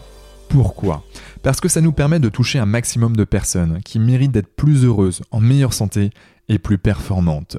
[0.49, 1.03] Pourquoi?
[1.43, 4.85] Parce que ça nous permet de toucher un maximum de personnes qui méritent d'être plus
[4.85, 6.11] heureuses, en meilleure santé
[6.49, 7.57] et plus performantes.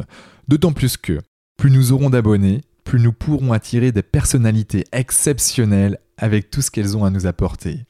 [0.47, 1.19] D'autant plus que,
[1.57, 6.97] plus nous aurons d'abonnés, plus nous pourrons attirer des personnalités exceptionnelles avec tout ce qu'elles
[6.97, 7.85] ont à nous apporter.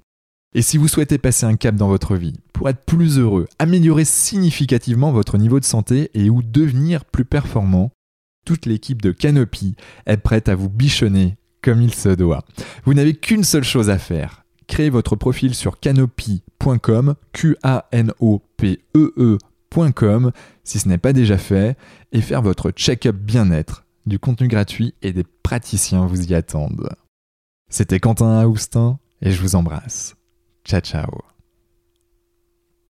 [0.53, 4.03] Et si vous souhaitez passer un cap dans votre vie, pour être plus heureux, améliorer
[4.03, 7.93] significativement votre niveau de santé et ou devenir plus performant,
[8.45, 12.43] toute l'équipe de Canopy est prête à vous bichonner comme il se doit.
[12.83, 14.43] Vous n'avez qu'une seule chose à faire.
[14.67, 20.31] Créez votre profil sur canopy.com, Q-A-N-O-P-E-E.com,
[20.65, 21.77] si ce n'est pas déjà fait,
[22.11, 23.85] et faire votre check-up bien-être.
[24.05, 26.89] Du contenu gratuit et des praticiens vous y attendent.
[27.69, 30.15] C'était Quentin Aoustin et je vous embrasse.
[30.65, 31.38] Ciao ciao